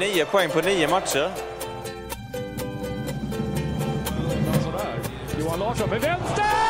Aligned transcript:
nio 0.00 0.24
poäng 0.24 0.50
på 0.50 0.60
nio 0.60 0.88
matcher. 0.88 1.30
Johan 5.38 5.58
Larsson 5.58 5.90
med 5.90 6.00
vänster! 6.00 6.69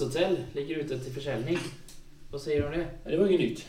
Stadshotell 0.00 0.36
ligger 0.52 0.76
ute 0.76 0.98
till 0.98 1.12
försäljning. 1.12 1.58
Vad 2.30 2.40
säger 2.40 2.60
du 2.60 2.66
om 2.66 2.72
det? 2.72 2.86
Ja, 3.04 3.10
det 3.10 3.16
var 3.16 3.26
inget 3.26 3.40
nytt. 3.40 3.66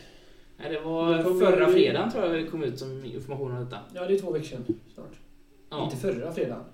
Nej, 0.58 0.72
det 0.72 0.80
var 0.80 1.16
Det 1.16 1.22
förra 1.24 1.68
fredagen 1.68 2.12
tror 2.12 2.24
jag 2.24 2.34
det 2.34 2.50
kom 2.50 2.62
ut 2.62 2.78
som 2.78 3.04
information 3.04 3.52
om 3.52 3.64
detta. 3.64 3.78
Ja, 3.94 4.06
det 4.06 4.14
är 4.14 4.18
två 4.18 4.30
veckor 4.30 4.46
sedan 4.46 4.64
snart. 4.94 5.12
Ja. 5.70 5.84
Inte 5.84 5.96
förra 5.96 6.32
fredagen. 6.32 6.64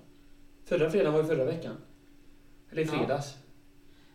Förra 0.65 0.89
fredagen 0.89 1.13
var 1.13 1.21
ju 1.21 1.27
förra 1.27 1.45
veckan. 1.45 1.75
Eller 2.71 2.81
i 2.81 2.85
Ja. 2.85 2.91
fredags. 2.91 3.33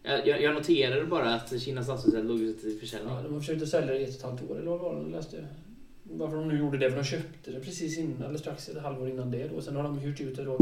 Jag, 0.03 0.27
jag 0.27 0.43
jag 0.43 0.55
noterade 0.55 1.05
bara 1.07 1.35
att 1.35 1.61
Kinna 1.63 1.85
stadshotell 1.85 2.27
låg 2.27 2.41
ute 2.41 2.61
till 2.61 2.79
försäljning. 2.81 3.15
Ja, 3.15 3.23
de 3.23 3.33
har 3.33 3.41
försökt 3.41 3.69
sälja 3.69 3.93
det 3.93 3.99
i 3.99 4.03
ett 4.05 4.09
och 4.11 4.17
ett 4.17 4.23
halvt 4.23 4.51
år 4.51 4.59
eller 4.59 4.71
vad 4.71 4.81
var 4.81 5.05
det 5.05 5.11
läste? 5.11 5.47
Varför 6.03 6.37
de 6.37 6.49
nu 6.49 6.59
gjorde 6.59 6.79
det? 6.79 6.91
För 6.91 6.97
de 6.97 7.05
köpte 7.05 7.51
det 7.51 7.61
precis 7.61 7.99
innan, 7.99 8.23
eller 8.29 8.39
strax 8.39 8.69
ett 8.69 8.83
halvår 8.83 9.09
innan 9.09 9.31
det 9.31 9.49
då. 9.49 9.61
Sen 9.61 9.77
har 9.77 9.83
de 9.83 9.99
hyrt 9.99 10.21
ut 10.21 10.37
det 10.37 10.45
då 10.45 10.59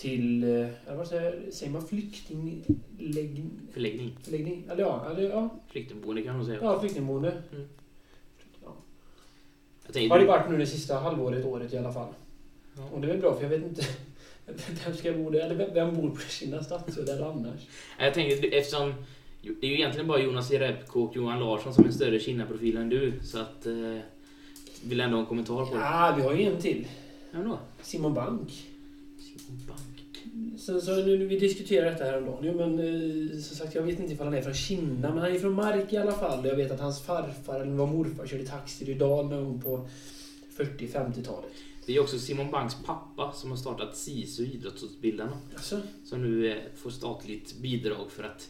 till, 0.00 0.44
eh, 0.44 0.50
eller 0.50 0.96
vad 0.96 1.08
säger, 1.08 1.50
säger 1.50 1.72
man 1.72 1.86
flyktingläggning? 1.86 3.50
Förläggning. 3.72 4.16
Förläggning? 4.22 4.64
Eller 4.70 4.82
ja, 4.82 5.10
eller 5.10 5.30
ja, 5.30 5.48
Flyktingboende 5.68 6.22
kan 6.22 6.36
man 6.36 6.46
säga. 6.46 6.58
ja 6.62 6.80
flyktingboende. 6.80 7.42
Mm. 7.52 7.68
Ja. 8.64 8.74
Har 10.08 10.18
det 10.18 10.26
varit 10.26 10.50
nu 10.50 10.58
det 10.58 10.66
sista 10.66 10.98
halvåret, 10.98 11.44
året 11.44 11.72
i 11.72 11.78
alla 11.78 11.92
fall. 11.92 12.14
Ja. 12.76 12.88
Och 12.92 13.00
det 13.00 13.06
är 13.06 13.10
väl 13.12 13.20
bra 13.20 13.34
för 13.34 13.42
jag 13.42 13.50
vet 13.50 13.64
inte 13.64 13.86
vem 14.84 14.96
ska 14.96 15.12
bo 15.12 15.30
där, 15.30 15.40
eller 15.40 15.74
vem- 15.74 15.96
bor 15.96 16.10
på 16.10 16.20
Kina 16.20 16.64
stadshotell 16.64 17.22
annars? 17.22 17.60
Jag 17.98 18.14
tänkte 18.14 18.46
eftersom 18.48 18.94
det 19.42 19.66
är 19.66 19.70
ju 19.70 19.74
egentligen 19.74 20.06
bara 20.08 20.20
Jonas 20.20 20.50
Jerebko 20.52 21.00
och 21.02 21.16
Johan 21.16 21.40
Larsson 21.40 21.74
som 21.74 21.84
är 21.84 21.88
en 21.88 21.94
större 21.94 22.20
Kinna-profil 22.20 22.76
än 22.76 22.88
du. 22.88 23.12
Så 23.22 23.38
att... 23.38 23.66
Eh, 23.66 23.98
vill 24.84 25.00
ändå 25.00 25.16
ha 25.16 25.20
en 25.20 25.26
kommentar 25.26 25.66
på 25.66 25.74
det. 25.74 25.80
Ja, 25.80 26.14
vi 26.16 26.22
har 26.22 26.34
ju 26.34 26.42
en 26.42 26.60
till. 26.60 26.86
Vem 27.32 27.48
då? 27.48 27.58
Simon 27.82 28.14
Bank. 28.14 28.66
Simon 29.18 29.60
Bank. 29.68 29.89
Sen 30.58 30.80
så 30.82 30.96
nu, 30.96 31.16
vi 31.26 31.38
diskuterar 31.38 31.90
detta 31.90 32.04
häromdagen. 32.04 32.38
Jo, 32.44 32.54
men 32.54 32.78
eh, 32.78 33.38
som 33.40 33.56
sagt, 33.56 33.74
jag 33.74 33.82
vet 33.82 33.98
inte 34.00 34.12
ifall 34.12 34.26
han 34.26 34.34
är 34.36 34.42
från 34.42 34.54
Kina, 34.54 35.08
men 35.14 35.18
han 35.18 35.32
är 35.34 35.38
från 35.38 35.52
Mark 35.52 35.92
i 35.92 35.96
alla 35.96 36.12
fall. 36.12 36.46
Jag 36.46 36.56
vet 36.56 36.70
att 36.70 36.80
hans 36.80 37.02
farfar, 37.02 37.60
eller 37.60 37.72
var 37.72 37.86
morfar, 37.86 38.26
körde 38.26 38.46
taxi 38.46 38.90
i 38.90 38.94
gång 38.94 39.60
på 39.64 39.88
40-50-talet. 40.56 41.50
Det 41.86 41.96
är 41.96 42.00
också 42.00 42.18
Simon 42.18 42.50
Banks 42.50 42.74
pappa 42.86 43.32
som 43.32 43.50
har 43.50 43.56
startat 43.56 43.96
SISU 43.96 44.44
Idrottsutbildarna. 44.46 45.38
Alltså, 45.54 45.80
Som 46.04 46.22
nu 46.22 46.50
eh, 46.50 46.56
får 46.76 46.90
statligt 46.90 47.58
bidrag 47.58 48.10
för 48.10 48.22
att 48.22 48.48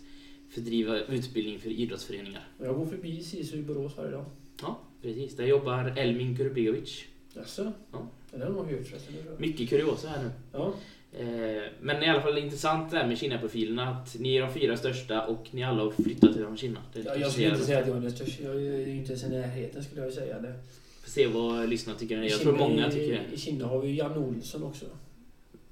fördriva 0.48 0.98
utbildning 1.01 1.59
för 1.59 1.70
idrottsföreningar. 1.70 2.48
jag 2.59 2.75
går 2.75 2.87
förbi 2.87 3.23
SISU 3.23 3.59
i 3.59 3.62
Borås 3.62 3.97
varje 3.97 4.11
dag. 4.11 4.25
Ja, 4.62 4.79
precis. 5.03 5.37
Där 5.37 5.45
jobbar 5.47 5.95
Elmin 5.97 6.37
Kurubegovic. 6.37 7.05
Alltså, 7.39 7.73
Ja. 7.92 8.09
den 8.31 8.42
har 8.42 8.51
man 8.51 8.64
hört 8.69 8.87
förresten. 8.87 9.14
det 9.25 9.31
jag. 9.31 9.41
Mycket 9.41 9.69
kuriosa 9.69 10.09
här 10.09 10.23
nu. 10.23 10.30
Ja. 10.53 10.74
Eh, 11.19 11.63
Men 11.81 12.03
i 12.03 12.09
alla 12.09 12.21
fall 12.21 12.39
intressant 12.39 12.91
det 12.91 12.97
här 12.97 13.07
med 13.07 13.19
Kina-profilerna. 13.19 13.89
Att 13.89 14.17
ni 14.19 14.37
är 14.37 14.41
de 14.43 14.53
fyra 14.53 14.77
största 14.77 15.27
och 15.27 15.47
ni 15.51 15.65
alla 15.65 15.83
har 15.83 15.91
flyttat 15.91 16.33
till 16.33 16.47
Kina. 16.57 16.81
Det 16.93 17.01
Ja, 17.01 17.17
jag 17.17 17.31
skulle 17.33 17.48
inte 17.48 17.65
säga 17.65 17.79
att 17.79 17.87
jag 17.89 17.97
är 17.97 18.01
den 18.01 18.13
största. 18.13 18.43
Jag 18.43 18.57
är 18.57 18.89
inte 18.89 19.09
ens 19.13 19.25
i 19.25 19.29
närheten 19.29 19.85
skulle 19.85 20.03
jag 20.03 20.13
säga. 20.13 20.39
Det. 20.39 20.55
Får 21.03 21.11
se 21.11 21.27
vad 21.27 21.69
lyssnarna 21.69 21.98
tycker. 21.98 22.23
Jag 22.23 22.41
tror 22.41 22.53
Kina- 22.53 22.69
många 22.69 22.91
tycker 22.91 23.13
det. 23.29 23.35
I 23.35 23.39
Kina 23.39 23.67
har 23.67 23.81
vi 23.81 23.89
ju 23.89 23.95
Janne 23.95 24.19
Olsson 24.19 24.63
också. 24.65 24.85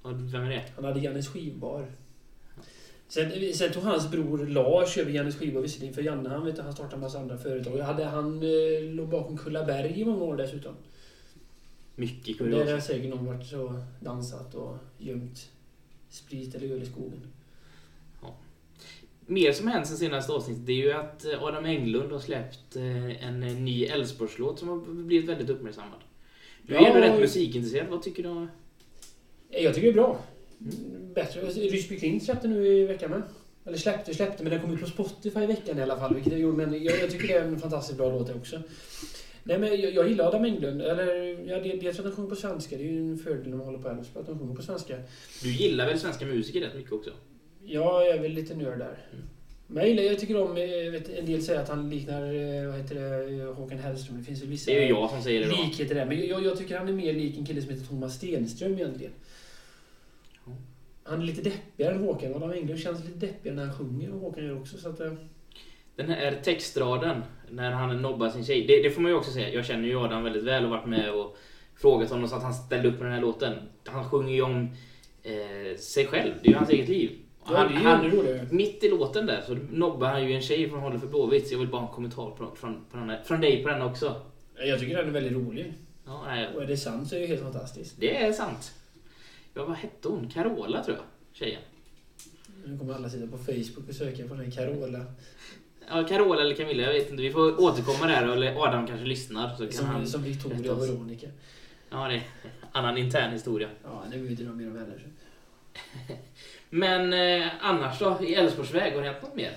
Ja, 0.02 0.10
Vem 0.12 0.42
är 0.42 0.50
det? 0.50 0.64
Han 0.76 0.84
hade 0.84 1.00
Jannes 1.00 1.28
skivbar. 1.28 1.86
Sen, 3.08 3.30
sen 3.54 3.72
tog 3.72 3.82
hans 3.82 4.10
bror 4.10 4.46
Lars 4.46 4.98
över 4.98 5.12
Jannes 5.12 5.36
skivbar 5.36 5.60
visserligen. 5.60 5.94
För 5.94 6.02
Janne 6.02 6.28
han, 6.28 6.44
vet, 6.46 6.58
han 6.58 6.72
startade 6.72 6.94
en 6.94 7.00
massa 7.00 7.18
andra 7.18 7.38
företag. 7.38 7.78
Hade, 7.78 8.04
han 8.04 8.42
eh, 8.42 8.82
låg 8.94 9.08
bakom 9.08 9.38
Kullaberg 9.38 10.00
i 10.00 10.04
många 10.04 10.24
år 10.24 10.36
dessutom. 10.36 10.74
Mycket 11.98 12.40
Och 12.40 12.46
där 12.46 12.56
har 12.56 12.64
kuriosa. 12.64 12.86
säkert 12.86 13.10
någon 13.10 13.26
varit 13.26 13.46
så 13.46 13.80
dansat 14.00 14.54
och 14.54 14.76
gömt 14.98 15.48
sprit 16.08 16.54
eller 16.54 16.74
öl 16.74 16.82
i 16.82 16.86
skogen. 16.86 17.20
Mer 19.26 19.52
som 19.52 19.68
hänt 19.68 19.86
sen 19.86 19.96
senaste 19.96 20.32
avsnittet 20.32 20.66
det 20.66 20.72
är 20.72 20.76
ju 20.76 20.92
att 20.92 21.24
eh, 21.24 21.42
Adam 21.42 21.64
Englund 21.64 22.12
har 22.12 22.18
släppt 22.18 22.76
eh, 22.76 23.26
en 23.28 23.42
eh, 23.42 23.52
ny 23.54 23.84
Älvsborgslåt 23.84 24.58
som 24.58 24.68
har 24.68 24.76
blivit 24.76 25.28
väldigt 25.28 25.50
uppmärksammad. 25.50 25.98
Du 26.62 26.74
är 26.76 26.80
Ja, 26.80 26.86
ändå 26.86 27.00
rätt 27.00 27.14
och- 27.14 27.20
musikintresserad. 27.20 27.88
Vad 27.88 28.02
tycker 28.02 28.22
du? 28.22 28.28
om- 28.28 28.48
Jag 29.50 29.74
tycker 29.74 29.86
det 29.86 29.92
är 29.92 30.02
bra. 30.02 30.20
Bättre. 31.14 31.40
Ryssby 31.50 31.98
Klint 31.98 32.22
släppte 32.24 32.48
nu 32.48 32.66
i 32.66 32.86
veckan 32.86 33.10
med. 33.10 33.22
Eller 33.64 33.78
släppte 33.78 34.14
släppte, 34.14 34.42
men 34.42 34.52
den 34.52 34.60
kom 34.60 34.74
ut 34.74 34.80
på 34.80 34.86
Spotify 34.86 35.40
i 35.40 35.46
veckan 35.46 35.78
i 35.78 35.82
alla 35.82 35.96
fall. 35.98 36.14
Vilket 36.14 36.32
jag 36.32 36.40
gjorde, 36.42 36.56
men 36.56 36.84
jag, 36.84 37.00
jag 37.02 37.10
tycker 37.10 37.28
det 37.28 37.34
är 37.34 37.44
en 37.44 37.60
fantastiskt 37.60 37.98
bra 37.98 38.10
låt 38.10 38.36
också. 38.36 38.62
Nej 39.44 39.58
men 39.58 39.68
jag, 39.80 39.94
jag 39.94 40.08
gillar 40.08 40.24
Adam 40.28 40.44
Englund. 40.44 40.82
Eller, 40.82 41.14
ja, 41.48 41.60
det- 41.60 41.76
dels 41.80 41.98
att 41.98 42.04
han 42.04 42.14
sjunger 42.14 42.28
på 42.30 42.36
svenska. 42.36 42.76
Det 42.76 42.82
är 42.82 42.92
ju 42.92 42.98
en 42.98 43.18
fördel 43.18 43.48
när 43.48 43.56
man 43.56 43.66
håller 43.66 43.78
på 43.78 43.88
Älvsborg, 43.88 44.20
att 44.20 44.26
de 44.26 44.38
sjunger 44.38 44.54
på 44.54 44.62
svenska. 44.62 44.96
Du 45.42 45.52
gillar 45.52 45.86
väl 45.86 45.98
svenska 45.98 46.26
musiker 46.26 46.60
rätt 46.60 46.74
mycket 46.74 46.92
också? 46.92 47.10
Jag 47.64 48.08
är 48.08 48.18
väl 48.22 48.32
lite 48.32 48.54
nörd 48.54 48.78
där. 48.78 48.98
Mm. 49.12 49.24
Men 49.66 49.76
jag 49.82 49.88
gillar, 49.88 50.02
jag 50.02 50.18
tycker 50.18 50.42
om, 50.42 50.50
eh, 50.56 50.90
vet, 50.92 51.08
en 51.08 51.26
del 51.26 51.42
säger 51.42 51.60
att 51.60 51.68
han 51.68 51.90
liknar, 51.90 52.22
eh, 52.34 52.66
vad 52.70 52.76
heter 52.80 52.94
det, 52.94 53.44
Håkan 53.44 53.78
Hellström. 53.78 54.18
Det 54.18 54.24
finns 54.24 54.42
ju 54.42 54.46
vissa 54.46 54.70
Det 54.70 54.78
är 54.78 54.82
ju 54.82 54.88
jag 54.88 55.10
som 55.10 55.22
säger 55.22 55.40
det 55.40 55.46
då. 55.56 55.62
likheter 55.62 55.94
där. 55.94 56.06
Men 56.06 56.26
jag, 56.28 56.44
jag 56.44 56.58
tycker 56.58 56.78
han 56.78 56.88
är 56.88 56.92
mer 56.92 57.12
lik 57.12 57.38
en 57.38 57.46
kille 57.46 57.62
som 57.62 57.70
heter 57.70 57.86
Thomas 57.86 58.14
Stenström 58.14 58.72
egentligen. 58.74 59.12
Ja. 60.46 60.52
Han 61.02 61.20
är 61.22 61.24
lite 61.26 61.42
deppigare 61.42 61.94
än 61.94 62.00
Håkan. 62.02 62.34
Adam 62.34 62.50
Englund 62.52 62.80
känns 62.80 63.04
lite 63.04 63.26
deppigare 63.26 63.56
när 63.56 63.64
han 63.64 63.78
sjunger 63.78 64.12
och 64.14 64.20
Håkan 64.20 64.44
gör 64.44 64.60
också. 64.60 64.78
Så 64.78 64.88
att, 64.88 65.00
eh, 65.00 65.12
Den 65.96 66.08
här 66.10 66.38
textraden, 66.44 67.22
när 67.50 67.70
han 67.70 68.02
nobbar 68.02 68.30
sin 68.30 68.44
tjej. 68.44 68.66
Det, 68.66 68.82
det 68.82 68.90
får 68.90 69.00
man 69.02 69.10
ju 69.10 69.16
också 69.16 69.30
säga. 69.30 69.48
Jag 69.52 69.64
känner 69.64 69.88
ju 69.88 69.98
Adam 70.04 70.24
väldigt 70.24 70.42
väl 70.44 70.64
och 70.64 70.70
varit 70.70 70.86
med 70.86 71.10
och 71.10 71.36
frågat 71.76 72.10
honom 72.10 72.28
så 72.28 72.36
att 72.36 72.42
han 72.42 72.54
ställde 72.54 72.88
upp 72.88 72.98
på 72.98 73.04
den 73.04 73.12
här 73.12 73.20
låten. 73.20 73.54
Han 73.86 74.10
sjunger 74.10 74.34
ju 74.34 74.42
om 74.42 74.68
eh, 75.22 75.78
sig 75.78 76.06
själv. 76.06 76.32
Det 76.42 76.48
är 76.48 76.50
ju 76.52 76.56
hans 76.58 76.70
eget 76.70 76.88
liv. 76.88 77.10
ja, 77.48 77.56
Han, 77.56 77.68
det 77.74 77.78
han, 77.78 78.48
mitt 78.50 78.84
i 78.84 78.88
låten 78.88 79.26
där 79.26 79.42
så 79.46 79.54
nobbar 79.70 80.08
han 80.08 80.24
ju 80.28 80.34
en 80.34 80.42
tjej 80.42 80.70
från 80.70 80.80
Håller 80.80 80.98
för 80.98 81.06
Blåvitt. 81.06 81.48
Så 81.48 81.54
jag 81.54 81.58
vill 81.58 81.68
bara 81.68 81.80
ha 81.80 81.88
en 81.88 81.94
kommentar 81.94 82.30
på, 82.30 82.50
från, 82.56 82.84
på 82.90 82.96
den 82.96 83.10
här, 83.10 83.22
från 83.24 83.40
dig 83.40 83.62
på 83.62 83.68
den 83.68 83.82
också. 83.82 84.20
Jag 84.56 84.80
tycker 84.80 84.96
den 84.96 85.08
är 85.08 85.12
väldigt 85.12 85.32
rolig. 85.32 85.74
Ja, 86.06 86.22
nej, 86.26 86.48
Och 86.54 86.62
är 86.62 86.66
det 86.66 86.76
sant 86.76 87.08
så 87.08 87.16
är 87.16 87.20
det 87.20 87.26
helt 87.26 87.42
fantastiskt. 87.42 87.94
det 88.00 88.16
är 88.16 88.32
sant. 88.32 88.72
Ja, 89.54 89.64
vad 89.64 89.76
hette 89.76 90.08
hon? 90.08 90.28
Carola 90.28 90.84
tror 90.84 90.96
jag. 90.96 91.06
Tjejen. 91.32 91.60
Nu 92.64 92.78
kommer 92.78 92.94
alla 92.94 93.08
sitta 93.10 93.26
på 93.26 93.38
Facebook 93.38 93.88
och 93.88 93.94
söka 93.94 94.28
på 94.28 94.34
den 94.34 94.44
här 94.44 94.50
Carola. 94.50 95.04
Ja, 95.90 96.04
Carola 96.08 96.40
eller 96.40 96.54
Camilla, 96.54 96.82
jag 96.82 96.92
vet 96.92 97.10
inte. 97.10 97.22
Vi 97.22 97.30
får 97.30 97.60
återkomma 97.60 98.06
där. 98.06 98.28
Eller 98.28 98.64
Adam 98.64 98.86
kanske 98.86 99.06
lyssnar. 99.06 99.56
Så 99.56 99.64
kan 99.64 99.72
Som, 99.72 99.86
han... 99.86 100.06
som 100.06 100.22
Victoria 100.22 100.72
och. 100.72 100.82
Veronica. 100.82 101.26
Ja, 101.90 102.08
det 102.08 102.14
är 102.14 102.22
annan 102.72 102.98
intern 102.98 103.32
historia. 103.32 103.68
Ja, 103.84 104.04
nu 104.10 104.26
vet 104.26 104.38
de 104.38 104.56
mer 104.56 104.66
om 104.66 104.74
vänner. 104.74 105.06
Men 106.70 107.12
eh, 107.12 107.48
annars 107.60 107.98
då? 107.98 108.18
I 108.22 108.34
Älvsborgsväg, 108.34 108.94
har 108.94 109.02
det 109.02 109.08
hänt 109.08 109.22
något 109.22 109.34
mer? 109.34 109.56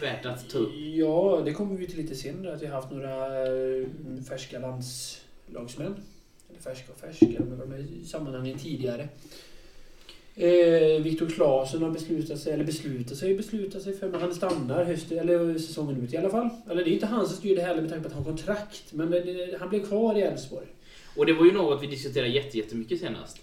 Värt 0.00 0.26
att 0.26 0.50
ta 0.50 0.58
upp? 0.58 0.72
Ja, 0.74 1.42
det 1.44 1.52
kommer 1.52 1.76
vi 1.76 1.86
till 1.86 1.96
lite 1.96 2.14
senare. 2.14 2.54
Att 2.54 2.62
vi 2.62 2.66
har 2.66 2.74
haft 2.74 2.90
några 2.90 3.42
eh, 3.46 3.86
färska 4.28 4.58
landslagsmän. 4.58 5.96
Eller 6.50 6.60
färska 6.60 6.92
och 6.92 6.98
färska, 6.98 7.26
de 7.26 7.50
har 7.50 7.56
varit 7.56 7.68
med 7.68 7.80
i 7.80 8.04
sammanhangen 8.04 8.58
tidigare. 8.58 9.08
Eh, 10.36 11.02
Viktor 11.02 11.28
Claesson 11.28 11.82
har 11.82 11.90
beslutat 11.90 12.38
sig, 12.38 12.52
eller 12.52 12.64
beslutat 12.64 13.18
sig, 13.18 13.36
beslutat 13.36 13.82
sig 13.82 13.96
för, 13.96 14.08
men 14.08 14.20
han 14.20 14.34
stannar 14.34 14.84
hösten, 14.84 15.18
eller 15.18 15.58
säsongen 15.58 16.02
ut 16.02 16.12
i 16.12 16.16
alla 16.16 16.30
fall. 16.30 16.48
Eller 16.70 16.84
det 16.84 16.90
är 16.90 16.92
inte 16.92 17.06
han 17.06 17.26
som 17.26 17.36
styr 17.36 17.56
det 17.56 17.62
heller 17.62 17.82
med 17.82 17.90
tanke 17.90 18.02
på 18.02 18.08
att 18.08 18.14
han 18.14 18.24
har 18.24 18.30
kontrakt. 18.30 18.92
Men 18.92 19.10
det, 19.10 19.20
det, 19.20 19.52
eh, 19.52 19.60
han 19.60 19.68
blev 19.68 19.86
kvar 19.86 20.18
i 20.18 20.20
Elfsborg. 20.20 20.66
Och 21.16 21.26
det 21.26 21.32
var 21.32 21.44
ju 21.44 21.52
något 21.52 21.82
vi 21.82 21.86
diskuterade 21.86 22.28
jättemycket 22.28 23.00
senast. 23.00 23.40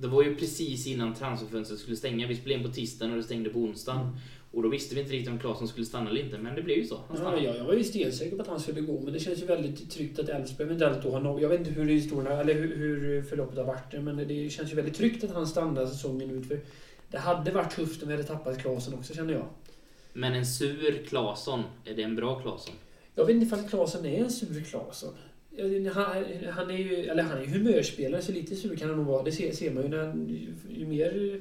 Det 0.00 0.06
var 0.06 0.22
ju 0.22 0.36
precis 0.36 0.86
innan 0.86 1.14
transferfönstret 1.14 1.80
skulle 1.80 1.96
stänga. 1.96 2.26
Vi 2.26 2.36
spelade 2.36 2.60
in 2.60 2.66
på 2.66 2.74
tisdagen 2.74 3.10
och 3.10 3.16
det 3.16 3.22
stängde 3.22 3.50
på 3.50 3.58
onsdagen. 3.58 4.16
Och 4.54 4.62
då 4.62 4.68
visste 4.68 4.94
vi 4.94 5.00
inte 5.00 5.12
riktigt 5.12 5.30
om 5.32 5.38
Claesson 5.38 5.68
skulle 5.68 5.86
stanna 5.86 6.10
eller 6.10 6.20
inte, 6.24 6.38
men 6.38 6.54
det 6.54 6.62
blev 6.62 6.78
ju 6.78 6.84
så. 6.84 6.94
Han 6.96 7.04
Ja, 7.10 7.16
stannade. 7.16 7.42
jag, 7.42 7.56
jag 7.56 7.64
var 7.64 7.74
ju 7.74 7.84
stensäker 7.84 8.36
på 8.36 8.42
att 8.42 8.48
han 8.48 8.60
skulle 8.60 8.80
gå, 8.80 9.00
men 9.00 9.12
det 9.12 9.18
känns 9.20 9.42
ju 9.42 9.46
väldigt 9.46 9.90
tryggt 9.90 10.18
att 10.18 10.28
Elfsborg 10.28 10.66
eventuellt 10.66 11.02
då 11.02 11.10
har 11.10 11.20
no 11.20 11.40
Jag 11.40 11.48
vet 11.48 11.58
inte 11.60 11.70
hur 11.70 11.84
historierna, 11.88 12.40
eller 12.40 12.54
hur, 12.54 12.76
hur 12.76 13.22
förloppet 13.22 13.58
har 13.58 13.64
varit, 13.64 14.02
men 14.02 14.16
det 14.28 14.50
känns 14.50 14.72
ju 14.72 14.76
väldigt 14.76 14.94
tryggt 14.94 15.24
att 15.24 15.30
han 15.30 15.46
stannar 15.46 15.86
säsongen 15.86 16.30
ut. 16.30 16.46
För 16.48 16.60
det 17.10 17.18
hade 17.18 17.50
varit 17.50 17.76
tufft 17.76 18.02
om 18.02 18.08
vi 18.08 18.14
hade 18.14 18.26
tappat 18.28 18.58
Klasen 18.62 18.94
också, 18.94 19.14
känner 19.14 19.32
jag. 19.32 19.46
Men 20.12 20.34
en 20.34 20.46
sur 20.46 21.02
Claesson, 21.08 21.62
är 21.84 21.94
det 21.94 22.02
en 22.02 22.16
bra 22.16 22.40
Claesson? 22.40 22.74
Jag 23.14 23.24
vet 23.26 23.34
inte 23.34 23.46
ifall 23.46 23.68
Klasen 23.68 24.06
är 24.06 24.18
en 24.24 24.30
sur 24.30 24.60
Klasen. 24.64 25.10
Han, 25.94 26.24
han 26.50 26.70
är 26.70 26.78
ju, 26.78 26.94
eller 27.04 27.22
han 27.22 27.38
är 27.38 27.42
ju 27.42 27.46
humörspelare, 27.50 28.22
så 28.22 28.32
lite 28.32 28.56
sur 28.56 28.76
kan 28.76 28.88
han 28.88 28.96
nog 28.98 29.06
vara. 29.06 29.22
Det 29.22 29.32
ser, 29.32 29.52
ser 29.52 29.70
man 29.70 29.82
ju 29.82 29.88
när 29.88 30.06
han, 30.06 30.28
ju 30.70 30.86
mer 30.86 31.40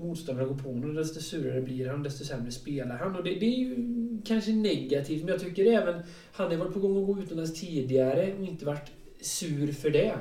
motståndarna 0.00 0.48
går 0.48 0.54
på 0.54 0.68
honom, 0.68 0.94
desto 0.94 1.20
surare 1.20 1.60
blir 1.60 1.88
han, 1.88 2.02
desto 2.02 2.24
sämre 2.24 2.50
spelar 2.50 2.96
han. 2.98 3.16
Och 3.16 3.24
det, 3.24 3.30
det 3.34 3.46
är 3.46 3.58
ju 3.58 3.76
kanske 4.24 4.52
negativt, 4.52 5.20
men 5.24 5.28
jag 5.32 5.40
tycker 5.40 5.66
även... 5.66 6.02
Han 6.32 6.50
har 6.50 6.56
varit 6.56 6.72
på 6.74 6.80
gång 6.80 7.00
att 7.00 7.06
gå 7.06 7.22
utomlands 7.22 7.60
tidigare 7.60 8.34
och 8.38 8.44
inte 8.44 8.64
varit 8.66 8.90
sur 9.20 9.72
för 9.72 9.90
det. 9.90 10.14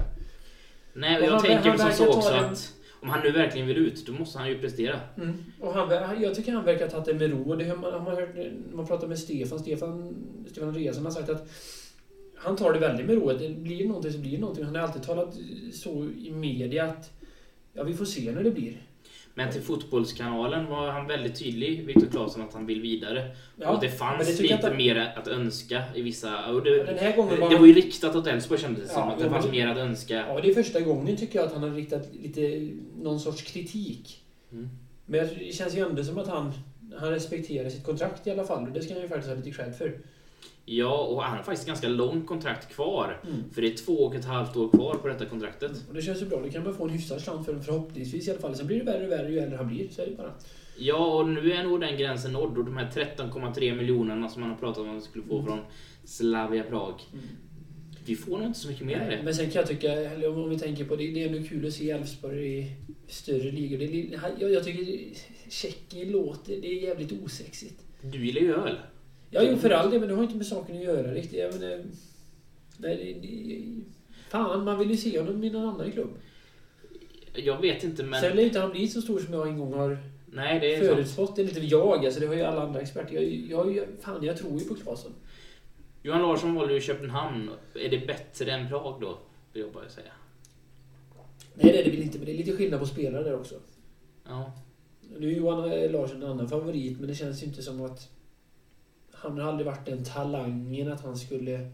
Nej, 0.94 1.18
och 1.20 1.26
jag 1.26 1.32
han- 1.32 1.42
tänker 1.42 1.70
han 1.70 1.78
som 1.78 1.88
verkar 1.88 1.98
så 2.06 2.18
också 2.18 2.30
den- 2.30 2.46
att 2.46 2.74
om 3.02 3.10
han 3.10 3.24
nu 3.24 3.32
verkligen 3.32 3.68
vill 3.68 3.78
ut, 3.78 4.06
då 4.06 4.14
måste 4.14 4.40
han 4.40 4.50
ju 4.50 4.60
prestera. 4.60 5.00
Mm. 5.18 5.34
Och 5.60 5.74
han, 5.74 6.04
han- 6.04 6.22
jag 6.22 6.36
tycker 6.36 6.52
han 6.52 6.66
verkar 6.66 6.86
ha 6.86 6.92
tagit 6.92 7.06
det 7.06 7.14
med 7.14 7.32
ro. 7.32 7.56
Det 7.56 7.66
har 7.70 7.76
man, 7.78 8.04
man 8.04 8.16
hört 8.16 8.30
man 8.74 8.88
pratar 8.88 9.08
med 9.08 9.20
Stefan. 9.20 9.60
Stefan, 9.60 10.16
Stefan 10.52 10.68
Andreasson 10.70 11.04
har 11.06 11.12
sagt 11.12 11.30
att 11.30 11.50
han 12.36 12.56
tar 12.56 12.74
det 12.74 12.80
väldigt 12.80 13.06
med 13.06 13.16
ro. 13.16 13.28
Det 13.34 13.50
blir 13.50 13.88
någonting 13.88 14.12
så 14.12 14.18
blir 14.20 14.32
det 14.32 14.38
någonting. 14.38 14.66
Han 14.66 14.76
har 14.76 14.82
alltid 14.82 15.04
talat 15.04 15.38
så 15.74 16.10
i 16.18 16.32
media 16.32 16.84
att 16.86 17.12
ja, 17.74 17.84
vi 17.84 17.94
får 17.94 18.06
se 18.06 18.32
när 18.32 18.44
det 18.44 18.52
blir. 18.52 18.82
Men 19.40 19.52
till 19.52 19.62
Fotbollskanalen 19.62 20.66
var 20.70 20.88
han 20.92 21.08
väldigt 21.08 21.40
tydlig, 21.40 21.86
Viktor 21.86 22.08
Claesson, 22.08 22.42
att 22.42 22.54
han 22.54 22.66
vill 22.66 22.82
vidare. 22.82 23.32
Ja, 23.56 23.70
och 23.70 23.82
det 23.82 23.90
fanns 23.90 24.28
det 24.38 24.42
lite 24.42 24.54
inte- 24.54 24.74
mer 24.74 25.14
att 25.16 25.28
önska 25.28 25.84
i 25.96 26.02
vissa... 26.02 26.46
Och 26.52 26.64
det, 26.64 26.84
Den 26.84 26.98
här 26.98 27.16
gången 27.16 27.36
det, 27.36 27.42
var 27.42 27.50
det 27.50 27.58
var 27.58 27.66
ju 27.66 27.74
riktat 27.74 28.16
åt 28.16 28.28
Elfsborg 28.28 28.62
kändes 28.62 28.84
det 28.84 28.90
som. 28.90 29.02
Ja, 29.08 29.14
Att 29.14 29.20
det 29.20 29.30
fanns 29.30 29.46
men- 29.46 29.52
mer 29.56 29.68
att 29.68 29.78
önska. 29.78 30.16
Ja, 30.28 30.40
det 30.42 30.50
är 30.50 30.54
första 30.54 30.80
gången 30.82 31.18
tycker 31.18 31.40
jag 31.40 31.46
att 31.46 31.54
han 31.54 31.64
har 31.64 31.70
riktat 31.70 32.10
lite 32.24 32.70
någon 33.02 33.20
sorts 33.20 33.42
kritik. 33.42 34.22
Mm. 34.52 34.70
Men 35.06 35.28
det 35.28 35.56
känns 35.56 35.76
ju 35.78 35.80
ändå 35.90 36.04
som 36.04 36.18
att 36.18 36.28
han, 36.28 36.54
han 37.00 37.10
respekterar 37.10 37.70
sitt 37.70 37.84
kontrakt 37.86 38.28
i 38.28 38.32
alla 38.32 38.44
fall. 38.44 38.64
Och 38.68 38.72
det 38.74 38.82
ska 38.82 38.94
han 38.94 39.02
ju 39.04 39.08
faktiskt 39.10 39.30
ha 39.30 39.36
lite 39.36 39.52
cred 39.52 39.76
för. 39.76 39.98
Ja, 40.66 40.98
och 40.98 41.24
han 41.24 41.38
har 41.38 41.44
faktiskt 41.44 41.68
ganska 41.68 41.88
långt 41.88 42.28
kontrakt 42.28 42.74
kvar. 42.76 43.22
Mm. 43.24 43.44
För 43.52 43.62
det 43.62 43.68
är 43.68 43.78
två 43.78 43.94
och 43.94 44.16
ett 44.16 44.26
halvt 44.26 44.58
år 44.58 44.70
kvar 44.70 44.96
på 44.96 45.08
detta 45.08 45.26
kontraktet. 45.26 45.72
Och 45.88 45.94
det 45.94 46.02
känns 46.02 46.22
ju 46.22 46.26
bra. 46.26 46.42
Det 46.42 46.50
kan 46.50 46.64
man 46.64 46.76
få 46.76 46.84
en 46.84 46.90
hyfsad 46.90 47.22
slant 47.22 47.46
för 47.46 47.60
förhoppningsvis 47.60 48.28
i 48.28 48.32
alla 48.32 48.40
fall. 48.40 48.56
Sen 48.56 48.68
blir 48.68 48.80
det 48.80 48.86
värre 48.86 49.06
och 49.06 49.12
värre 49.12 49.32
ju 49.32 49.40
äldre 49.40 49.58
han 49.58 49.68
blir. 49.68 49.90
Så 49.90 50.02
är 50.02 50.06
det 50.06 50.16
bara. 50.16 50.34
Ja, 50.78 51.20
och 51.20 51.30
nu 51.30 51.52
är 51.52 51.64
nog 51.64 51.80
den 51.82 51.98
gränsen 51.98 52.34
nådd. 52.34 52.58
Och 52.58 52.66
de 52.66 52.78
här 52.78 52.92
13,3 52.92 53.76
miljonerna 53.76 54.30
som 54.30 54.42
man 54.42 54.50
har 54.50 54.58
pratat 54.58 54.78
om 54.78 54.88
att 54.88 54.94
man 54.94 55.02
skulle 55.02 55.26
få 55.26 55.44
från 55.44 55.60
Slavia 56.04 56.64
Prag. 56.64 57.02
Vi 58.06 58.16
får 58.16 58.38
nog 58.38 58.48
inte 58.48 58.60
så 58.60 58.68
mycket 58.68 58.86
mer 58.86 59.00
Nej, 59.00 59.18
det. 59.18 59.24
Men 59.24 59.36
sen 59.36 59.50
kan 59.50 59.60
jag 59.60 59.70
tycka, 59.70 59.92
eller 59.92 60.38
om 60.38 60.50
vi 60.50 60.60
tänker 60.60 60.86
på 60.86 60.96
det, 60.96 61.12
det 61.12 61.24
är 61.24 61.36
ändå 61.36 61.48
kul 61.50 61.68
att 61.68 61.74
se 61.74 61.92
Elfsborg 61.92 62.60
i 62.60 62.72
större 63.08 63.52
ligor. 63.52 63.78
Det, 63.78 64.20
jag, 64.40 64.52
jag 64.52 64.64
tycker 64.64 65.04
Tjeckien 65.50 66.12
låter, 66.12 66.62
det 66.62 66.68
är 66.68 66.84
jävligt 66.84 67.12
osexigt. 67.24 67.84
Du 68.02 68.26
gillar 68.26 68.42
ju 68.42 68.56
öl. 68.56 68.76
Ja, 69.30 69.42
jo 69.44 69.58
för 69.58 69.70
all 69.70 69.92
del, 69.92 70.00
men 70.00 70.10
det 70.10 70.16
har 70.16 70.24
inte 70.24 70.36
med 70.36 70.46
saken 70.46 70.78
att 70.78 70.84
göra 70.84 71.14
riktigt. 71.14 71.40
Jag 71.40 71.60
menar, 71.60 71.84
nej, 72.78 73.84
fan, 74.30 74.64
man 74.64 74.80
vill 74.80 74.92
ju 74.92 74.98
se 74.98 75.20
honom 75.20 75.44
i 75.44 75.50
någon 75.50 75.70
annan 75.70 75.92
klubb. 75.92 76.10
Jag 77.34 77.62
vet 77.62 77.84
inte, 77.84 78.04
men... 78.04 78.22
Sen 78.22 78.36
lär 78.36 78.44
inte 78.44 78.60
han 78.60 78.72
bli 78.72 78.88
så 78.88 79.02
stor 79.02 79.20
som 79.20 79.34
jag 79.34 79.48
en 79.48 79.60
gång 79.60 79.74
har 79.74 79.98
Nej, 80.34 80.60
det 80.60 80.76
är 80.76 80.80
förutspått. 80.80 81.36
Det 81.36 81.42
är 81.42 81.48
inte 81.48 81.60
jag, 81.60 82.06
alltså 82.06 82.20
det 82.20 82.28
har 82.28 82.34
ju 82.34 82.42
alla 82.42 82.62
andra 82.62 82.82
experter. 82.82 83.14
Jag, 83.14 83.24
jag, 83.24 83.76
jag, 83.76 83.86
fan, 84.00 84.24
jag 84.24 84.38
tror 84.38 84.60
ju 84.60 84.66
på 84.66 84.76
Claesson. 84.76 85.12
Johan 86.04 86.22
Larsson 86.22 86.56
valde 86.56 86.74
ju 86.74 86.82
Köpenhamn. 86.82 87.50
Är 87.76 87.90
det 87.90 88.08
bättre 88.08 88.52
än 88.52 88.70
Prag 88.70 89.02
då? 89.02 89.20
Vill 89.54 89.64
jag 89.64 89.72
bara 89.72 89.90
säga. 89.90 90.12
Nej, 91.54 91.72
det 91.72 91.80
är 91.80 91.84
det 91.84 91.92
väl 91.92 92.02
inte, 92.02 92.18
men 92.18 92.26
det 92.26 92.34
är 92.34 92.38
lite 92.38 92.58
skillnad 92.58 92.80
på 92.80 92.86
spelare 92.86 93.24
där 93.24 93.36
också. 93.36 93.56
Ja. 94.26 94.54
Nu 95.18 95.32
är 95.32 95.36
Johan 95.36 95.70
Larsson 95.92 96.24
en 96.24 96.30
annan 96.30 96.50
favorit, 96.50 97.00
men 97.00 97.08
det 97.08 97.16
känns 97.16 97.44
ju 97.44 97.48
inte 97.48 97.62
som 97.62 97.86
att... 97.86 98.10
Han 99.22 99.40
har 99.40 99.50
aldrig 99.50 99.66
varit 99.66 99.86
den 99.86 100.04
talangen 100.04 100.92
att 100.92 101.02
han 101.02 101.18
skulle 101.18 101.70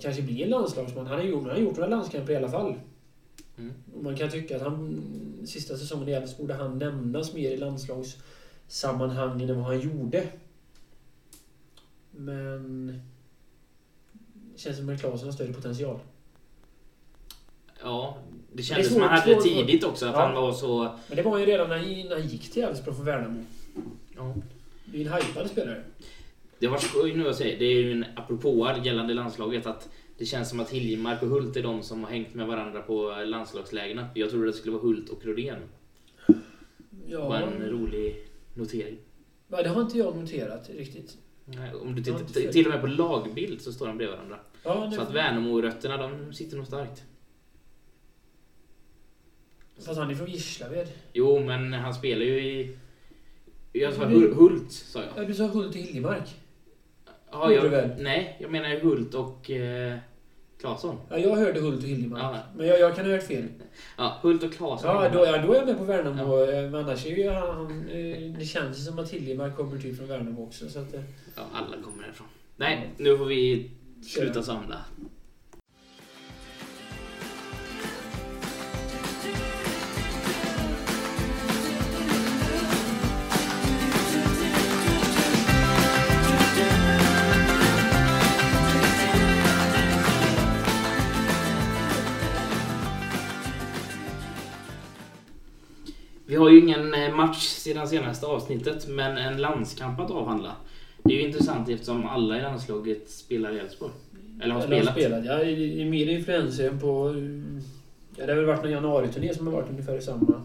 kanske 0.00 0.22
bli 0.22 0.42
en 0.42 0.50
landslagsman. 0.50 1.06
Han 1.06 1.16
har 1.18 1.24
gjort, 1.24 1.42
han 1.42 1.50
har 1.50 1.58
gjort 1.58 1.76
några 1.76 1.88
landskamper 1.88 2.32
i 2.32 2.36
alla 2.36 2.48
fall. 2.50 2.74
Mm. 3.58 3.72
Man 4.02 4.16
kan 4.16 4.30
tycka 4.30 4.56
att 4.56 4.62
han, 4.62 5.00
sista 5.46 5.76
säsongen 5.76 6.08
i 6.08 6.12
Elfsborg 6.12 6.38
borde 6.48 6.54
han 6.54 6.78
nämnas 6.78 7.34
mer 7.34 7.50
i 7.50 7.56
landslagssammanhangen 7.56 9.50
än 9.50 9.56
vad 9.56 9.64
han 9.64 9.80
gjorde. 9.80 10.28
Men... 12.10 12.86
Det 14.54 14.58
känns 14.60 14.76
som 14.76 14.88
att 14.88 15.00
Klasen 15.00 15.26
har 15.28 15.32
större 15.32 15.52
potential. 15.52 15.98
Ja, 17.82 18.16
det 18.52 18.62
kändes 18.62 18.86
som 18.88 18.96
svårt- 18.96 19.08
han 19.08 19.18
hade 19.18 19.34
det 19.34 19.40
tidigt 19.40 19.84
också. 19.84 20.06
Att 20.06 20.12
Ja. 20.14 20.20
han 20.26 20.34
var 20.34 20.52
så... 20.52 20.82
Men 21.08 21.16
det 21.16 21.22
var 21.22 21.38
ju 21.38 21.46
redan 21.46 21.68
när 21.68 21.78
han, 21.78 21.86
när 22.08 22.16
han 22.18 22.28
gick 22.28 22.50
till 22.52 22.62
Elfsborg 22.62 22.96
från 22.96 23.04
Värnamo. 23.06 23.44
Ja. 24.16 24.34
Det 24.92 24.98
är 24.98 25.06
en 25.06 25.12
hajpad 25.12 25.50
spelare. 25.50 25.82
Det 26.58 26.68
var 26.68 26.78
skoj 26.78 27.14
nu 27.14 27.28
att 27.28 27.36
säga. 27.36 27.58
Det 27.58 27.64
är 27.64 27.82
ju 27.82 27.92
en 27.92 28.04
apropå 28.16 28.76
gällande 28.84 29.14
landslaget 29.14 29.66
att 29.66 29.88
det 30.18 30.24
känns 30.24 30.50
som 30.50 30.60
att 30.60 30.70
Hiljemark 30.70 31.22
och 31.22 31.28
Hult 31.28 31.56
är 31.56 31.62
de 31.62 31.82
som 31.82 32.04
har 32.04 32.10
hängt 32.10 32.34
med 32.34 32.46
varandra 32.46 32.82
på 32.82 33.24
landslagslägena. 33.26 34.08
Jag 34.14 34.30
trodde 34.30 34.46
det 34.46 34.52
skulle 34.52 34.72
vara 34.72 34.82
Hult 34.82 35.08
och 35.08 35.24
Rodén. 35.24 35.58
Ja, 37.06 37.38
en 37.38 37.70
rolig 37.70 38.16
notering. 38.54 38.98
Nej, 39.48 39.62
det 39.62 39.68
har 39.68 39.82
inte 39.82 39.98
jag 39.98 40.16
noterat 40.16 40.70
riktigt. 40.70 41.18
Nej, 41.44 41.74
Om 41.74 41.94
du 41.94 42.02
tittar, 42.02 42.52
till 42.52 42.66
och 42.66 42.72
med 42.72 42.80
på 42.80 42.86
lagbild 42.86 43.60
så 43.60 43.72
står 43.72 43.86
de 43.86 43.96
bredvid 43.96 44.16
varandra. 44.16 44.38
Ja, 44.64 44.92
Så 44.94 45.00
att 45.00 45.14
Värnamo-rötterna, 45.14 45.96
de 45.96 46.32
sitter 46.32 46.56
nog 46.56 46.66
starkt. 46.66 47.02
Fast 49.86 49.98
han 49.98 50.10
är 50.10 50.14
från 50.14 50.30
Gislaved. 50.30 50.88
Jo, 51.12 51.40
men 51.44 51.72
han 51.72 51.94
spelar 51.94 52.24
ju 52.24 52.40
i... 52.40 52.78
Jag 53.72 53.94
sa 53.94 54.04
Hul- 54.04 54.20
du- 54.20 54.34
Hult, 54.34 54.72
sa 54.72 54.98
jag. 55.00 55.08
Ja, 55.24 55.28
du 55.28 55.34
sa 55.34 55.46
Hult 55.46 55.76
i 55.76 55.80
Hiljemark. 55.80 56.34
Ja, 57.32 57.52
jag 57.52 57.62
väl? 57.68 57.90
nej, 57.98 58.36
jag 58.40 58.50
menar 58.50 58.68
Hult 58.80 59.14
och 59.14 59.50
eh, 59.50 59.98
Claesson. 60.60 60.96
Ja, 61.10 61.18
jag 61.18 61.36
hörde 61.36 61.60
Hult 61.60 61.82
och 61.82 61.88
Hiljemark. 61.88 62.22
Ja. 62.22 62.38
Men 62.56 62.66
jag, 62.66 62.80
jag 62.80 62.96
kan 62.96 63.04
ha 63.04 63.12
hört 63.12 63.22
fel. 63.22 63.44
Ja, 63.98 64.18
Hult 64.22 64.42
och 64.42 64.52
Claesson. 64.52 64.90
Ja, 64.90 65.08
då, 65.08 65.18
ja, 65.26 65.38
då 65.46 65.52
är 65.52 65.56
jag 65.56 65.66
med 65.66 65.78
på 65.78 65.84
Värnamo. 65.84 66.42
eh, 66.44 66.62
Men 66.70 66.74
annars 66.74 67.06
är 67.06 67.10
ju 67.10 67.30
han... 67.30 67.88
eh, 67.90 68.38
Det 68.38 68.44
känns 68.44 68.78
ju 68.78 68.82
som 68.82 68.98
att 68.98 69.10
Hiljemark 69.10 69.56
kommer 69.56 69.78
typ 69.78 69.96
från 69.96 70.08
Värnamo 70.08 70.46
också. 70.46 70.68
Så 70.68 70.78
att, 70.78 70.94
eh, 70.94 71.00
Ja, 71.36 71.42
alla 71.52 71.82
kommer 71.82 72.02
härifrån. 72.02 72.26
Nej, 72.56 72.90
nu 72.96 73.18
får 73.18 73.24
vi 73.24 73.70
sluta 74.02 74.42
samla. 74.42 74.76
Vi 96.32 96.38
har 96.38 96.50
ju 96.50 96.58
ingen 96.58 96.94
eh, 96.94 97.14
match 97.14 97.46
sedan 97.46 97.88
senaste 97.88 98.26
avsnittet, 98.26 98.88
men 98.88 99.16
en 99.16 99.40
landskamp 99.40 100.00
att 100.00 100.10
avhandla. 100.10 100.56
Det 101.02 101.14
är 101.14 101.18
ju 101.18 101.26
intressant 101.26 101.68
eftersom 101.68 102.06
alla 102.06 102.38
i 102.38 102.42
landslaget 102.42 103.10
spelar 103.10 103.56
i 103.56 103.58
Elfsborg. 103.58 103.92
Eller 104.42 104.54
har 104.54 104.62
eller 104.62 104.76
spelat. 104.76 104.94
spelat. 104.94 105.24
Ja, 105.24 105.42
i, 105.42 105.80
i 105.80 105.84
mer 105.84 106.06
influenser 106.06 106.68
än 106.68 106.80
på... 106.80 107.14
Ja, 108.16 108.26
det 108.26 108.32
har 108.32 108.36
väl 108.36 108.46
varit 108.46 108.62
någon 108.62 108.72
januariturné 108.72 109.34
som 109.34 109.46
har 109.46 109.54
varit 109.54 109.70
ungefär 109.70 109.98
i 109.98 110.00
samma... 110.00 110.42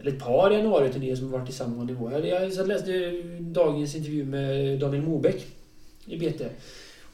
Eller 0.00 0.12
ett 0.12 0.24
par 0.24 0.50
januariturnéer 0.50 1.16
som 1.16 1.32
har 1.32 1.38
varit 1.38 1.50
i 1.50 1.52
samma 1.52 1.84
nivå. 1.84 2.12
Jag, 2.12 2.68
läste 2.68 3.10
dagens 3.40 3.94
intervju 3.94 4.24
med 4.24 4.78
Daniel 4.80 5.02
Mobeck 5.02 5.46
i 6.06 6.16
BT. 6.16 6.44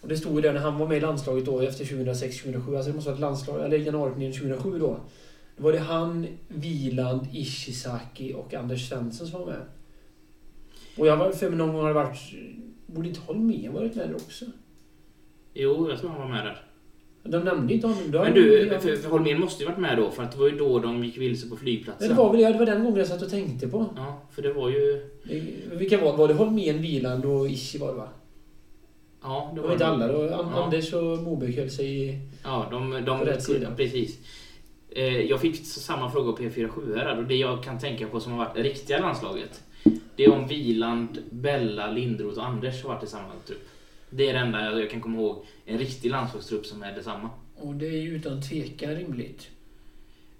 Och 0.00 0.08
det 0.08 0.16
stod 0.16 0.34
ju 0.34 0.40
där 0.40 0.52
när 0.52 0.60
han 0.60 0.78
var 0.78 0.88
med 0.88 0.96
i 0.96 1.00
landslaget 1.00 1.44
då 1.44 1.60
efter 1.60 1.84
2006-2007. 1.84 2.76
Alltså 2.76 2.90
det 2.90 2.96
måste 2.96 3.10
ha 3.10 3.14
varit 3.14 3.20
landslag, 3.20 3.64
eller 3.64 3.78
januariturnén 3.78 4.32
2007 4.32 4.78
då. 4.78 5.00
Var 5.56 5.72
det 5.72 5.78
han, 5.78 6.26
Wieland, 6.48 7.26
Ishizaki 7.32 8.34
och 8.34 8.54
Anders 8.54 8.88
Svensson 8.88 9.26
som 9.26 9.40
var 9.40 9.46
med. 9.46 9.62
Och 10.96 11.06
jag 11.06 11.16
var 11.16 11.30
för 11.32 11.48
mig 11.48 11.58
någon 11.58 11.72
gång 11.72 11.80
har 11.80 11.88
det 11.88 11.94
varit... 11.94 12.18
Borde 12.86 13.08
inte 13.08 13.20
Holmén 13.20 13.72
varit 13.72 13.94
med 13.94 14.08
där 14.08 14.14
också? 14.14 14.44
Jo, 15.54 15.90
jag 15.90 15.98
tror 15.98 16.10
han 16.10 16.20
var 16.20 16.28
med 16.28 16.44
där. 16.46 16.64
De 17.22 17.38
nämnde 17.44 17.74
inte 17.74 17.86
honom. 17.86 18.10
Men 18.10 18.34
du, 18.34 18.68
för, 18.80 18.96
för 18.96 19.10
Holmén 19.10 19.40
måste 19.40 19.62
ju 19.62 19.68
varit 19.68 19.78
med 19.80 19.96
då, 19.98 20.10
för 20.10 20.22
att 20.22 20.32
det 20.32 20.38
var 20.38 20.48
ju 20.48 20.56
då 20.58 20.78
de 20.78 21.04
gick 21.04 21.18
vilse 21.18 21.48
på 21.48 21.56
flygplatsen. 21.56 22.08
det 22.08 22.14
var 22.14 22.32
väl 22.32 22.52
det 22.52 22.58
var 22.58 22.66
den 22.66 22.84
gången 22.84 22.98
jag 22.98 23.06
satt 23.06 23.22
och 23.22 23.30
tänkte 23.30 23.68
på. 23.68 23.86
Ja, 23.96 24.22
för 24.30 24.42
det 24.42 24.52
var 24.52 24.70
ju... 24.70 25.10
Vilka 25.72 26.00
var 26.04 26.16
Var 26.16 26.28
det 26.28 26.34
Holmén, 26.34 26.82
Wieland 26.82 27.24
och 27.24 27.48
Ishi 27.48 27.78
var 27.78 27.88
det 27.88 27.94
va? 27.94 28.08
Ja, 29.22 29.50
det 29.54 29.56
Det 29.56 29.60
var 29.60 29.68
var 29.68 29.74
inte 29.74 29.84
de. 29.84 29.90
alla 29.90 30.08
då. 30.12 30.24
Ja. 30.24 30.62
Anders 30.64 30.92
och 30.92 31.18
Moberg 31.22 31.52
höll 31.56 31.70
sig 31.70 32.02
i... 32.08 32.18
Ja, 32.42 32.68
de... 32.70 32.90
de 32.90 33.18
På 33.18 33.24
rätt 33.24 33.42
sida. 33.42 33.74
Precis. 33.76 34.18
Eh, 34.94 35.20
Jag 35.20 35.40
fick 35.40 35.66
samma 35.66 36.10
fråga 36.10 36.32
på 36.32 36.42
P47 36.42 36.96
här 36.98 37.18
och 37.18 37.24
det 37.24 37.36
jag 37.36 37.62
kan 37.64 37.78
tänka 37.78 38.06
på 38.06 38.20
som 38.20 38.32
har 38.32 38.38
varit 38.38 38.54
det 38.54 38.62
riktiga 38.62 38.98
landslaget. 38.98 39.62
Det 40.16 40.24
är 40.24 40.32
om 40.32 40.46
Wieland, 40.46 41.18
Bella, 41.30 41.90
Lindroth 41.90 42.38
och 42.38 42.46
Anders 42.46 42.82
har 42.82 42.94
varit 42.94 43.04
i 43.04 43.06
samma 43.06 43.28
trupp. 43.46 43.68
Det 44.10 44.28
är 44.28 44.32
det 44.32 44.38
enda 44.38 44.78
jag 44.80 44.90
kan 44.90 45.00
komma 45.00 45.18
ihåg. 45.18 45.44
En 45.66 45.78
riktig 45.78 46.10
landslagstrupp 46.10 46.66
som 46.66 46.82
är 46.82 46.92
detsamma. 46.94 47.30
Och 47.56 47.74
det 47.74 47.86
är 47.86 48.00
ju 48.02 48.16
utan 48.16 48.42
tvekan 48.42 48.94
rimligt. 48.96 49.48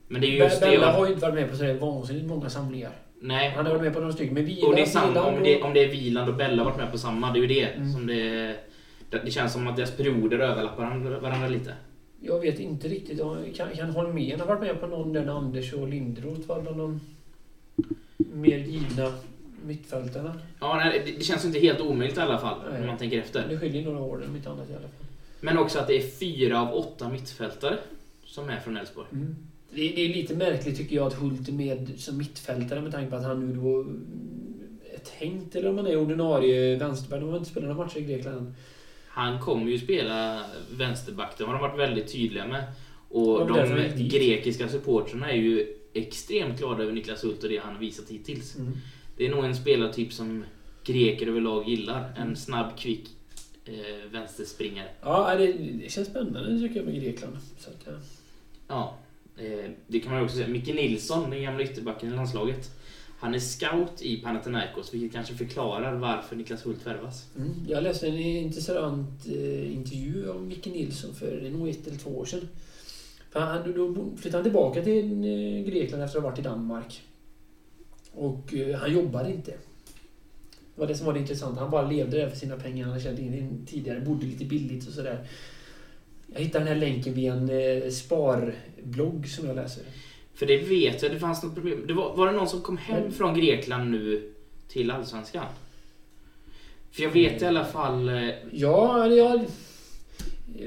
Men 0.09 0.21
det 0.21 0.27
är 0.27 0.45
just 0.45 0.61
det 0.61 0.67
Bella 0.67 0.87
jag... 0.87 0.93
har 0.93 1.07
ju 1.07 1.13
inte 1.13 1.27
varit 1.27 1.35
med 1.35 1.51
på 1.51 1.57
sådär 1.57 1.75
vansinnigt 1.75 2.27
många 2.27 2.51
samlingar. 2.51 2.93
Nej, 3.21 3.51
Han 3.57 3.65
har 3.67 3.73
varit 3.73 3.83
med 3.83 3.93
på 3.95 4.01
några 4.01 4.13
stycken. 4.13 4.35
Men 4.35 4.45
Wieland... 4.45 4.69
Och 4.71 4.77
det 4.77 4.83
är 4.83 4.87
samma, 4.87 5.07
Wieland 5.09 5.29
om 5.29 5.35
och- 5.35 5.43
det, 5.45 5.63
om 5.63 5.75
det 5.75 5.85
är 5.85 5.89
Wieland 5.89 6.29
och 6.29 6.35
Bella 6.37 6.63
har 6.63 6.71
varit 6.71 6.79
med 6.83 6.93
på 6.93 6.99
samma, 6.99 7.33
det 7.33 7.39
är 7.39 7.41
ju 7.41 7.47
det 7.47 7.65
Mm. 7.65 7.93
som 7.93 8.07
det... 8.07 8.57
Det 9.11 9.19
det 9.25 9.31
känns 9.31 9.53
som 9.53 9.67
att 9.67 9.77
deras 9.77 9.97
perioder 9.97 10.39
överlappar 10.39 11.21
varandra 11.21 11.49
lite. 11.49 11.75
Jag 12.27 12.41
vet 12.41 12.59
inte 12.59 12.89
riktigt. 12.89 13.21
Kan, 13.57 13.71
kan 13.77 13.91
Holmén 13.91 14.41
ha 14.41 14.47
varit 14.47 14.61
med 14.61 14.81
på 14.81 14.87
någon 14.87 15.13
där 15.13 15.27
Anders 15.27 15.73
och 15.73 15.89
Lindroth 15.89 16.49
var 16.49 16.63
bland 16.63 16.79
de... 16.79 17.01
mer 18.17 18.59
givna 18.59 19.13
mittfältarna. 19.67 20.35
Ja, 20.61 20.77
nej, 20.77 21.03
det, 21.07 21.19
det 21.19 21.25
känns 21.25 21.45
inte 21.45 21.59
helt 21.59 21.81
omöjligt 21.81 22.17
i 22.17 22.21
alla 22.21 22.39
fall, 22.39 22.59
Nej. 22.71 22.81
om 22.81 22.87
man 22.87 22.99
tänker 22.99 23.19
efter. 23.21 23.49
Det 23.49 23.59
skiljer 23.59 23.85
några 23.85 24.01
år, 24.01 24.23
om 24.29 24.37
inte 24.37 24.51
annat 24.51 24.71
i 24.71 24.73
alla 24.73 24.81
fall. 24.81 25.07
Men 25.41 25.59
också 25.59 25.79
att 25.79 25.87
det 25.87 25.97
är 25.97 26.11
fyra 26.11 26.61
av 26.61 26.75
åtta 26.75 27.09
mittfältare 27.09 27.79
som 28.25 28.49
är 28.49 28.61
från 28.61 28.77
Elfsborg. 28.77 29.07
Det, 29.71 29.93
är, 29.93 29.97
det 29.97 30.01
är 30.01 30.09
lite 30.09 30.35
märkligt 30.35 30.77
tycker 30.77 30.97
jag 30.97 31.07
att 31.07 31.15
Hult 31.15 31.49
är 31.49 31.53
med 31.53 31.93
som 31.97 32.19
mittfältare 32.19 32.81
med 32.81 32.93
tanke 32.93 33.11
på 33.11 33.17
att 33.17 33.25
han 33.25 33.47
nu 33.47 33.55
då 33.55 33.81
är 34.95 34.99
tänkt, 35.19 35.57
eller 35.57 35.69
om 35.69 35.79
han 35.79 35.87
är 35.87 35.97
ordinarie 35.97 36.77
vänsterback. 36.77 37.21
De 37.21 37.29
har 37.29 37.39
inte 37.39 37.51
spelat 37.51 37.69
några 37.69 37.85
matcher 37.85 37.99
i 37.99 38.05
Grekland 38.05 38.37
än. 38.37 38.55
Han 39.15 39.41
kommer 39.41 39.71
ju 39.71 39.79
spela 39.79 40.45
vänsterback, 40.77 41.39
det 41.39 41.45
har 41.45 41.53
de 41.53 41.63
varit 41.63 41.79
väldigt 41.79 42.13
tydliga 42.13 42.47
med. 42.47 42.65
Och 43.09 43.47
de 43.47 44.09
grekiska 44.09 44.69
supportrarna 44.69 45.31
är 45.31 45.37
ju 45.37 45.67
extremt 45.93 46.59
glada 46.59 46.83
över 46.83 46.93
Niklas 46.93 47.25
Hult 47.25 47.43
och 47.43 47.49
det 47.49 47.59
han 47.59 47.75
har 47.75 47.81
visat 47.81 48.09
hittills. 48.09 48.57
Det 49.17 49.27
är 49.27 49.31
nog 49.31 49.45
en 49.45 49.57
spelartyp 49.57 50.13
som 50.13 50.45
greker 50.85 51.27
överlag 51.27 51.69
gillar. 51.69 51.99
Mm. 52.17 52.29
En 52.29 52.37
snabb, 52.37 52.79
kvick 52.79 53.11
eh, 53.65 54.11
vänsterspringare. 54.13 54.89
Ja, 55.01 55.35
det, 55.39 55.53
det 55.53 55.93
känns 55.93 56.09
spännande 56.09 56.61
tycker 56.61 56.77
jag 56.77 56.87
med 56.87 57.03
Grekland. 57.03 57.37
Så 57.59 57.71
att, 57.71 57.87
ja. 57.87 57.93
Ja, 58.69 58.99
eh, 59.45 59.71
det 59.87 60.01
kan 60.01 60.13
man 60.13 60.23
också 60.23 60.37
säga. 60.37 60.49
Micke 60.49 60.75
Nilsson, 60.75 61.31
den 61.31 61.43
gamla 61.43 61.63
ytterbacken 61.63 62.13
i 62.13 62.17
landslaget. 62.17 62.71
Han 63.25 63.35
är 63.35 63.39
scout 63.39 64.03
i 64.03 64.17
Panathinaikos, 64.17 64.95
vilket 64.95 65.13
kanske 65.13 65.35
förklarar 65.35 65.95
varför 65.95 66.37
Niklas 66.37 66.67
Hult 66.67 66.87
värvas. 66.87 67.27
Mm. 67.37 67.55
Jag 67.69 67.83
läste 67.83 68.09
en 68.09 68.19
intressant 68.19 69.27
eh, 69.27 69.73
intervju 69.73 70.31
av 70.31 70.43
Micke 70.43 70.67
Nilsson 70.67 71.15
för 71.15 71.27
det 71.27 71.47
är 71.47 71.51
nog 71.51 71.69
ett 71.69 71.87
eller 71.87 71.99
två 71.99 72.11
år 72.11 72.25
sedan. 72.25 72.49
För 73.31 73.41
han, 73.41 73.73
då 73.73 73.95
flyttade 74.17 74.37
han 74.37 74.45
tillbaka 74.45 74.83
till 74.83 75.25
eh, 75.25 75.73
Grekland 75.73 76.03
efter 76.03 76.19
att 76.19 76.25
ha 76.25 76.31
varit 76.31 76.39
i 76.39 76.43
Danmark. 76.43 77.03
Och 78.13 78.55
eh, 78.55 78.77
han 78.77 78.93
jobbade 78.93 79.31
inte. 79.31 79.51
Det 79.51 80.81
var 80.81 80.87
det 80.87 80.95
som 80.95 81.07
var 81.07 81.13
det 81.13 81.21
intressanta. 81.21 81.61
Han 81.61 81.71
bara 81.71 81.91
levde 81.91 82.17
där 82.17 82.31
för 82.31 82.37
sina 82.37 82.57
pengar. 82.57 82.87
Han 82.87 83.01
hade 83.01 83.23
in 83.23 83.35
in 83.35 83.67
tidigare, 83.67 84.01
bodde 84.01 84.27
lite 84.27 84.45
billigt 84.45 84.89
och 84.89 84.95
sådär. 84.95 85.27
Jag 86.27 86.41
hittade 86.41 86.65
den 86.65 86.75
här 86.75 86.81
länken 86.81 87.15
via 87.15 87.35
en 87.35 87.51
eh, 87.51 87.91
sparblogg 87.91 89.29
som 89.29 89.47
jag 89.47 89.57
läser. 89.57 89.85
För 90.35 90.47
det 90.47 90.57
vet 90.57 91.03
jag, 91.03 91.13
det 91.13 91.19
fanns 91.19 91.43
något 91.43 91.55
problem. 91.55 91.85
Det 91.87 91.93
var, 91.95 92.17
var 92.17 92.27
det 92.27 92.33
någon 92.33 92.49
som 92.49 92.61
kom 92.61 92.77
hem 92.77 92.99
Mm. 93.01 93.13
från 93.13 93.35
Grekland 93.35 93.91
nu 93.91 94.33
till 94.69 94.91
Allsvenskan? 94.91 95.45
För 96.93 97.03
jag 97.03 97.11
vet 97.11 97.43
i 97.43 97.47
alla 97.47 97.65
fall... 97.65 98.09
eh, 98.09 98.31
Ja, 98.53 99.05
eller 99.05 99.17
ja... 99.17 99.41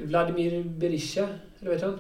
Vladimir 0.04 0.64
Berisha, 0.64 1.28
eller 1.60 1.72
heter 1.72 1.86
han? 1.88 2.00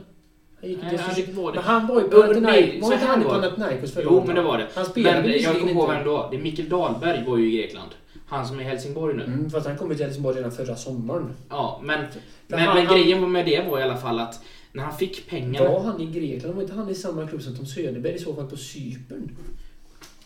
Han 0.61 0.69
gick 0.69 0.79
Nej, 0.81 0.97
så 1.25 1.41
var 1.41 1.51
det. 1.51 1.55
Men 1.55 1.63
han 1.63 1.87
var 1.87 1.95
ju 2.01 2.01
nej, 2.07 2.11
Panathinaikos. 2.11 2.81
Var 2.89 2.93
inte 2.93 3.05
han 3.05 3.21
i 3.21 3.25
var. 3.25 3.33
Panathinaikos 3.33 3.93
förra 3.93 4.03
Jo, 4.03 4.23
men 4.25 4.35
det 4.35 4.41
var 4.41 4.57
det. 4.57 4.67
Han 4.75 4.85
spelade 4.85 5.21
Men 5.21 5.41
jag 5.41 5.59
kommer 5.59 5.73
på 5.73 5.93
inte. 5.93 6.03
vem. 6.03 6.29
Det 6.31 6.37
är 6.37 6.41
Mikael 6.41 6.69
Dahlberg 6.69 7.23
var 7.27 7.37
ju 7.37 7.47
i 7.53 7.57
Grekland. 7.57 7.89
Han 8.27 8.47
som 8.47 8.57
är 8.59 8.61
i 8.61 8.65
Helsingborg 8.65 9.15
nu. 9.17 9.23
Mm, 9.23 9.49
fast 9.49 9.67
han 9.67 9.77
kom 9.77 9.95
till 9.95 10.05
Helsingborg 10.05 10.37
redan 10.37 10.51
förra 10.51 10.75
sommaren. 10.75 11.29
Ja, 11.49 11.81
men, 11.83 12.05
men, 12.47 12.59
han- 12.59 12.75
men 12.77 12.87
grejen 12.95 13.31
med 13.31 13.45
det 13.45 13.69
var 13.69 13.79
i 13.79 13.83
alla 13.83 13.97
fall 13.97 14.19
att 14.19 14.43
när 14.71 14.83
han 14.83 14.97
fick 14.97 15.29
pengarna... 15.29 15.69
Var 15.69 15.83
han 15.83 16.01
i 16.01 16.05
Grekland? 16.05 16.55
Var 16.55 16.61
inte 16.61 16.73
han 16.75 16.89
i 16.89 16.95
samma 16.95 17.27
klubb 17.27 17.41
som 17.41 17.55
Tom 17.55 17.65
Söderberg 17.65 18.13
i 18.15 18.19
så 18.19 18.35
fall 18.35 18.47
på 18.49 18.57
Cypern? 18.57 19.35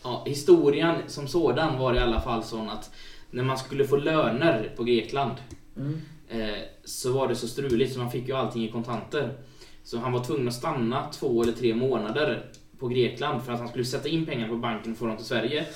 Ja, 0.02 0.24
historien 0.26 0.96
som 1.06 1.28
sådan 1.28 1.78
var 1.78 1.94
i 1.94 1.98
alla 1.98 2.20
fall 2.20 2.44
sån 2.44 2.68
att 2.70 2.90
när 3.30 3.42
man 3.42 3.58
skulle 3.58 3.84
få 3.84 3.96
löner 3.96 4.72
på 4.76 4.84
Grekland 4.84 5.34
Mm. 5.76 6.00
eh, 6.28 6.58
så 6.84 7.12
var 7.12 7.28
det 7.28 7.36
så 7.36 7.48
struligt 7.48 7.92
så 7.92 7.98
man 7.98 8.10
fick 8.10 8.28
ju 8.28 8.34
allting 8.36 8.64
i 8.64 8.68
kontanter. 8.70 9.34
Så 9.84 9.98
han 9.98 10.12
var 10.12 10.24
tvungen 10.24 10.48
att 10.48 10.54
stanna 10.54 11.08
två 11.12 11.42
eller 11.42 11.52
tre 11.52 11.74
månader 11.74 12.46
på 12.78 12.88
Grekland 12.88 13.42
för 13.42 13.52
att 13.52 13.58
han 13.58 13.68
skulle 13.68 13.84
sätta 13.84 14.08
in 14.08 14.26
pengar 14.26 14.48
på 14.48 14.56
banken 14.56 14.92
och 14.92 14.98
få 14.98 15.06
dem 15.06 15.16
till 15.16 15.26
Sverige. 15.26 15.66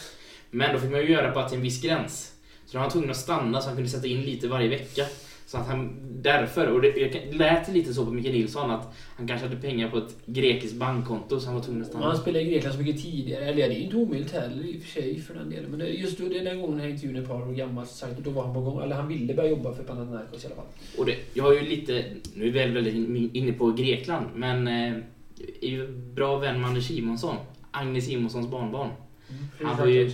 Men 0.50 0.74
då 0.74 0.80
fick 0.80 0.90
man 0.90 1.00
ju 1.00 1.10
göra 1.12 1.34
bara 1.34 1.48
till 1.48 1.56
en 1.56 1.62
viss 1.62 1.82
gräns. 1.82 2.32
Så 2.66 2.72
då 2.72 2.78
var 2.78 2.82
han 2.82 2.90
tvungen 2.90 3.10
att 3.10 3.16
stanna 3.16 3.60
så 3.60 3.66
han 3.68 3.76
kunde 3.76 3.90
sätta 3.90 4.06
in 4.06 4.22
lite 4.22 4.48
varje 4.48 4.68
vecka. 4.68 5.02
Så 5.46 5.58
att 5.58 5.66
han 5.66 5.96
därför, 6.22 6.66
och 6.72 6.80
det, 6.82 6.88
jag 6.96 7.34
lät 7.34 7.68
lite 7.68 7.94
så 7.94 8.04
på 8.04 8.10
Micke 8.12 8.24
Nilsson 8.26 8.70
att 8.70 8.94
han 9.16 9.26
kanske 9.28 9.46
hade 9.48 9.60
pengar 9.60 9.90
på 9.90 9.98
ett 9.98 10.16
grekiskt 10.26 10.76
bankkonto 10.76 11.40
så 11.40 11.46
han 11.46 11.54
var 11.54 11.62
tvungen 11.62 11.82
att 11.82 11.88
stanna. 11.88 12.06
han 12.06 12.16
spelade 12.16 12.44
i 12.44 12.50
Grekland 12.50 12.74
så 12.76 12.82
mycket 12.82 13.02
tidigare. 13.02 13.44
Eller 13.44 13.60
ja, 13.62 13.68
det 13.68 13.74
är 13.74 13.80
inte 13.80 13.96
omöjligt 13.96 14.32
heller 14.32 14.64
i 14.64 14.78
och 14.78 14.82
för 14.82 14.88
sig 15.00 15.20
för 15.20 15.34
den 15.34 15.50
delen. 15.50 15.70
Men 15.70 15.78
det, 15.78 15.86
just 15.88 16.18
då, 16.18 16.28
den 16.28 16.60
gången 16.60 16.80
här 16.80 16.88
intervjun 16.88 17.16
ett 17.16 17.28
par 17.28 17.48
år 17.48 17.52
gammal. 17.52 17.86
så 17.86 17.94
Sagt, 17.94 18.18
då 18.18 18.30
var 18.30 18.44
han 18.44 18.54
på 18.54 18.60
gång. 18.60 18.82
Eller 18.82 18.96
han 18.96 19.08
ville 19.08 19.34
börja 19.34 19.50
jobba 19.50 19.74
för 19.74 19.82
Panathinaikos 19.82 20.44
i 20.44 20.46
alla 20.46 20.56
fall. 20.56 20.64
Och 20.98 21.06
det, 21.06 21.16
jag 21.34 21.44
har 21.44 21.52
ju 21.52 21.60
lite, 21.60 22.04
nu 22.34 22.48
är 22.48 22.50
vi 22.52 22.58
väl 22.58 22.72
väldigt 22.74 22.94
in- 22.94 23.30
inne 23.32 23.52
på 23.52 23.72
Grekland, 23.72 24.26
men 24.34 24.68
eh, 24.68 24.96
är 25.62 25.68
ju 25.68 25.88
bra 25.88 26.38
vän 26.38 26.60
med 26.60 26.68
Anders 26.70 26.86
Simonsson. 26.86 27.36
Agnes 27.70 28.06
Simonssons 28.06 28.48
barnbarn. 28.50 28.90
Han 29.62 29.76
var 29.78 29.86
ju- 29.86 30.12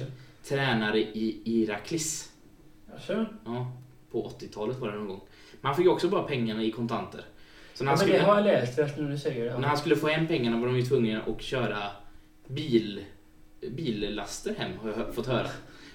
Tränare 0.49 0.99
i 1.01 1.41
Iraklis. 1.45 2.33
Alltså, 2.95 3.27
Ja, 3.45 3.73
på 4.13 4.33
80-talet 4.41 4.79
var 4.79 4.89
det 4.89 4.99
någon 4.99 5.09
gång. 5.09 5.21
Men 5.61 5.69
han 5.69 5.77
fick 5.77 5.89
också 5.89 6.09
bara 6.09 6.23
pengarna 6.23 6.65
i 6.65 6.71
kontanter. 6.71 7.25
Så 7.75 7.85
när 7.85 7.93
ja, 7.93 7.97
han, 7.97 8.07
men 8.07 8.13
det 8.13 8.19
skulle, 8.19 8.33
har 8.33 8.37
jag 8.37 8.45
läst 8.45 8.97
nu 8.97 9.03
när 9.03 9.11
du 9.11 9.19
säger 9.19 9.45
det. 9.45 9.59
när 9.59 9.69
han 9.69 9.77
skulle 9.77 9.97
få 9.97 10.07
hem 10.07 10.27
pengarna 10.27 10.61
var 10.61 10.67
de 10.67 10.77
ju 10.77 10.83
tvungna 10.83 11.23
att 11.23 11.43
köra 11.43 11.79
bil, 12.47 13.05
billaster 13.71 14.55
hem, 14.55 14.71
har 14.79 14.89
jag 14.89 15.15
fått 15.15 15.27
höra. 15.27 15.49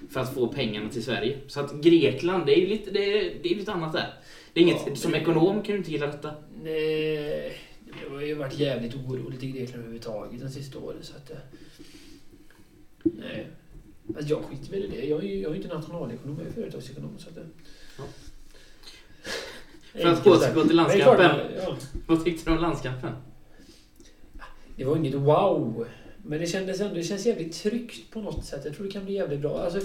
För 0.10 0.20
att 0.20 0.34
få 0.34 0.48
pengarna 0.48 0.90
till 0.90 1.04
Sverige. 1.04 1.38
Så 1.48 1.60
att 1.60 1.74
Grekland, 1.74 2.46
det 2.46 2.58
är 2.58 2.62
ju 2.62 2.68
lite, 2.68 2.92
det 2.92 3.20
är, 3.20 3.34
det 3.44 3.52
är 3.52 3.56
lite 3.56 3.72
annat 3.72 3.94
där. 3.94 4.14
Det 4.54 4.60
är 4.60 4.64
inget, 4.64 4.88
Ja, 4.88 4.96
som 4.96 5.16
ekonom 5.16 5.62
kan 5.64 5.74
du 5.74 5.78
inte 5.78 5.92
gilla 5.92 6.08
detta. 6.08 6.36
Nej, 6.64 7.58
det 7.84 8.10
har 8.10 8.22
ju 8.22 8.34
varit 8.34 8.60
jävligt 8.60 8.96
oroligt 8.96 9.44
i 9.44 9.52
Grekland 9.52 9.80
överhuvudtaget 9.80 10.42
de 10.42 10.50
sista 10.50 10.80
åren. 10.80 10.98
Så 11.02 11.16
att, 11.16 11.32
eh, 11.32 11.38
nej. 13.04 13.48
Alltså, 14.16 14.30
jag 14.30 14.44
skiter 14.44 14.72
väl 14.72 14.84
i 14.84 14.88
det. 14.88 15.06
Jag 15.06 15.24
är 15.24 15.28
ju 15.28 15.40
jag 15.40 15.52
är 15.52 15.56
ju 15.56 15.62
inte 15.62 15.76
nationalekonom, 15.76 16.38
jag 16.40 16.48
är 16.48 16.52
företagsekonom. 16.52 17.18
Så 17.18 17.30
att, 17.30 17.38
För 19.94 20.08
att 20.08 20.28
återgå 20.28 20.64
till 20.64 20.76
landskampen. 20.76 21.40
Vad 22.08 22.24
tyckte 22.24 22.50
du 22.50 22.56
om 22.56 22.62
landskampen? 22.62 23.12
det 24.78 24.86
var 24.86 24.98
inget 24.98 25.14
wow. 25.14 25.88
Men 26.24 26.40
det 26.40 26.48
kändes 26.48 26.82
ändå, 26.82 26.96
det 26.96 27.04
känns 27.04 27.26
jävligt 27.26 27.54
tryggt 27.54 28.12
på 28.12 28.22
något 28.22 28.46
sätt. 28.46 28.62
Jag 28.66 28.76
tror 28.76 28.86
det 28.86 28.92
kan 28.92 29.06
bli 29.06 29.14
jävligt 29.14 29.40
bra. 29.40 29.60
Alltså, 29.60 29.80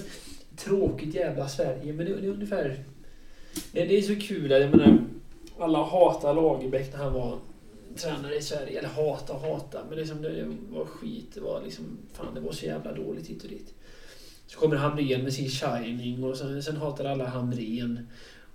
tråkigt 0.55 1.15
jävla 1.15 1.47
Sverige, 1.47 1.93
men 1.93 2.05
det, 2.05 2.15
det 2.21 2.27
är 2.27 2.31
ungefär... 2.31 2.83
Det, 3.71 3.85
det 3.85 3.97
är 3.97 4.01
så 4.01 4.15
kul, 4.15 4.51
jag 4.51 4.69
menar, 4.69 5.03
alla 5.59 5.83
hatar 5.83 6.33
Lagerbäck 6.33 6.93
när 6.93 7.03
han 7.03 7.13
var 7.13 7.39
tränare 7.95 8.35
i 8.35 8.41
Sverige. 8.41 8.79
Eller 8.79 8.89
hata 8.89 9.33
hata, 9.33 9.79
men 9.89 9.97
liksom 9.97 10.21
det, 10.21 10.29
det 10.29 10.55
var 10.69 10.85
skit. 10.85 11.31
Det 11.33 11.41
var 11.41 11.61
liksom, 11.63 11.85
fan 12.13 12.33
det 12.33 12.39
var 12.39 12.51
så 12.51 12.65
jävla 12.65 12.93
dåligt 12.93 13.27
hit 13.27 13.43
och 13.43 13.49
dit. 13.49 13.73
Så 14.53 14.59
kommer 14.59 14.75
Hamrén 14.75 15.23
med 15.23 15.33
sin 15.33 15.49
shining 15.49 16.23
och 16.23 16.37
sen, 16.37 16.63
sen 16.63 16.77
hatar 16.77 17.05
alla 17.05 17.27
Hamrén. 17.27 18.07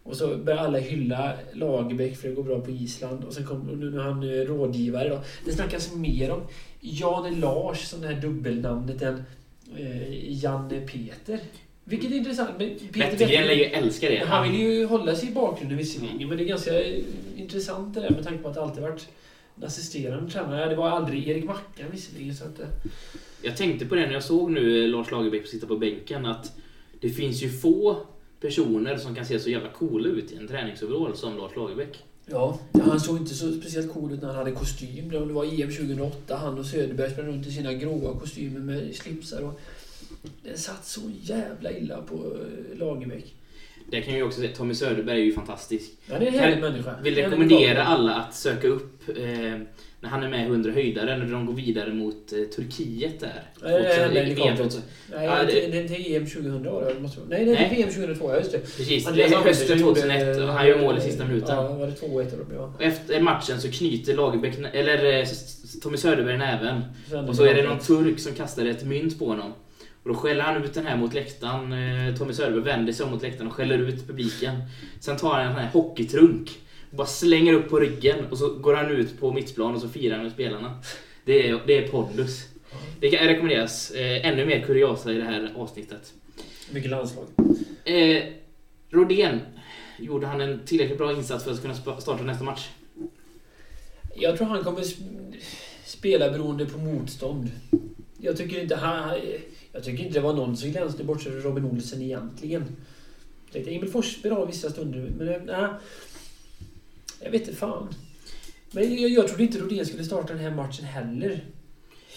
Och 0.02 0.16
så 0.16 0.36
börjar 0.36 0.58
alla 0.58 0.78
hylla 0.78 1.32
Lagerbäck 1.52 2.16
för 2.16 2.28
det 2.28 2.34
går 2.34 2.42
bra 2.42 2.60
på 2.60 2.70
Island. 2.70 3.24
Och 3.24 3.32
sen 3.32 3.46
kommer 3.46 3.72
nu 3.72 3.98
är 3.98 4.02
han 4.02 4.22
eh, 4.22 4.44
rådgivare 4.44 5.08
då. 5.08 5.20
Det 5.44 5.52
snackas 5.52 5.94
mer 5.94 6.30
om 6.30 6.40
Jan 6.80 7.40
Lars 7.40 7.84
som 7.84 8.00
det 8.00 8.06
här 8.06 8.20
dubbelnamnet 8.20 9.02
än 9.02 9.24
eh, 9.76 10.32
Janne 10.42 10.80
Peter. 10.80 11.40
Vilket 11.84 12.10
är 12.10 12.16
intressant. 12.16 12.50
Men 12.58 12.78
Peter 12.92 13.10
Wettergren 13.10 13.46
lär 13.46 13.54
ju 13.54 13.64
älska 13.64 14.08
det. 14.08 14.24
han 14.26 14.50
vill 14.50 14.60
ju 14.60 14.86
hålla 14.86 15.16
sig 15.16 15.28
i 15.28 15.32
bakgrunden 15.32 15.78
visserligen, 15.78 16.28
men 16.28 16.38
det 16.38 16.44
är 16.44 16.48
ganska 16.48 16.80
eh, 16.80 17.02
intressant 17.36 17.94
det 17.94 18.00
där 18.00 18.10
med 18.10 18.24
tanke 18.24 18.42
på 18.42 18.48
att 18.48 18.54
det 18.54 18.62
alltid 18.62 18.82
varit 18.82 19.08
assisterande 19.64 20.30
tränare. 20.30 20.68
Det 20.70 20.76
var 20.76 20.88
aldrig 20.88 21.28
Erik 21.28 21.44
Mackan 21.44 21.86
visserligen. 21.92 22.34
Så 22.34 22.44
att, 22.44 22.60
eh, 22.60 22.66
Jag 23.42 23.56
tänkte 23.56 23.86
på 23.86 23.94
det 23.94 24.06
när 24.06 24.12
jag 24.12 24.22
såg 24.24 24.50
nu 24.50 24.84
eh, 24.84 24.88
Lars 24.88 25.10
Lagerbäck 25.10 25.46
sitta 25.46 25.66
på 25.66 25.76
bänken 25.76 26.26
att 26.26 26.52
det 27.00 27.10
finns 27.10 27.42
ju 27.42 27.48
få 27.50 27.96
personer 28.40 28.96
som 28.96 29.14
kan 29.14 29.26
se 29.26 29.38
så 29.40 29.50
jävla 29.50 29.68
coola 29.68 30.08
ut 30.08 30.32
i 30.32 30.36
en 30.36 30.48
träningsoverall 30.48 31.16
som 31.16 31.36
Lars 31.36 31.56
Lagerbäck. 31.56 31.98
ja, 32.26 32.58
han 32.72 33.00
såg 33.00 33.16
inte 33.16 33.34
så 33.34 33.52
speciellt 33.52 33.92
cool 33.92 34.12
ut 34.12 34.20
när 34.20 34.28
han 34.28 34.36
hade 34.36 34.52
kostym. 34.52 35.08
Det 35.10 35.18
var 35.18 35.44
EM 35.44 35.70
2008. 35.70 36.36
Han 36.36 36.58
och 36.58 36.66
Söderberg 36.66 37.10
sprang 37.10 37.26
runt 37.26 37.46
i 37.46 37.52
sina 37.52 37.72
gråa 37.72 38.18
kostymer 38.18 38.60
med 38.60 38.94
slipsar. 38.94 39.42
Och 39.42 39.60
den 40.42 40.58
satt 40.58 40.86
så 40.86 41.00
jävla 41.22 41.72
illa 41.72 42.02
på 42.02 42.14
eh, 42.14 42.78
Lagerbäck. 42.78 43.34
Det 43.90 44.00
kan 44.02 44.18
jag 44.18 44.26
också 44.26 44.40
säga, 44.40 44.56
Tommy 44.56 44.74
Söderberg 44.74 45.20
är 45.20 45.24
ju 45.24 45.32
fantastisk. 45.32 45.90
Han 46.08 46.22
är 46.22 46.26
en 46.26 46.34
härlig 46.34 46.60
människa. 46.60 46.94
Vill 47.02 47.18
En 47.18 47.24
rekommendera 47.24 47.84
alla 47.84 48.14
att 48.14 48.34
söka 48.34 48.68
upp 48.68 48.97
eh, 49.16 49.58
när 50.00 50.08
han 50.08 50.22
är 50.22 50.28
med 50.28 50.40
i 50.40 50.44
100 50.44 50.72
höjdare, 50.72 51.16
när 51.18 51.26
de 51.32 51.46
går 51.46 51.52
vidare 51.54 51.92
mot 51.94 52.32
eh, 52.32 52.38
Turkiet 52.56 53.20
där. 53.20 53.42
Nej, 53.62 53.72
det 53.82 53.88
är 54.20 54.24
VM. 54.34 54.56
klart. 54.56 54.72
Nej, 55.14 55.26
Ja, 55.26 55.44
det- 55.44 55.52
det, 55.52 55.66
det, 55.82 55.82
det 55.88 55.94
är 55.94 56.16
EM 56.16 56.26
2000 56.26 56.64
var 56.64 56.84
det. 56.94 57.00
Måste 57.00 57.20
vara. 57.20 57.28
Nej, 57.30 57.44
nej, 57.46 57.54
det 57.54 57.64
är. 57.64 57.70
VM 57.76 57.88
2002. 57.94 58.30
Ja, 58.30 58.36
just 58.38 58.52
det. 58.52 58.58
Precis, 58.58 59.06
det 59.14 59.22
är 59.22 59.28
hösten 59.36 59.78
gjorde- 59.78 60.00
2001 60.00 60.36
och 60.42 60.48
han 60.48 60.66
gör 60.68 60.80
mål 60.80 60.98
i 60.98 61.00
sista 61.00 61.24
minuten. 61.24 61.56
Ja, 61.56 61.72
var 61.72 61.86
det 61.86 61.92
2-1 61.92 62.20
eller 62.34 62.36
vad 62.44 62.48
det 62.52 62.58
var? 62.58 62.66
Och 62.74 62.82
efter 62.82 63.20
matchen 63.20 63.60
så 63.60 63.70
knyter 63.70 64.14
Lagerbäck, 64.14 64.54
eller 64.72 65.18
eh, 65.20 65.26
Tommy 65.82 65.96
Söderberg 65.96 66.38
näven. 66.38 66.80
Och 67.28 67.36
så 67.36 67.44
är 67.44 67.54
det 67.54 67.62
någon 67.62 67.78
turk 67.78 68.18
som 68.20 68.34
kastar 68.34 68.66
ett 68.66 68.84
mynt 68.84 69.18
på 69.18 69.26
honom. 69.26 69.52
Och 70.02 70.08
då 70.08 70.14
skäller 70.14 70.42
han 70.42 70.64
ut 70.64 70.74
den 70.74 70.86
här 70.86 70.96
mot 70.96 71.14
läktaren. 71.14 71.72
Eh, 72.08 72.14
Tommy 72.16 72.32
Söderberg 72.32 72.62
vänder 72.64 72.92
sig 72.92 73.04
om 73.06 73.12
mot 73.12 73.22
läktaren 73.22 73.46
och 73.48 73.52
skäller 73.54 73.78
ut 73.78 74.06
publiken. 74.06 74.56
Sen 75.00 75.16
tar 75.16 75.34
han 75.34 75.46
en 75.46 75.52
sån 75.52 75.62
här 75.62 75.70
hockeytrunk. 75.72 76.50
Bara 76.90 77.06
slänger 77.06 77.52
upp 77.52 77.68
på 77.70 77.80
ryggen 77.80 78.24
och 78.30 78.38
så 78.38 78.48
går 78.54 78.74
han 78.74 78.90
ut 78.90 79.20
på 79.20 79.32
mittplan 79.32 79.74
och 79.74 79.80
så 79.80 79.88
firar 79.88 80.14
han 80.14 80.24
med 80.24 80.32
spelarna. 80.32 80.78
Det 81.24 81.48
är, 81.48 81.60
det 81.66 81.84
är 81.84 81.88
pondus. 81.88 82.46
Det 83.00 83.10
kan 83.10 83.26
rekommenderas. 83.26 83.90
Eh, 83.90 84.26
ännu 84.26 84.46
mer 84.46 84.60
kuriosa 84.60 85.12
i 85.12 85.14
det 85.14 85.24
här 85.24 85.52
avsnittet. 85.56 86.12
Mycket 86.70 86.90
landslag. 86.90 87.26
Eh, 87.84 88.22
Rodén, 88.90 89.40
gjorde 89.98 90.26
han 90.26 90.40
en 90.40 90.60
tillräckligt 90.64 90.98
bra 90.98 91.12
insats 91.12 91.44
för 91.44 91.50
att 91.52 91.62
kunna 91.62 91.74
starta 91.74 92.22
nästa 92.22 92.44
match? 92.44 92.68
Jag 94.14 94.36
tror 94.38 94.46
han 94.46 94.64
kommer 94.64 94.80
sp- 94.80 95.34
spela 95.84 96.30
beroende 96.30 96.66
på 96.66 96.78
motstånd. 96.78 97.50
Jag 98.20 98.36
tycker 98.36 98.60
inte 98.62 98.76
han... 98.76 99.10
Jag 99.72 99.84
tycker 99.84 100.04
inte 100.04 100.14
det 100.18 100.20
var 100.24 100.32
någon 100.34 100.56
som 100.56 100.70
glänste 100.70 101.04
bortsett 101.04 101.32
från 101.32 101.42
Robin 101.42 101.64
Olsen 101.64 102.02
egentligen. 102.02 102.64
Jag 103.44 103.52
tänkte 103.52 103.74
Emil 103.74 103.90
Forsberg 103.90 104.32
har 104.32 104.46
vissa 104.46 104.70
stunder, 104.70 105.10
men 105.18 105.28
eh, 105.28 105.40
nej. 105.44 105.68
Jag 107.20 107.30
vet 107.30 107.40
inte 107.40 107.54
fan. 107.54 107.88
Men 108.70 109.00
jag, 109.02 109.10
jag 109.10 109.28
trodde 109.28 109.42
inte 109.42 109.58
Rodén 109.58 109.86
skulle 109.86 110.04
starta 110.04 110.32
den 110.32 110.42
här 110.42 110.50
matchen 110.50 110.84
heller. 110.84 111.44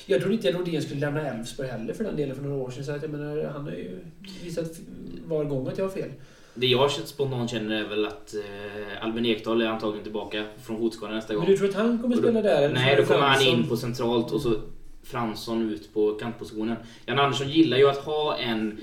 Jag 0.05 0.19
trodde 0.19 0.35
inte 0.35 0.51
Rodén 0.51 0.81
skulle 0.81 0.99
lämna 0.99 1.21
Elfsborg 1.29 1.69
heller 1.69 1.93
för 1.93 2.03
den 2.03 2.15
delen 2.15 2.35
för 2.35 2.43
några 2.43 2.55
år 2.55 2.71
sedan. 2.71 2.83
Så 2.85 2.91
att 2.91 3.01
jag 3.01 3.11
menar, 3.11 3.43
han 3.53 3.63
har 3.63 3.71
ju 3.71 3.99
visat 4.43 4.79
var 5.25 5.43
gång 5.43 5.67
att 5.67 5.77
jag 5.77 5.85
har 5.85 5.91
fel. 5.91 6.09
Det 6.53 6.67
jag 6.67 6.91
spontant 6.91 7.51
känner 7.51 7.75
är 7.83 7.89
väl 7.89 8.05
att 8.05 8.33
eh, 8.33 9.03
Albin 9.05 9.25
Ekdal 9.25 9.61
är 9.61 9.65
antagligen 9.65 10.03
tillbaka 10.03 10.45
från 10.63 10.77
fotskada 10.77 11.13
nästa 11.13 11.33
gång. 11.33 11.43
Men 11.43 11.51
du 11.51 11.57
tror 11.57 11.69
att 11.69 11.75
han 11.75 12.01
kommer 12.01 12.15
då- 12.15 12.21
spela 12.21 12.41
där? 12.41 12.61
eller 12.61 12.75
Nej, 12.75 12.95
då 12.95 13.03
kommer 13.03 13.27
han 13.27 13.41
in 13.41 13.67
på 13.67 13.77
centralt 13.77 14.31
och 14.31 14.41
så 14.41 14.61
Fransson 15.03 15.69
ut 15.69 15.93
på 15.93 16.11
kantpositionen. 16.13 16.75
Jan 17.05 17.19
Andersson 17.19 17.49
gillar 17.49 17.77
ju 17.77 17.89
att 17.89 17.97
ha 17.97 18.37
en 18.37 18.79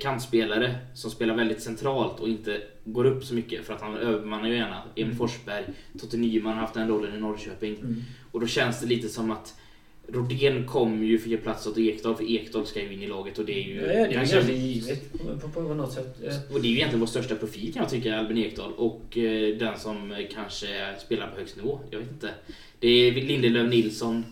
kantspelare 0.00 0.74
som 0.94 1.10
spelar 1.10 1.34
väldigt 1.34 1.62
centralt 1.62 2.20
och 2.20 2.28
inte 2.28 2.60
går 2.84 3.04
upp 3.04 3.24
så 3.24 3.34
mycket 3.34 3.64
för 3.64 3.74
att 3.74 3.80
han 3.80 3.96
övermannar 3.96 4.48
ju 4.48 4.54
gärna 4.54 4.82
Emil 4.94 5.04
Mm. 5.04 5.16
Forsberg, 5.16 5.64
Totte 6.00 6.16
Nyman 6.16 6.52
har 6.52 6.60
haft 6.60 6.74
den 6.74 6.88
rollen 6.88 7.14
i 7.14 7.20
Norrköping. 7.20 7.76
Mm. 7.76 8.02
Och 8.30 8.40
då 8.40 8.46
känns 8.46 8.80
det 8.80 8.86
lite 8.86 9.08
som 9.08 9.30
att 9.30 9.54
Rodén 10.08 10.66
kommer 10.66 11.06
ju 11.06 11.18
för 11.18 11.26
att 11.26 11.30
ge 11.30 11.36
plats 11.36 11.66
åt 11.66 11.78
Ekdal 11.78 12.16
för 12.16 12.30
Ekdal 12.30 12.66
ska 12.66 12.82
ju 12.82 12.92
in 12.92 13.02
i 13.02 13.06
laget 13.06 13.38
och 13.38 13.44
det 13.44 13.52
är 13.52 13.68
ju... 13.68 13.80
Ja, 13.80 13.86
det 13.86 13.94
är 13.94 14.12
ganska 14.12 14.40
givet 14.40 15.12
på, 15.12 15.48
på, 15.48 15.48
på 15.48 15.74
något 15.74 15.92
sätt. 15.92 16.16
Eh, 16.22 16.54
och 16.54 16.62
det 16.62 16.68
är 16.68 16.70
ju 16.70 16.76
egentligen 16.76 17.00
vår 17.00 17.06
största 17.06 17.34
profil 17.34 17.72
kan 17.72 17.82
jag 17.82 17.90
tycka, 17.90 18.18
Albin 18.18 18.38
Ekdal. 18.38 18.72
Och 18.72 19.18
eh, 19.18 19.56
den 19.56 19.78
som 19.78 20.12
eh, 20.12 20.18
kanske 20.34 20.66
spelar 21.06 21.26
på 21.26 21.38
högst 21.38 21.56
nivå. 21.56 21.80
Jag 21.90 21.98
vet 21.98 22.10
inte. 22.10 22.30
Det 22.78 22.88
är 22.88 23.12
Lindelöf 23.12 23.70
Nilsson, 23.70 24.24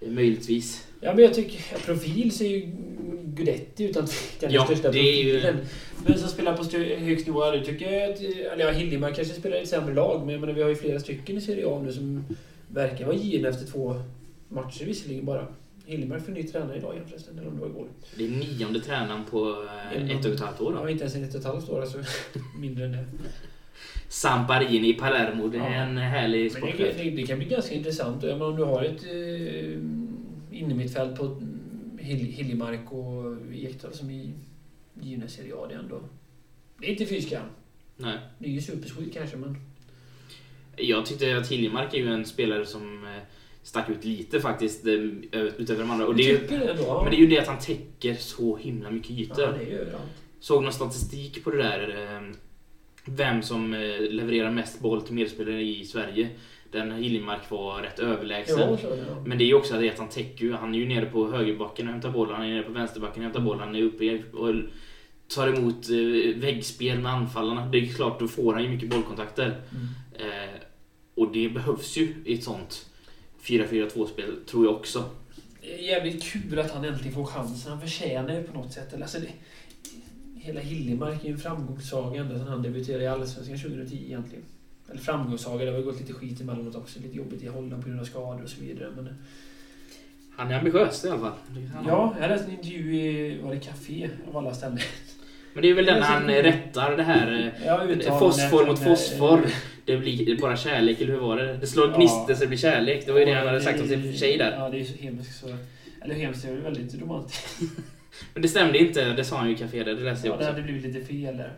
eh, 0.00 0.10
möjligtvis. 0.10 0.86
Ja, 1.00 1.14
men 1.14 1.24
jag 1.24 1.34
tycker 1.34 1.78
profil 1.86 2.32
ser 2.32 2.48
ju 2.48 2.68
Gudetti 3.38 3.84
utan 3.84 4.06
tvekan 4.06 4.52
Ja, 4.54 4.60
den 4.68 4.76
största 4.76 4.90
det 4.92 4.98
är 4.98 5.24
ju- 5.24 5.32
profilen. 5.32 5.56
Men 6.06 6.18
som 6.18 6.28
spelar 6.28 6.56
på 6.56 6.64
högst 7.04 7.26
nivå, 7.26 7.50
det 7.50 7.64
tycker 7.64 7.92
jag 7.92 8.10
att... 8.12 8.20
Eller 8.20 8.64
ja, 8.64 8.70
Hiljemark 8.70 9.16
kanske 9.16 9.34
spelar 9.34 9.56
i 9.56 9.60
ett 9.62 9.68
sämre 9.68 9.94
lag, 9.94 10.20
men 10.20 10.28
jag 10.34 10.40
menar, 10.40 10.52
vi 10.54 10.62
har 10.62 10.68
ju 10.68 10.74
flera 10.76 11.00
stycken 11.00 11.36
i 11.36 11.40
Serie 11.40 11.66
A 11.68 11.82
nu 11.84 11.92
som 11.92 12.24
verkar 12.68 13.06
vara 13.06 13.16
givna 13.16 13.48
efter 13.48 13.66
två 13.66 13.94
matcher 14.48 14.84
visserligen 14.84 15.24
bara. 15.24 15.46
Hiljemark 15.86 16.24
får 16.24 16.32
ny 16.32 16.42
tränare 16.42 16.76
idag 16.76 16.94
igen 16.94 17.04
förresten, 17.08 17.38
eller 17.38 17.48
om 17.48 17.54
det 17.54 17.60
var 17.60 17.68
igår. 17.68 17.86
Det 18.16 18.24
är 18.24 18.28
nionde 18.28 18.80
tränaren 18.80 19.24
på 19.30 19.50
eh, 19.94 20.02
Mm. 20.02 20.18
ett 20.18 20.26
och 20.26 20.32
ett 20.32 20.40
halvt 20.40 20.60
år. 20.60 20.74
Ja, 20.76 20.82
Då. 20.82 20.88
inte 20.88 21.02
ens 21.04 21.14
en 21.16 21.24
ett 21.24 21.34
och 21.34 21.40
ett 21.40 21.46
halvt 21.46 21.68
år, 21.70 21.80
alltså 21.80 21.98
mindre 22.60 22.84
än 22.84 22.92
det. 22.92 23.04
Samparini 24.08 24.88
i 24.88 24.94
Palermo, 24.94 25.48
det 25.48 25.58
är 25.58 25.62
Ja. 25.62 25.66
en 25.76 25.96
härlig 25.98 26.38
Men 26.52 26.62
det, 26.62 26.72
sportchef. 26.72 26.96
det, 26.96 27.10
det 27.10 27.22
kan 27.26 27.38
bli 27.38 27.46
ganska 27.48 27.74
intressant. 27.74 28.22
Jag 28.22 28.32
menar, 28.38 28.46
om 28.50 28.56
du 28.56 28.64
har 28.64 28.84
ett 28.84 29.02
eh, 29.04 30.58
innermittfält 30.58 31.16
på 31.18 31.42
Hil- 32.08 32.32
Hiljemark 32.32 32.92
och 32.92 33.36
Ekdal 33.54 33.92
som 33.94 34.10
i 34.10 34.32
givna 35.02 35.28
Serie 35.28 35.54
A, 35.56 35.66
det 35.68 35.74
är 35.74 35.78
ändå... 35.78 36.00
Det 36.78 36.86
är 36.86 36.90
inte 36.90 37.06
fy 37.06 37.20
skam. 37.22 37.46
Nej. 37.96 38.18
Det 38.38 38.46
är 38.48 38.52
ju 38.52 38.60
supersweet 38.60 39.12
kanske, 39.14 39.36
men... 39.36 39.56
Jag 40.76 41.06
tyckte 41.06 41.36
att 41.36 41.48
Hiljemark 41.48 41.94
är 41.94 41.98
ju 41.98 42.08
en 42.08 42.24
spelare 42.24 42.66
som 42.66 43.04
eh, 43.06 43.22
stack 43.62 43.90
ut 43.90 44.04
lite 44.04 44.40
faktiskt 44.40 44.86
eh, 44.86 44.92
utöver 44.92 45.80
de 45.80 45.90
andra. 45.90 46.06
Och 46.06 46.16
det 46.16 46.22
är, 46.30 46.40
ju- 46.40 46.46
det. 46.46 46.76
Ja. 46.86 47.00
men 47.02 47.10
det 47.10 47.16
är 47.16 47.20
ju 47.20 47.26
det 47.26 47.38
att 47.38 47.46
han 47.48 47.58
täcker 47.58 48.14
så 48.14 48.56
himla 48.56 48.90
mycket 48.90 49.10
ytor. 49.10 49.40
Ja, 49.44 49.52
det 49.52 49.62
är 49.62 49.66
ju 49.66 49.78
överallt. 49.78 50.10
Såg 50.40 50.62
någon 50.62 50.72
statistik 50.72 51.44
på 51.44 51.50
det 51.50 51.56
där. 51.62 52.14
eh, 52.16 52.34
Vem 53.04 53.42
som 53.42 53.72
levererar 54.10 54.50
mest 54.50 54.80
boll 54.80 55.02
till 55.02 55.14
medspelare 55.14 55.62
i 55.62 55.84
Sverige. 55.84 56.28
Den 56.70 56.92
Hiljemark 56.92 57.50
var 57.50 57.82
rätt 57.82 57.98
överlägsen. 57.98 58.78
Ja. 58.82 58.88
Men 59.26 59.38
det 59.38 59.44
är 59.44 59.46
ju 59.46 59.54
också 59.54 59.80
det 59.80 59.90
att 59.90 59.98
han 59.98 60.08
täcker 60.08 60.44
ju. 60.44 60.52
Han 60.52 60.74
är 60.74 60.78
ju 60.78 60.88
nere 60.88 61.06
på 61.06 61.30
högerbacken 61.30 61.86
och 61.86 61.92
hämtar 61.92 62.10
bollen. 62.10 62.34
Han 62.34 62.46
är 62.46 62.50
nere 62.50 62.62
på 62.62 62.72
vänsterbacken 62.72 63.18
och 63.18 63.24
hämtar 63.24 63.40
bollen. 63.40 63.60
Han 63.60 63.76
är 63.76 63.82
uppe 63.82 64.22
och 64.32 64.54
tar 65.28 65.48
emot 65.48 65.90
eh, 65.90 66.40
väggspel 66.40 66.98
med 66.98 67.12
anfallarna. 67.12 67.66
Det 67.66 67.78
är 67.78 67.86
klart, 67.86 68.20
då 68.20 68.28
får 68.28 68.54
han 68.54 68.62
ju 68.62 68.68
mycket 68.68 68.90
bollkontakter. 68.90 69.44
Mm. 69.44 70.30
Eh, 70.30 70.60
och 71.14 71.32
det 71.32 71.48
behövs 71.48 71.96
ju 71.96 72.14
i 72.24 72.34
ett 72.34 72.44
sånt 72.44 72.86
4-4-2-spel, 73.42 74.36
tror 74.46 74.64
jag 74.64 74.74
också. 74.74 75.04
Det 75.60 75.74
är 75.74 75.78
jävligt 75.78 76.22
kul 76.22 76.58
att 76.58 76.70
han 76.70 76.84
äntligen 76.84 77.14
får 77.14 77.24
chansen. 77.24 77.72
Han 77.72 77.80
förtjänar 77.80 78.34
ju 78.34 78.42
på 78.42 78.58
något 78.58 78.72
sätt. 78.72 78.94
Alltså 78.94 79.18
det, 79.18 79.28
hela 80.36 80.60
Hiljemark 80.60 81.24
är 81.24 81.28
ju 81.28 81.32
en 81.32 81.38
framgångssaga 81.38 82.20
ända 82.20 82.38
sedan 82.38 82.48
han 82.48 82.62
debuterade 82.62 83.04
i 83.04 83.06
Allsvenskan 83.06 83.58
2010 83.58 83.96
egentligen. 84.04 84.44
Eller 84.90 85.00
framgångssaga, 85.00 85.64
det 85.64 85.70
har 85.70 85.80
gått 85.82 86.00
lite 86.00 86.12
skit 86.12 86.40
emellanåt 86.40 86.74
också. 86.74 87.00
Lite 87.00 87.16
jobbigt 87.16 87.42
i 87.42 87.46
Holland 87.48 87.82
på 87.82 87.88
grund 87.88 88.00
av 88.00 88.04
skador 88.04 88.42
och 88.42 88.48
så 88.48 88.60
vidare. 88.60 88.88
Men, 88.96 89.08
Han 90.36 90.50
är 90.50 90.58
ambitiös 90.58 91.04
i 91.04 91.08
alla 91.08 91.18
fall. 91.18 91.32
Ja, 91.86 92.14
jag 92.20 92.28
läste 92.28 92.46
en 92.46 92.52
intervju 92.52 92.94
i, 92.94 93.38
var 93.42 93.54
det 93.54 93.60
Café 93.60 94.10
av 94.28 94.36
alla 94.36 94.54
ställen. 94.54 94.78
Men 95.52 95.62
det 95.62 95.70
är 95.70 95.74
väl 95.74 95.86
den 95.86 96.02
han 96.02 96.26
rättar 96.28 96.96
det 96.96 97.02
här. 97.02 97.52
eh, 97.60 97.66
Ja, 98.06 98.18
Fosfor 98.18 98.66
mot 98.66 98.80
eh, 98.80 98.84
fosfor. 98.86 99.40
Det 99.84 99.96
blir 99.96 100.40
bara 100.40 100.56
kärlek, 100.56 101.00
eller 101.00 101.12
hur 101.12 101.20
var 101.20 101.36
det? 101.36 101.56
Det 101.56 101.66
slår 101.66 101.88
Ja. 101.90 101.96
gnistor 101.96 102.34
så 102.34 102.40
det 102.40 102.46
blir 102.46 102.58
kärlek. 102.58 103.06
Det 103.06 103.12
var 103.12 103.18
ju 103.18 103.24
det 103.24 103.32
han 103.32 103.46
hade 103.46 103.60
sagt 103.60 103.80
om 103.80 103.88
sin 103.88 104.12
tjej 104.16 104.38
där. 104.38 104.52
Ja, 104.58 104.70
det 104.70 104.80
är 104.80 104.84
så 104.84 104.96
hemskt 105.02 105.40
så... 105.40 105.56
Eller 106.02 106.14
hemskt, 106.14 106.42
det 106.42 106.48
är 106.48 106.52
väl 106.52 106.62
väldigt 106.62 107.02
romantiskt. 107.02 107.60
Men 108.34 108.42
det 108.42 108.48
stämde 108.48 108.78
inte, 108.78 109.04
det 109.12 109.24
sa 109.24 109.36
han 109.36 109.48
ju 109.48 109.54
i 109.54 109.58
Café 109.58 109.84
där. 109.84 109.94
Det 109.94 110.00
läste 110.02 110.26
jag 110.26 110.34
Ja, 110.34 110.38
det 110.38 110.44
också. 110.44 110.52
hade 110.52 110.62
blivit 110.62 110.94
lite 110.94 111.06
fel 111.06 111.36
där. 111.36 111.52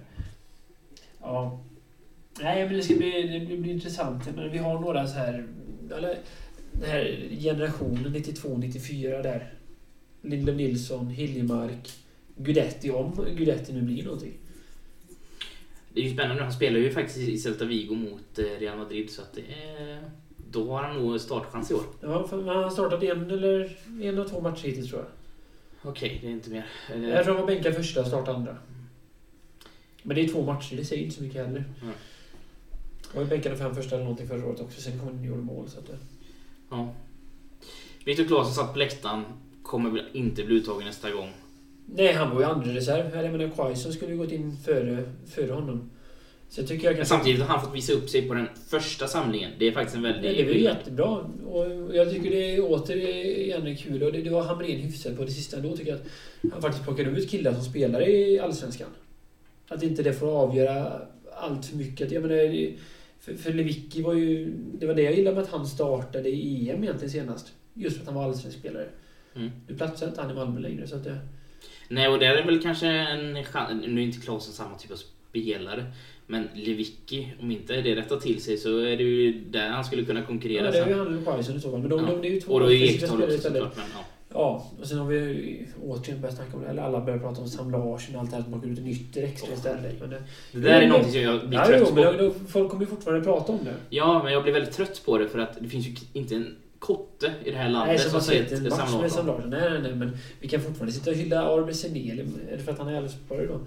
Ja. 1.20 1.60
Nej, 2.42 2.66
men 2.66 2.76
det 2.76 2.82
ska 2.82 2.94
bli, 2.94 3.22
det 3.22 3.46
blir, 3.46 3.56
blir 3.56 3.72
intressant. 3.72 4.36
Men 4.36 4.50
vi 4.50 4.58
har 4.58 4.80
några 4.80 5.06
så 5.06 5.14
här... 5.14 5.46
Eller, 5.96 6.18
den 6.72 6.90
här 6.90 7.28
generationen 7.40 8.14
92-94 8.14 9.22
där. 9.22 9.54
Lindelöf 10.22 10.56
Nilsson, 10.56 11.08
Hiljemark, 11.08 11.92
Gudetti, 12.36 12.90
om 12.90 13.26
Gudetti 13.36 13.72
nu 13.72 13.82
blir 13.82 14.04
någonting. 14.04 14.32
Det 15.94 16.00
är 16.00 16.04
ju 16.04 16.14
spännande. 16.14 16.42
Han 16.42 16.52
spelar 16.52 16.78
ju 16.78 16.90
faktiskt 16.90 17.18
i 17.18 17.38
Celta 17.38 17.64
Vigo 17.64 17.94
mot 17.94 18.38
eh, 18.38 18.60
Real 18.60 18.78
Madrid. 18.78 19.10
Så 19.10 19.22
att 19.22 19.32
det 19.32 19.40
är... 19.40 19.98
Då 20.50 20.72
har 20.72 20.82
han 20.82 20.96
nog 20.96 21.20
startchans 21.20 21.70
i 21.70 21.74
år. 21.74 21.84
Ja, 22.00 22.28
för 22.28 22.42
han 22.42 22.56
har 22.56 22.70
startat 22.70 23.02
en 23.02 23.30
eller 23.30 23.76
en 24.02 24.18
och 24.18 24.28
två 24.28 24.40
matcher 24.40 24.66
hittills 24.66 24.88
tror 24.90 25.00
jag. 25.00 25.10
Okej, 25.90 26.18
det 26.22 26.26
är 26.26 26.30
inte 26.30 26.50
mer. 26.50 26.66
Jag 26.88 27.24
tror 27.24 27.34
han 27.34 27.46
var 27.46 27.54
bänkad 27.54 27.74
första 27.74 28.00
och 28.00 28.06
startade 28.06 28.36
andra. 28.36 28.56
Men 30.02 30.16
det 30.16 30.24
är 30.24 30.28
två 30.28 30.42
matcher, 30.42 30.76
det 30.76 30.84
säger 30.84 31.02
inte 31.02 31.16
så 31.16 31.22
mycket 31.22 31.46
heller. 31.46 31.64
Nej. 31.82 31.94
Han 33.14 33.22
var 33.22 33.30
bänkad 33.30 33.52
de 33.52 33.56
fem 33.58 33.74
första 33.74 33.94
eller 33.94 34.04
någonting 34.04 34.28
förra 34.28 34.46
året 34.46 34.60
också. 34.60 34.80
Sen 34.80 34.98
kom 34.98 35.08
han 35.08 35.18
och 35.18 35.26
gjorde 35.26 35.42
mål. 35.42 35.68
Så 35.68 35.78
att 35.78 35.86
det... 35.86 35.96
Ja. 36.70 36.94
Viktor 38.04 38.24
Claesson 38.24 38.54
satt 38.54 38.72
på 38.72 38.78
läktaren. 38.78 39.24
Kommer 39.62 39.90
väl 39.90 40.02
inte 40.12 40.42
bli 40.44 40.54
uttagen 40.56 40.86
nästa 40.86 41.10
gång. 41.10 41.28
Nej, 41.86 42.12
han 42.12 42.30
var 42.34 42.40
ju 42.40 42.46
andra 42.46 42.74
reserv. 42.74 43.16
Jag 43.24 43.32
menar, 43.32 43.54
Quaison 43.54 43.92
skulle 43.92 44.12
ju 44.12 44.18
gått 44.18 44.32
in 44.32 44.56
före, 44.64 45.04
före 45.26 45.52
honom. 45.52 45.90
Så 46.48 46.60
jag 46.60 46.68
tycker 46.68 46.84
jag 46.84 46.90
Men 46.92 46.96
kan... 46.96 47.06
samtidigt 47.06 47.40
har 47.40 47.48
han 47.48 47.64
fått 47.64 47.74
visa 47.74 47.92
upp 47.92 48.08
sig 48.10 48.28
på 48.28 48.34
den 48.34 48.48
första 48.68 49.06
samlingen. 49.06 49.50
Det 49.58 49.68
är 49.68 49.72
faktiskt 49.72 49.96
en 49.96 50.02
väldigt... 50.02 50.22
Nej, 50.22 50.34
det 50.36 50.44
var 50.44 50.52
ju 50.52 50.60
jättebra. 50.62 51.08
Och 51.46 51.96
jag 51.96 52.10
tycker 52.10 52.30
det 52.30 52.54
är 52.56 52.60
återigen 52.64 53.66
är 53.66 53.74
kul. 53.74 54.02
Och 54.02 54.12
det, 54.12 54.22
det 54.22 54.30
var 54.30 54.42
Hamrén 54.42 54.80
hyfsad 54.80 55.16
på 55.16 55.24
det 55.24 55.30
sista 55.30 55.56
ändå. 55.56 55.76
tycker 55.76 55.90
jag 55.90 56.00
att 56.00 56.52
han 56.52 56.62
faktiskt 56.62 56.84
plockade 56.84 57.10
ut 57.10 57.30
killar 57.30 57.52
som 57.54 57.62
spelar 57.64 58.08
i 58.08 58.38
Allsvenskan. 58.40 58.88
Att 59.68 59.82
inte 59.82 60.02
det 60.02 60.12
får 60.12 60.26
avgöra 60.42 61.00
allt 61.36 61.66
för 61.66 61.76
mycket. 61.76 62.12
Jag 62.12 62.22
menar, 62.22 62.34
det- 62.36 62.72
för, 63.36 63.42
för 63.42 63.52
Lewicki 63.52 64.02
var 64.02 64.14
ju... 64.14 64.52
Det 64.80 64.86
var 64.86 64.94
det 64.94 65.02
jag 65.02 65.14
gillade 65.14 65.36
med 65.36 65.44
att 65.44 65.50
han 65.50 65.66
startade 65.66 66.28
i 66.28 66.70
EM 66.70 66.82
egentligen 66.84 67.10
senast. 67.10 67.52
Just 67.74 67.96
för 67.96 68.02
att 68.02 68.08
han 68.08 68.16
var 68.16 68.24
allsvensk 68.24 68.58
spelare. 68.58 68.88
Mm. 69.36 69.50
Nu 69.68 69.74
platsar 69.76 70.08
inte 70.08 70.20
han 70.20 70.30
i 70.30 70.34
Malmö 70.34 70.60
längre. 70.60 70.86
Så 70.86 70.96
att 70.96 71.04
det, 71.04 71.18
Nej, 71.88 72.08
och 72.08 72.18
där 72.18 72.34
är 72.34 72.44
väl 72.46 72.62
kanske 72.62 72.86
en 72.86 73.44
chans... 73.44 73.86
Nu 73.86 74.00
är 74.00 74.04
inte 74.04 74.20
Claesson 74.20 74.54
samma 74.54 74.78
typ 74.78 74.90
av 74.90 74.96
spelare. 75.30 75.84
Men 76.26 76.48
Lewicki, 76.54 77.32
om 77.40 77.50
inte 77.50 77.80
det 77.80 77.96
rättar 77.96 78.16
till 78.16 78.42
sig 78.42 78.56
så 78.56 78.78
är 78.78 78.96
det 78.96 79.02
ju 79.02 79.44
där 79.44 79.68
han 79.68 79.84
skulle 79.84 80.04
kunna 80.04 80.22
konkurrera 80.22 80.64
ja, 80.64 80.70
det 80.70 80.78
är 80.78 80.88
ju 80.88 80.94
han 80.94 81.18
och 81.18 81.24
Quaison 81.24 81.56
i 81.56 81.60
så 81.60 81.70
fall. 81.70 81.80
Men 81.80 81.90
de, 81.90 82.00
Ja. 82.00 82.06
de, 82.06 82.22
det 82.22 82.28
är 82.28 82.32
ju 82.32 82.40
två 82.40 82.52
Och 82.52 82.60
då 82.60 82.72
är 82.72 82.82
Ekdal 82.82 83.22
också 83.22 83.38
såklart. 83.38 83.76
Men, 83.76 83.84
ja. 83.94 84.04
Ja, 84.40 84.70
och 84.80 84.86
sen 84.86 84.98
har 84.98 85.06
vi 85.06 85.66
återigen 85.86 86.20
börjat 86.20 86.36
snacka 86.36 86.56
om 86.56 86.62
det. 86.62 86.68
Eller 86.68 86.82
alla 86.82 87.00
börjar 87.00 87.18
prata 87.18 87.40
om 87.40 87.48
Sam 87.48 87.70
Larsson 87.70 88.14
och 88.14 88.20
allt 88.20 88.30
det 88.30 88.36
här. 88.36 88.44
Man 88.50 88.60
går 88.60 88.70
ut 88.70 88.78
en 88.78 88.86
ytter 88.86 89.22
extra 89.22 89.54
istället. 89.54 90.00
Men 90.00 90.10
det, 90.10 90.22
Det 90.52 90.58
där 90.60 90.80
är 90.80 90.88
någonting 90.88 91.12
som 91.12 91.20
jag 91.22 91.48
blir 91.48 91.58
trött 91.58 91.94
på. 91.94 92.02
då, 92.18 92.34
folk 92.48 92.70
kommer 92.70 92.84
ju 92.84 92.90
fortfarande 92.90 93.24
prata 93.24 93.52
om 93.52 93.58
det. 93.64 93.74
Ja, 93.90 94.22
men 94.24 94.32
jag 94.32 94.42
blir 94.42 94.52
väldigt 94.52 94.72
trött 94.74 95.02
på 95.04 95.18
det 95.18 95.28
för 95.28 95.38
att 95.38 95.56
det 95.60 95.68
finns 95.68 95.86
ju 95.86 95.94
inte 96.12 96.34
en 96.34 96.56
kotte 96.78 97.32
i 97.44 97.50
det 97.50 97.56
här 97.56 97.64
Nej, 97.64 97.72
landet 97.72 98.00
som 98.00 98.10
som 98.10 98.18
har 98.18 98.24
säger 98.24 98.44
sett 98.44 98.58
en 98.58 98.62
match 98.64 98.78
med 98.78 98.88
Sam 98.88 99.00
Larsson. 99.02 99.26
Larsson. 99.26 99.50
Nej, 99.50 99.70
nej, 99.70 99.82
nej, 99.82 99.94
men 99.94 100.16
vi 100.40 100.48
kan 100.48 100.60
fortfarande 100.60 100.92
sitta 100.92 101.10
och 101.10 101.16
hylla 101.16 101.42
Arbe 101.42 101.74
Seneli. 101.74 102.22
Är 102.52 102.56
det 102.56 102.62
för 102.62 102.72
att 102.72 102.78
han 102.78 102.88
är 102.88 102.94
Elfsborg 103.02 103.46
då? 103.46 103.60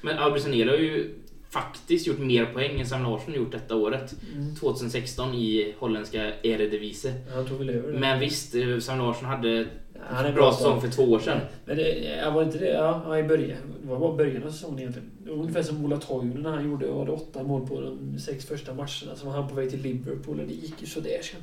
Men 0.00 0.18
Albert 0.18 0.42
Sanel 0.42 0.68
har 0.68 0.76
ju 0.76 1.14
faktiskt 1.50 2.06
gjort 2.06 2.18
mer 2.18 2.44
poäng 2.44 2.80
än 2.80 2.86
Sam 2.86 3.02
Larsson 3.02 3.34
gjort 3.34 3.52
detta 3.52 3.76
året. 3.76 4.14
Mm. 4.34 4.54
2016 4.56 5.34
i 5.34 5.74
holländska 5.78 6.32
Eredivisie. 6.42 7.12
Men 7.92 8.20
visst, 8.20 8.54
eh, 8.54 8.78
Sam 8.78 8.98
Larsson 8.98 9.24
hade 9.24 9.66
Han 10.06 10.26
är 10.26 10.32
Bra 10.32 10.52
säsong 10.52 10.80
för 10.80 10.88
två 10.88 11.02
år 11.02 11.18
sedan. 11.18 11.40
Men 11.64 11.76
det, 11.76 11.98
ja, 11.98 12.30
var 12.30 12.42
inte 12.42 12.58
det? 12.58 12.68
Ja, 12.68 13.18
i 13.18 13.22
början. 13.22 13.58
Det 13.82 13.88
var 13.88 13.98
bara 13.98 14.16
början 14.16 14.42
av 14.42 14.50
säsongen 14.50 14.78
egentligen. 14.78 15.10
Ungefär 15.26 15.62
som 15.62 15.84
Ola 15.84 15.96
Toivonen 15.96 16.42
när 16.42 16.50
han 16.50 16.70
gjorde 16.70 16.86
var 16.86 17.06
det 17.06 17.12
åtta 17.12 17.42
mål 17.42 17.68
på 17.68 17.80
de 17.80 18.18
sex 18.18 18.44
första 18.44 18.74
matcherna. 18.74 19.16
Så 19.16 19.26
var 19.26 19.32
han 19.32 19.48
på 19.48 19.54
väg 19.54 19.70
till 19.70 19.82
Liverpool 19.82 20.40
och 20.40 20.46
det 20.46 20.54
gick 20.54 20.80
ju 20.80 20.86
sådär 20.86 21.20
sen. 21.22 21.40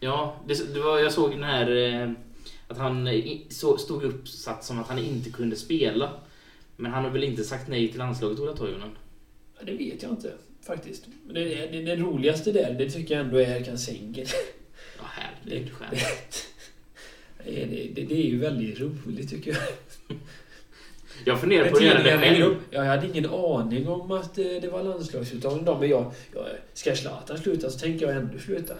Ja, 0.00 0.36
det, 0.46 0.74
det 0.74 0.80
var, 0.80 0.98
jag 0.98 1.12
såg 1.12 1.30
den 1.30 1.42
här 1.42 1.76
eh, 1.76 2.10
att 2.68 2.78
han 2.78 3.08
så, 3.48 3.78
stod 3.78 4.02
uppsatt 4.02 4.64
som 4.64 4.78
att 4.80 4.88
han 4.88 4.98
inte 4.98 5.30
kunde 5.30 5.56
spela. 5.56 6.10
Men 6.76 6.92
han 6.92 7.04
har 7.04 7.10
väl 7.10 7.24
inte 7.24 7.44
sagt 7.44 7.68
nej 7.68 7.88
till 7.88 7.98
landslaget, 7.98 8.40
Ola 8.40 8.52
Toivonen? 8.52 8.90
Ja, 9.58 9.64
det 9.66 9.72
vet 9.72 10.02
jag 10.02 10.12
inte 10.12 10.32
faktiskt. 10.62 11.06
Men 11.26 11.34
det, 11.34 11.44
det, 11.44 11.66
det, 11.66 11.82
det 11.82 11.96
roligaste 11.96 12.52
där, 12.52 12.74
det 12.78 12.90
tycker 12.90 13.14
jag 13.14 13.24
ändå 13.24 13.36
är 13.36 13.60
Erkan 13.60 13.78
Sengel. 13.78 14.26
Ja, 14.98 15.04
herregud. 15.04 15.72
Skämt. 17.44 17.70
Det, 17.70 17.90
det, 17.94 18.04
det, 18.04 18.14
är 18.14 18.26
ju 18.26 18.38
väldigt 18.38 18.80
roligt 18.80 19.30
tycker 19.30 19.50
jag. 19.50 19.60
Jag 21.24 21.40
funderar 21.40 21.70
på 21.70 21.76
att 21.76 21.84
göra 21.84 22.02
det 22.02 22.18
själv. 22.18 22.56
Jag 22.70 22.84
hade 22.84 23.06
ingen 23.06 23.26
aning 23.30 23.88
om 23.88 24.10
att 24.10 24.38
eh, 24.38 24.44
det 24.44 24.68
var 24.72 24.82
landslagsuttagning 24.82 25.64
då, 25.64 25.78
men 25.78 25.88
jag, 25.88 26.12
jag, 26.34 26.44
ska 26.74 26.94
Zlatan 26.94 27.38
sluta 27.38 27.70
så 27.70 27.78
tänker 27.78 28.06
jag 28.06 28.16
ändå 28.16 28.38
sluta. 28.38 28.74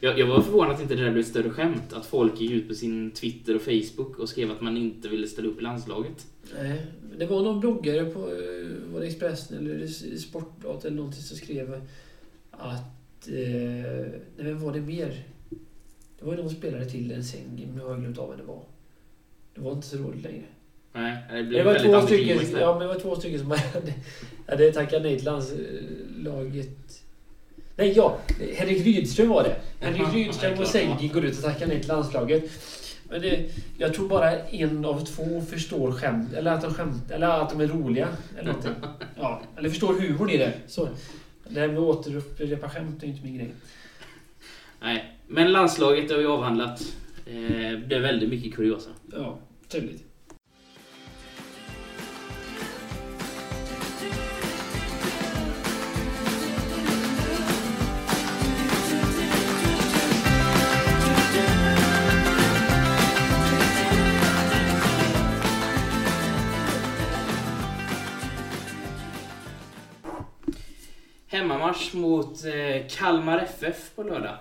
Jag, 0.00 0.18
jag 0.18 0.26
var 0.26 0.42
förvånad 0.42 0.74
att 0.74 0.82
inte 0.82 0.94
det 0.94 1.04
där 1.04 1.10
blev 1.10 1.20
ett 1.20 1.30
större 1.30 1.50
skämt. 1.50 1.92
Att 1.92 2.06
folk 2.06 2.40
gick 2.40 2.50
ut 2.50 2.68
på 2.68 2.74
sin 2.74 3.10
Twitter 3.10 3.56
och 3.56 3.62
Facebook 3.62 4.18
och 4.18 4.28
skrev 4.28 4.50
att 4.50 4.60
man 4.60 4.76
inte 4.76 5.08
ville 5.08 5.26
ställa 5.26 5.48
upp 5.48 5.58
i 5.58 5.62
landslaget. 5.62 6.26
Nej, 6.58 6.86
det 7.18 7.26
var 7.26 7.42
någon 7.42 7.60
bloggare 7.60 8.04
på 8.04 8.20
eh, 8.20 8.92
var 8.92 9.00
det 9.00 9.06
Expressen 9.06 9.58
eller 9.58 9.86
Sportbladet 10.16 10.84
eller 10.84 10.96
någonting 10.96 11.22
som 11.22 11.36
skrev 11.36 11.80
att... 12.50 13.28
Eh, 13.28 13.34
nej, 14.36 14.44
vem 14.44 14.60
var 14.60 14.72
det 14.72 14.80
mer? 14.80 15.22
Det 16.24 16.30
var 16.30 16.36
ju 16.36 16.42
någon 16.42 16.50
spelare 16.50 16.84
till 16.84 17.12
en 17.12 17.24
säng, 17.24 17.68
men 17.68 17.82
jag 17.82 17.88
har 17.88 17.96
glömt 17.96 18.18
av 18.18 18.28
vem 18.28 18.38
det 18.38 18.44
var. 18.44 18.62
Det 19.54 19.60
var 19.60 19.72
inte 19.72 19.86
så 19.86 19.96
roligt 19.96 20.22
längre. 20.22 20.42
Nej, 20.92 21.16
det 21.30 21.42
blev 21.42 21.58
Det 21.58 21.64
var, 21.64 21.72
väldigt 21.72 21.92
två 21.92 22.06
stycken, 22.06 22.60
ja, 22.60 22.78
men 22.78 22.88
det 22.88 22.94
var 22.94 23.00
två 23.00 23.16
stycken 23.16 23.40
som 23.40 23.50
hade, 23.72 23.92
hade 24.46 24.72
tackat 24.72 25.02
nej 25.02 25.16
till 25.16 25.24
landslaget. 25.24 27.02
Nej, 27.76 27.92
ja. 27.96 28.18
Henrik 28.54 28.86
Rydström 28.86 29.28
var 29.28 29.42
det. 29.42 29.56
Henrik 29.80 30.14
Rydström 30.14 30.58
och 30.58 30.66
Sengi 30.66 31.08
går 31.08 31.24
ut 31.24 31.36
och 31.36 31.44
tackar 31.44 31.66
nej 31.66 31.80
till 31.80 31.88
landslaget. 31.88 32.50
Men 33.08 33.22
det, 33.22 33.50
jag 33.78 33.94
tror 33.94 34.08
bara 34.08 34.38
en 34.40 34.84
av 34.84 35.04
två 35.04 35.40
förstår 35.40 35.92
skämt, 35.92 36.32
eller 36.32 36.50
att 36.50 36.62
de 36.62 36.74
skämt, 36.74 37.10
eller 37.10 37.28
att 37.28 37.50
de 37.50 37.60
är 37.60 37.66
roliga. 37.66 38.08
Eller 38.38 38.46
någonting. 38.46 38.72
Ja, 39.16 39.42
eller 39.56 39.68
förstår 39.68 39.94
humorn 40.00 40.30
i 40.30 40.36
det. 40.36 40.52
Så. 40.66 40.88
Det 41.48 41.60
här 41.60 41.68
med 41.68 41.78
att 41.78 41.82
återupprepa 41.82 42.68
skämt 42.68 43.02
är 43.02 43.06
inte 43.06 43.24
min 43.24 43.38
grej. 43.38 43.54
Nej, 44.84 45.18
men 45.28 45.52
landslaget 45.52 46.10
har 46.10 46.18
vi 46.18 46.26
avhandlat. 46.26 46.80
Eh, 47.26 47.78
det 47.88 47.96
är 47.96 48.00
väldigt 48.00 48.28
mycket 48.28 48.54
kuriosa. 48.54 48.90
Ja, 49.12 49.38
trevligt. 49.68 50.04
Hemmamatch 71.26 71.94
mot 71.94 72.44
eh, 72.44 72.86
Kalmar 72.98 73.38
FF 73.38 73.94
på 73.96 74.02
lördag. 74.02 74.38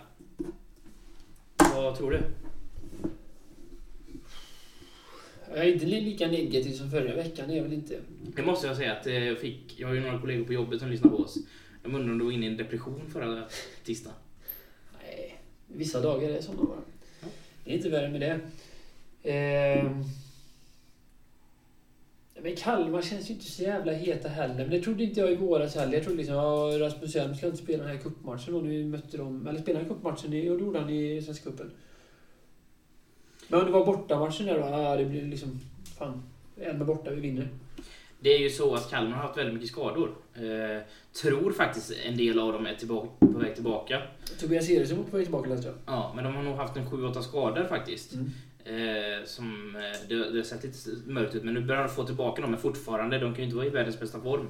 Vad 1.76 1.98
tror 1.98 2.12
du? 2.12 2.22
Jag 5.56 5.66
är 5.68 5.74
inte 5.74 5.86
li- 5.86 6.02
lika 6.02 6.28
negativ 6.28 6.72
som 6.74 6.92
förra 6.92 7.16
veckan, 7.16 7.48
det 7.48 7.54
är 7.54 7.58
jag 7.58 7.64
väl 7.64 7.74
inte. 7.74 8.00
Det 8.36 8.42
måste 8.42 8.68
jag 8.68 8.78
säga 8.78 8.94
att 8.94 9.08
eh, 9.08 9.14
jag 9.14 9.38
fick. 9.38 9.80
Jag 9.80 9.88
har 9.88 9.96
ju 9.96 10.02
några 10.02 10.20
kollegor 10.22 10.46
på 10.46 10.54
jobbet 10.54 10.80
som 10.80 10.90
lyssnar 10.90 11.10
på 11.10 11.18
oss. 11.18 11.38
Jag 11.84 11.94
undrar 11.94 12.12
om 12.12 12.18
du 12.18 12.26
var 12.26 12.32
inne 12.32 12.46
i 12.46 12.50
en 12.50 12.58
depression 12.58 13.02
förra 13.14 13.44
tisdagen. 13.84 14.18
Nej, 15.04 15.40
vissa 15.68 16.02
dagar 16.02 16.30
är 16.30 16.42
sådana 16.42 16.64
bara. 16.64 16.82
Ja. 17.22 17.28
Det 17.64 17.72
är 17.72 17.76
inte 17.78 17.90
värre 17.90 18.10
med 18.10 18.22
det. 18.22 18.40
Ehm. 19.32 20.04
Men 22.44 22.56
Kalmar 22.56 23.02
känns 23.02 23.30
ju 23.30 23.34
inte 23.34 23.46
så 23.52 23.64
jävla 23.64 23.92
heta 23.92 24.28
heller. 24.30 24.56
Men 24.56 24.70
det 24.70 24.80
trodde 24.82 25.04
inte 25.04 25.20
jag 25.20 25.32
i 25.32 25.36
våras 25.36 25.76
heller. 25.76 25.94
Jag 25.94 26.04
trodde 26.04 26.18
liksom 26.18 26.38
att 26.38 26.80
Rasmus 26.82 27.16
Elm 27.16 27.36
skulle 27.36 27.52
inte 27.52 27.64
spela 27.64 27.84
den 27.84 27.92
här 27.92 28.04
cupmatchen 28.04 28.54
när 28.54 28.70
vi 28.70 28.86
mötte 28.86 29.18
dem. 29.18 29.48
Eller 29.48 29.60
spela 29.62 29.84
cupmatchen, 29.84 30.34
i- 30.34 30.50
och 30.50 30.58
det 30.58 30.64
gjorde 30.64 30.80
han 30.80 30.90
i 30.90 31.22
Svenska 31.22 31.50
cupen. 31.50 31.72
Men 33.48 33.60
om 33.60 33.66
det 33.66 33.72
var 33.72 33.86
bortamatchen 33.86 34.46
där 34.46 34.54
då? 34.54 34.60
Ja, 34.60 34.96
det 34.96 35.06
blir 35.06 35.22
liksom... 35.26 35.60
Fan. 35.98 36.24
Elm 36.62 36.86
borta, 36.86 37.10
vi 37.12 37.22
vinner. 37.22 37.48
Det 38.20 38.30
är 38.30 38.40
ju 38.40 38.50
så 38.50 38.74
att 38.76 38.90
Kalmar 38.90 39.12
har 39.18 39.24
haft 39.24 39.38
väldigt 39.38 39.54
mycket 39.54 39.70
skador. 39.70 40.16
Eh, 40.36 40.82
tror 41.22 41.52
faktiskt 41.52 41.94
en 42.06 42.18
del 42.18 42.40
av 42.40 42.54
dem 42.54 42.66
är 42.66 42.76
tillbaka, 42.76 43.08
på 43.20 43.40
väg 43.40 43.56
tillbaka. 43.56 44.02
Tobias 44.40 44.70
Eriksson 44.70 44.98
var 44.98 45.04
på 45.04 45.18
väg 45.18 45.26
tillbaka 45.26 45.50
läste 45.50 45.68
jag. 45.68 45.76
Ja, 45.86 46.12
men 46.16 46.24
de 46.24 46.36
har 46.36 46.44
nog 46.44 46.56
haft 46.56 46.78
en 46.78 46.86
7-8 46.86 47.22
skador 47.22 47.64
faktiskt. 47.66 48.14
Mm. 48.14 48.30
Eh, 48.66 49.26
som, 49.26 49.76
eh, 49.76 50.08
det, 50.10 50.16
det 50.32 50.38
har 50.38 50.44
sett 50.44 50.64
lite 50.64 50.78
mörkt 51.08 51.36
ut, 51.36 51.44
men 51.44 51.54
nu 51.54 51.62
börjar 51.62 51.82
de 51.84 51.90
få 51.90 52.04
tillbaka 52.04 52.42
dem, 52.42 52.52
men 52.52 52.60
fortfarande, 52.60 53.20
de 53.20 53.26
kan 53.34 53.38
ju 53.38 53.44
inte 53.44 53.56
vara 53.56 53.66
i 53.66 53.70
världens 53.70 54.00
bästa 54.00 54.20
form. 54.22 54.48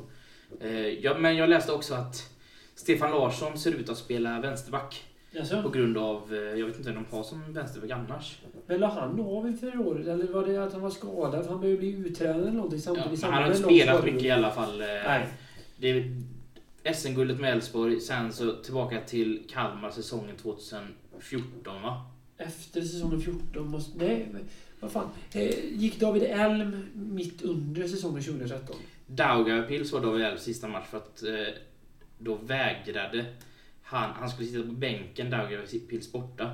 Eh, 0.62 0.88
ja, 0.88 1.18
men 1.18 1.36
jag 1.36 1.50
läste 1.50 1.72
också 1.72 1.94
att 1.94 2.30
Stefan 2.76 3.12
Larsson 3.12 3.58
ser 3.60 3.72
ut 3.72 3.90
att 3.90 3.98
spela 3.98 4.40
vänsterback 4.40 5.04
på 5.32 5.38
Jaså? 5.38 5.70
grund 5.70 5.98
av, 5.98 6.34
eh, 6.34 6.40
jag 6.60 6.66
vet 6.66 6.78
inte 6.78 6.92
vem 6.92 7.04
de 7.10 7.16
har 7.16 7.24
som 7.24 7.54
vänsterback 7.54 7.92
annars. 7.92 8.40
Men 8.68 8.80
la 8.80 8.88
han 8.88 9.20
av 9.20 9.48
inför 9.48 9.80
året? 9.80 10.08
Eller 10.08 10.28
var 10.34 10.46
det 10.48 10.58
att 10.64 10.74
han 10.74 10.82
var 10.82 10.90
skadad? 10.90 11.46
Han 11.48 11.62
behövde 11.62 11.80
bli 11.80 11.90
uttränad 11.92 12.42
eller 12.42 12.52
någonting 12.52 12.80
Ja, 12.80 12.84
samtidigt? 12.96 13.22
men 13.22 13.32
han 13.34 13.44
har 13.44 13.50
inte 13.50 13.64
spelat 13.64 14.04
mycket 14.06 14.24
i 14.24 14.32
alla 14.32 14.52
fall. 14.52 14.82
eh, 14.82 14.88
Nej. 14.88 15.28
Det 15.78 15.90
är 15.90 16.94
SM-guldet 16.94 17.40
med 17.40 17.52
Elfsborg, 17.54 18.00
sen 18.00 18.34
så 18.34 18.52
tillbaka 18.52 19.00
till 19.02 19.44
Kalmar 19.50 19.92
säsongen 19.92 20.36
2014 20.38 21.82
va? 21.82 22.06
Efter 22.38 22.82
säsongen 22.82 23.22
14 23.22 23.68
måste... 23.68 23.98
Nej, 23.98 24.28
vad 24.80 24.92
fan. 24.92 25.10
Eh, 25.34 25.74
gick 25.74 26.00
David 26.00 26.24
Elm 26.24 26.88
mitt 26.94 27.42
under 27.42 27.88
säsongen 27.88 28.24
2013? 28.24 28.76
Daugavpils 29.08 29.92
var 29.92 30.02
David 30.02 30.26
Elms 30.26 30.42
sista 30.42 30.68
match 30.68 30.88
för 30.90 30.98
att 30.98 31.24
eh, 31.24 31.54
då 32.18 32.36
vägrade 32.36 33.26
han, 33.82 34.12
han 34.12 34.30
skulle 34.30 34.48
sitta 34.48 34.64
på 34.64 34.74
bänken 34.74 35.30
Daugavpils 35.30 36.12
borta. 36.12 36.52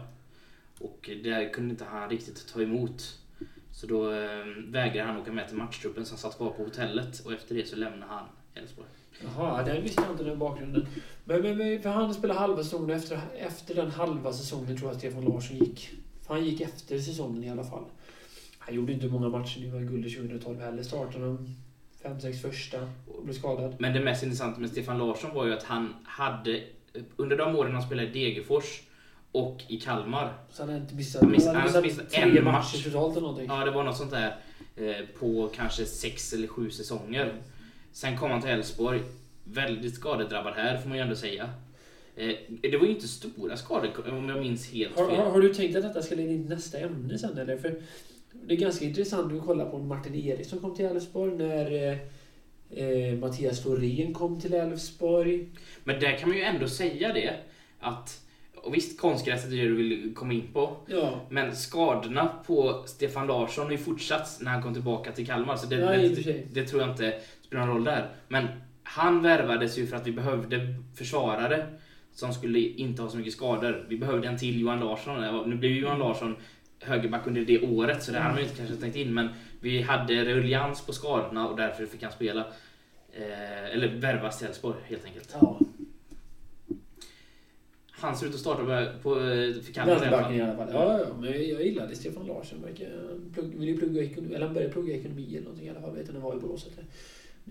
Och 0.79 1.09
det 1.23 1.53
kunde 1.53 1.69
inte 1.69 1.85
han 1.85 2.09
riktigt 2.09 2.47
ta 2.53 2.61
emot. 2.61 3.19
Så 3.71 3.87
då 3.87 4.11
eh, 4.11 4.45
vägrade 4.67 5.11
han 5.11 5.21
åka 5.21 5.31
med 5.31 5.47
till 5.47 5.57
matchtruppen 5.57 6.05
så 6.05 6.11
han 6.11 6.19
satt 6.19 6.37
kvar 6.37 6.49
på 6.49 6.63
hotellet 6.63 7.19
och 7.25 7.33
efter 7.33 7.55
det 7.55 7.67
så 7.67 7.75
lämnade 7.75 8.11
han 8.11 8.25
Elfsborg. 8.53 8.87
Jaha, 9.23 9.63
den 9.63 9.83
visste 9.83 10.01
jag 10.01 10.11
inte 10.11 10.23
den 10.23 10.39
bakgrunden. 10.39 10.87
Men, 11.23 11.41
men, 11.41 11.57
men 11.57 11.81
för 11.81 11.89
han 11.89 12.13
spelade 12.13 12.39
halva 12.39 12.63
säsongen 12.63 12.89
efter, 12.97 13.19
efter 13.37 13.75
den 13.75 13.91
halva 13.91 14.33
säsongen 14.33 14.77
tror 14.77 14.89
jag 14.91 14.99
Stefan 14.99 15.25
Larsson 15.25 15.57
gick. 15.57 15.89
För 16.27 16.33
han 16.33 16.45
gick 16.45 16.61
efter 16.61 16.99
säsongen 16.99 17.43
i 17.43 17.49
alla 17.49 17.63
fall. 17.63 17.83
Han 18.59 18.75
gjorde 18.75 18.93
inte 18.93 19.07
många 19.07 19.29
matcher 19.29 19.57
i 19.59 19.85
guldet 19.85 20.13
2012 20.15 20.59
heller. 20.59 20.83
Startade 20.83 21.25
de 21.25 21.55
fem, 22.01 22.19
sex 22.19 22.41
första 22.41 22.77
och 23.07 23.23
blev 23.23 23.33
skadad. 23.33 23.75
Men 23.79 23.93
det 23.93 23.99
mest 23.99 24.23
intressanta 24.23 24.59
med 24.59 24.69
Stefan 24.69 24.97
Larsson 24.97 25.33
var 25.35 25.45
ju 25.45 25.53
att 25.53 25.63
han 25.63 25.95
hade 26.03 26.63
under 27.15 27.37
de 27.37 27.55
åren 27.55 27.73
han 27.73 27.81
spelade 27.83 28.07
i 28.07 28.11
Degerfors 28.11 28.81
och 29.31 29.63
i 29.67 29.79
Kalmar. 29.79 30.33
Så 30.51 30.61
han 30.61 30.69
hade 30.69 30.81
inte 30.81 30.95
missat, 30.95 31.21
Han 31.21 31.31
miss- 31.31 31.47
han 31.47 31.63
missat 31.63 31.83
missat 31.83 32.09
tre 32.09 32.21
en 32.21 32.29
matcher 32.29 32.43
match. 32.43 32.83
totalt 32.83 33.11
eller 33.11 33.21
någonting. 33.27 33.47
Ja, 33.49 33.65
det 33.65 33.71
var 33.71 33.83
något 33.83 33.97
sånt 33.97 34.11
där 34.11 34.35
eh, 34.75 35.05
på 35.19 35.49
kanske 35.55 35.85
sex 35.85 36.33
eller 36.33 36.47
sju 36.47 36.69
säsonger. 36.71 37.41
Sen 37.91 38.17
kom 38.17 38.31
han 38.31 38.41
till 38.41 38.49
Elfsborg. 38.49 39.01
Väldigt 39.43 39.95
skadedrabbad 39.95 40.53
här 40.53 40.77
får 40.77 40.89
man 40.89 40.97
ju 40.97 41.03
ändå 41.03 41.15
säga. 41.15 41.49
Eh, 42.15 42.35
det 42.61 42.77
var 42.77 42.85
ju 42.85 42.91
inte 42.91 43.07
stora 43.07 43.57
skador 43.57 44.13
om 44.13 44.29
jag 44.29 44.39
minns 44.39 44.71
helt 44.71 44.95
fel. 44.95 45.05
har, 45.05 45.31
har 45.31 45.41
du 45.41 45.53
tänkt 45.53 45.75
att 45.75 45.83
detta 45.83 46.01
ska 46.01 46.15
leda 46.15 46.31
in 46.31 46.45
nästa 46.45 46.77
ämne 46.77 47.17
sen 47.17 47.37
eller? 47.37 47.57
För 47.57 47.81
det 48.31 48.53
är 48.53 48.57
ganska 48.57 48.85
intressant 48.85 49.33
att 49.33 49.45
kolla 49.45 49.65
på 49.65 49.77
Martin 49.77 50.15
Eriksson 50.15 50.59
kom 50.59 50.75
till 50.75 50.85
Elfsborg 50.85 51.37
när 51.37 51.71
eh, 51.71 51.97
eh, 52.83 53.15
Mattias 53.17 53.63
Florén 53.63 54.13
kom 54.13 54.41
till 54.41 54.53
Elfsborg. 54.53 55.49
Men 55.83 55.99
där 55.99 56.17
kan 56.17 56.29
man 56.29 56.37
ju 56.37 56.43
ändå 56.43 56.67
säga 56.67 57.13
det 57.13 57.35
att 57.79 58.21
och 58.63 58.75
visst, 58.75 58.99
konstgräset 58.99 59.51
är 59.51 59.55
det 59.55 59.63
du 59.63 59.75
vill 59.75 60.15
komma 60.15 60.33
in 60.33 60.47
på. 60.53 60.77
Ja, 60.85 61.19
Men 61.29 61.55
skadorna 61.55 62.31
på 62.47 62.83
Stefan 62.85 63.27
Larsson 63.27 63.65
har 63.65 63.71
ju 63.71 63.77
fortsatt 63.77 64.37
när 64.41 64.51
han 64.51 64.63
kom 64.63 64.73
tillbaka 64.73 65.11
till 65.11 65.27
Kalmar. 65.27 65.55
Så 65.55 65.67
det, 65.67 65.77
för 65.77 65.97
det, 65.97 66.23
sig. 66.23 66.47
det 66.53 66.65
tror 66.65 66.81
jag 66.81 66.91
inte 66.91 67.19
spelar 67.49 67.65
någon 67.65 67.75
roll 67.75 67.83
där. 67.83 68.09
Men 68.27 68.47
han 68.83 69.21
värvades 69.21 69.77
ju 69.77 69.87
för 69.87 69.97
att 69.97 70.07
vi 70.07 70.11
behövde 70.11 70.75
försvarare 70.95 71.67
som 72.11 72.33
skulle 72.33 72.59
inte 72.59 73.01
ha 73.01 73.09
så 73.09 73.17
mycket 73.17 73.33
skador. 73.33 73.85
Vi 73.89 73.97
behövde 73.97 74.27
en 74.27 74.37
till 74.37 74.59
Johan 74.61 74.79
Larsson. 74.79 75.49
Nu 75.49 75.55
blev 75.55 75.71
ju 75.71 75.79
Johan 75.79 75.99
Larsson 75.99 76.35
högerback 76.79 77.27
under 77.27 77.41
det 77.45 77.59
året 77.61 78.03
så 78.03 78.11
det 78.11 78.19
hade 78.19 78.33
man 78.33 78.41
ju 78.43 78.47
inte 78.49 78.57
kanske 78.57 78.75
tänkt 78.75 78.95
in. 78.95 79.13
Men 79.13 79.29
vi 79.61 79.81
hade 79.81 80.25
ruljans 80.25 80.85
på 80.85 80.93
skadorna 80.93 81.47
och 81.47 81.57
därför 81.57 81.85
fick 81.85 82.03
han 82.03 82.11
spela. 82.11 82.39
Eh, 83.13 83.73
eller 83.73 83.87
värvas 83.95 84.37
till 84.37 84.47
Elfsborg 84.47 84.77
helt 84.85 85.05
enkelt. 85.05 85.35
ja. 85.41 85.59
Han 87.91 88.15
ser 88.15 88.27
ut 88.27 88.33
att 88.33 88.39
starta 88.39 88.63
på, 88.63 88.99
på 89.03 89.19
eh, 89.19 89.55
Kalmar 89.73 89.95
i 90.33 90.41
alla 90.41 90.55
fall. 90.55 90.69
Ja, 90.73 90.99
ja, 90.99 91.05
men 91.19 91.31
jag 91.31 91.65
gillade 91.65 91.95
Stefan 91.95 92.27
Larsson. 92.27 92.59
Han 92.63 93.31
plugg, 93.33 93.55
vill 93.55 93.69
ju 93.69 93.77
plugga 93.77 94.03
ekonomi, 94.03 94.35
eller 94.35 94.45
han 94.45 94.53
började 94.53 94.73
plugga 94.73 94.95
ekonomi 94.95 95.27
eller 95.29 95.41
någonting 95.41 95.67
i 95.67 95.69
alla 95.69 95.81
fall. 95.81 95.91
Vet 95.91 95.99
inte, 95.99 96.13
han 96.13 96.21
var 96.21 96.35
i 96.35 96.39
Borås. 96.39 96.67
eller- 96.67 96.85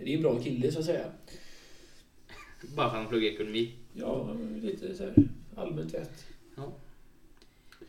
Det 0.05 0.13
är 0.13 0.17
en 0.17 0.23
bra 0.23 0.39
kille 0.43 0.73
så 0.73 0.79
att 0.79 0.85
säga. 0.85 1.05
Bara 2.77 2.91
för 2.91 2.97
att 2.97 3.03
han 3.03 3.09
pluggar 3.09 3.29
ekonomi. 3.29 3.73
Ja, 3.95 4.37
lite 4.63 4.95
så 4.97 5.03
här 5.03 5.15
allmänt 5.57 5.95
vett. 5.95 6.25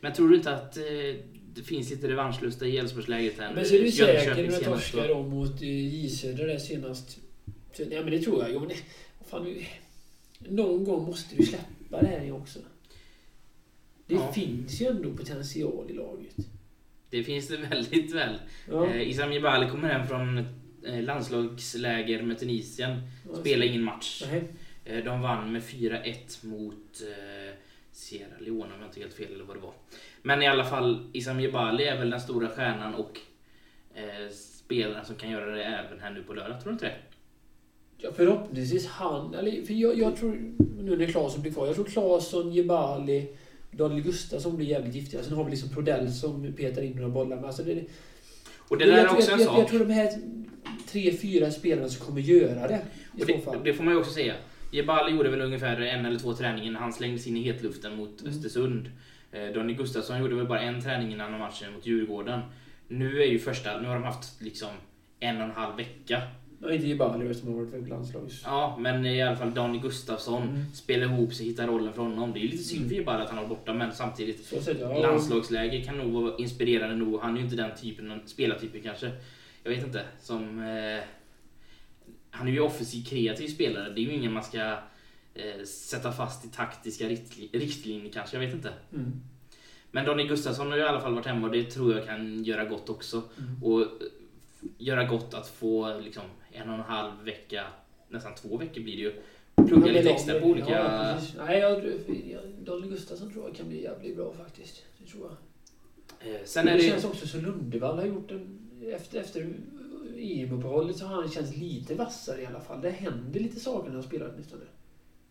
Men 0.00 0.12
tror 0.12 0.28
du 0.28 0.36
inte 0.36 0.54
att 0.54 0.76
eh, 0.76 0.82
det 1.54 1.62
finns 1.62 1.90
lite 1.90 2.08
revanschlusta 2.08 2.66
i 2.66 2.76
Elfsborgsläget 2.78 3.38
här? 3.38 3.54
Men 3.54 3.64
så 3.64 3.74
är 3.74 3.80
du 3.82 3.92
säker 3.92 4.48
när 4.50 4.60
torskar 4.60 5.08
dem 5.08 5.28
mot 5.28 5.62
eh, 5.62 5.94
J 5.94 6.08
Södra 6.08 6.46
där 6.46 6.58
senast? 6.58 7.18
Så, 7.76 7.82
Ja, 7.90 8.02
men 8.02 8.10
det 8.10 8.20
tror 8.22 8.42
jag. 8.42 8.52
Jo, 8.52 8.58
men 8.60 8.68
det, 8.68 8.76
fan, 9.26 9.56
någon 10.38 10.84
gång 10.84 11.04
måste 11.06 11.36
du 11.36 11.46
släppa 11.46 12.00
det 12.00 12.06
här 12.06 12.32
också. 12.32 12.58
Det 14.06 14.14
Ja. 14.14 14.32
finns 14.32 14.80
ju 14.82 14.86
ändå 14.86 15.12
potential 15.16 15.90
i 15.90 15.92
laget. 15.92 16.36
Det 17.10 17.24
finns 17.24 17.48
det 17.48 17.56
väldigt 17.70 18.14
väl. 18.14 18.38
Ja. 18.70 18.86
Eh, 18.86 19.08
Isam 19.10 19.32
Jebali 19.32 19.70
kommer 19.70 19.88
hem 19.88 20.06
från 20.08 20.44
landslagsläger 20.82 22.22
med 22.22 22.38
Tunisien. 22.38 23.00
Spelar 23.40 23.66
ingen 23.66 23.82
match. 23.82 24.22
Eh, 24.84 25.04
De 25.04 25.20
vann 25.22 25.52
med 25.52 25.62
4-1 25.62 26.46
mot 26.46 27.02
eh, 27.02 27.54
Sierra 27.92 28.38
Leone 28.40 28.74
om 28.74 28.80
jag 28.80 28.88
inte 28.88 29.00
helt 29.00 29.14
fel 29.14 29.34
eller 29.34 29.44
vad 29.44 29.56
det 29.56 29.60
var. 29.60 29.72
Men 30.22 30.42
i 30.42 30.46
alla 30.46 30.64
fall, 30.64 31.10
Isam 31.12 31.40
Jebali 31.40 31.84
är 31.84 31.98
väl 31.98 32.10
den 32.10 32.20
stora 32.20 32.48
stjärnan 32.48 32.94
och 32.94 33.18
eh, 33.94 34.30
spelaren 34.32 35.04
som 35.04 35.16
kan 35.16 35.30
göra 35.30 35.54
det 35.54 35.64
även 35.64 36.00
här 36.00 36.10
nu 36.10 36.22
på 36.22 36.34
lördag. 36.34 36.60
Tror 36.60 36.70
du 36.70 36.72
inte 36.72 36.86
det? 36.86 36.96
Ja, 37.98 38.10
förhoppningsvis 38.16 38.86
han. 38.86 39.34
Eller, 39.34 39.62
för 39.62 39.74
jag, 39.74 39.98
jag 39.98 40.16
tror, 40.16 40.36
nu 40.82 40.96
när 40.96 41.06
Claesson 41.06 41.42
blir 41.42 41.52
kvar, 41.52 41.66
jag 41.66 41.74
tror 41.74 41.84
Claesson, 41.84 42.52
Jebali, 42.52 43.28
Daniel 43.70 44.02
Gustafsson 44.02 44.56
blir 44.56 44.66
jävligt 44.66 44.94
giftiga. 44.94 45.22
Sen 45.22 45.32
har 45.36 45.44
vi 45.44 45.50
liksom 45.50 45.68
Prodell 45.68 46.12
som 46.12 46.52
petar 46.52 46.82
in 46.82 46.92
några 46.96 47.08
bollar. 47.08 47.36
Men 47.36 47.44
alltså 47.44 47.62
det, 47.62 47.84
Och 48.70 48.78
det 48.78 48.84
jag, 48.86 48.94
där 48.96 49.04
är 49.04 49.08
tror- 49.08 49.16
också 49.18 49.30
jag, 49.30 49.40
en 49.40 49.46
jag, 49.46 49.54
jag 49.54 49.60
sak. 49.60 49.70
tror 49.70 49.80
de 49.86 49.92
här 49.94 50.10
tre, 50.86 51.12
fyra 51.16 51.50
spelarna 51.50 51.88
som 51.88 52.06
kommer 52.06 52.20
göra 52.20 52.68
det. 52.68 52.80
I 53.16 53.22
Och 53.22 53.26
det, 53.26 53.38
fall. 53.40 53.64
det 53.64 53.74
får 53.74 53.84
man 53.84 53.94
ju 53.94 54.00
också 54.00 54.12
säga. 54.12 54.34
Jebali 54.72 55.12
gjorde 55.16 55.30
väl 55.30 55.40
ungefär 55.40 55.80
en 55.80 56.06
eller 56.06 56.18
två 56.18 56.34
träningar 56.34 56.72
när 56.72 56.80
han 56.80 56.92
slängdes 56.92 57.26
in 57.26 57.36
i 57.36 57.42
hetluften 57.42 57.96
mot 57.96 58.20
Mm. 58.20 58.32
Östersund. 58.32 58.90
Eh, 59.32 59.44
Donny 59.54 59.74
Gustafsson 59.74 60.20
gjorde 60.20 60.34
väl 60.34 60.46
bara 60.46 60.60
en 60.60 60.82
träning 60.82 61.12
innan 61.12 61.38
matchen 61.38 61.72
mot 61.72 61.86
Djurgården. 61.86 62.40
Nu 62.88 63.22
är 63.22 63.26
ju 63.26 63.38
första, 63.38 63.80
nu 63.80 63.88
har 63.88 63.94
de 63.94 64.04
haft 64.04 64.40
liksom 64.42 64.68
en 65.20 65.36
och 65.36 65.42
en 65.42 65.50
halv 65.50 65.76
vecka. 65.76 66.22
Ja, 66.62 66.72
inte 66.72 66.86
Jebali 66.86 67.34
som 67.34 67.48
har 67.48 67.54
varit 67.54 67.70
för 67.70 67.78
landslags... 67.80 68.42
Ja, 68.44 68.76
men 68.80 69.06
i 69.06 69.22
alla 69.22 69.36
fall 69.36 69.54
Donny 69.54 69.78
Gustafsson 69.78 70.42
Mm. 70.42 70.64
spelar 70.74 71.06
ihop 71.06 71.34
sig, 71.34 71.46
hittar 71.46 71.66
rollen 71.66 71.92
för 71.92 72.02
honom. 72.02 72.32
Det 72.32 72.38
är 72.38 72.42
ju 72.42 72.48
lite 72.48 72.62
synd 72.64 72.88
för 72.88 72.94
Jebali 72.94 73.22
att 73.22 73.30
han 73.30 73.38
var 73.38 73.48
borta, 73.48 73.74
men 73.74 73.92
samtidigt 73.92 74.44
sett, 74.46 74.80
ja. 74.80 74.98
landslagsläge 75.02 75.84
kan 75.84 75.98
nog 75.98 76.22
vara 76.22 76.36
inspirerande 76.36 76.96
nog. 76.96 77.20
Han 77.20 77.32
är 77.34 77.38
ju 77.38 77.44
inte 77.44 77.56
den 77.56 77.70
typen 77.82 78.10
av 78.12 78.18
spelartypen 78.26 78.80
kanske. 78.82 79.10
Jag 79.62 79.70
vet 79.70 79.84
inte. 79.86 80.04
Som... 80.20 80.58
Eh, 80.60 81.02
han 82.30 82.48
är 82.48 82.52
ju 82.52 82.60
offensiv 82.60 83.04
kreativ 83.04 83.48
spelare. 83.48 83.90
Det 83.94 84.00
är 84.00 84.02
ju 84.04 84.12
ingen 84.12 84.32
man 84.32 84.42
ska 84.44 84.58
eh, 85.34 85.64
sätta 85.66 86.12
fast 86.12 86.44
i 86.44 86.48
taktiska 86.48 87.04
riktli- 87.08 87.48
riktlinjer 87.58 88.12
kanske. 88.12 88.36
Jag 88.36 88.46
vet 88.46 88.54
inte. 88.54 88.72
Mm. 88.94 89.12
Men 89.90 90.04
Donny 90.04 90.26
Gustafsson 90.26 90.70
har 90.70 90.76
ju 90.76 90.82
i 90.82 90.86
alla 90.86 91.00
fall 91.00 91.14
varit 91.14 91.26
hemma 91.26 91.46
och 91.46 91.52
det 91.52 91.64
tror 91.64 91.96
jag 91.96 92.06
kan 92.06 92.44
göra 92.44 92.64
gott 92.64 92.88
också. 92.88 93.22
Mm. 93.38 93.62
Och 93.62 93.86
göra 94.78 95.04
gott 95.04 95.34
att 95.34 95.48
få 95.48 95.98
liksom 96.00 96.22
en 96.52 96.68
och 96.68 96.74
en 96.74 96.80
halv 96.80 97.24
vecka, 97.24 97.66
nästan 98.08 98.34
två 98.34 98.56
veckor 98.56 98.82
blir 98.82 98.96
det 98.96 99.02
ju. 99.02 99.12
Plugga 99.66 99.86
Ja, 99.86 99.92
lite 99.92 100.10
extra 100.10 100.40
på 100.40 100.46
olika... 100.46 100.70
Ja. 100.70 101.18
Nej, 101.46 101.58
jag, 101.58 101.84
jag, 102.30 102.42
Daniel 102.64 102.88
Gustafsson 102.90 103.32
tror 103.32 103.44
jag 103.46 103.56
kan 103.56 103.68
bli 103.68 103.82
jävligt 103.82 104.16
bra 104.16 104.32
faktiskt. 104.32 104.84
Det 104.98 105.10
tror 105.10 105.30
jag. 106.20 106.34
eh, 106.34 106.40
sen 106.44 106.66
det 106.66 106.72
det... 106.72 106.80
känns 106.82 107.04
också 107.04 107.26
som 107.26 107.40
Lundevall 107.40 107.98
har 107.98 108.06
gjort 108.06 108.30
en... 108.30 108.56
Efter, 108.94 109.20
efter 109.20 109.54
EM-uppehållet 110.16 110.96
så 110.96 111.06
har 111.06 111.14
han 111.14 111.30
känts 111.30 111.56
lite 111.56 111.94
vassare 111.94 112.42
i 112.42 112.46
alla 112.46 112.60
fall. 112.60 112.80
Det 112.80 112.90
händer 112.90 113.40
lite 113.40 113.60
saker 113.60 113.88
när 113.88 113.94
han 113.94 114.02
spelar 114.02 114.30
åtminstone. 114.32 114.64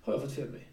Har 0.01 0.13
jag 0.13 0.21
fått 0.21 0.31
för 0.31 0.45
mig. 0.45 0.68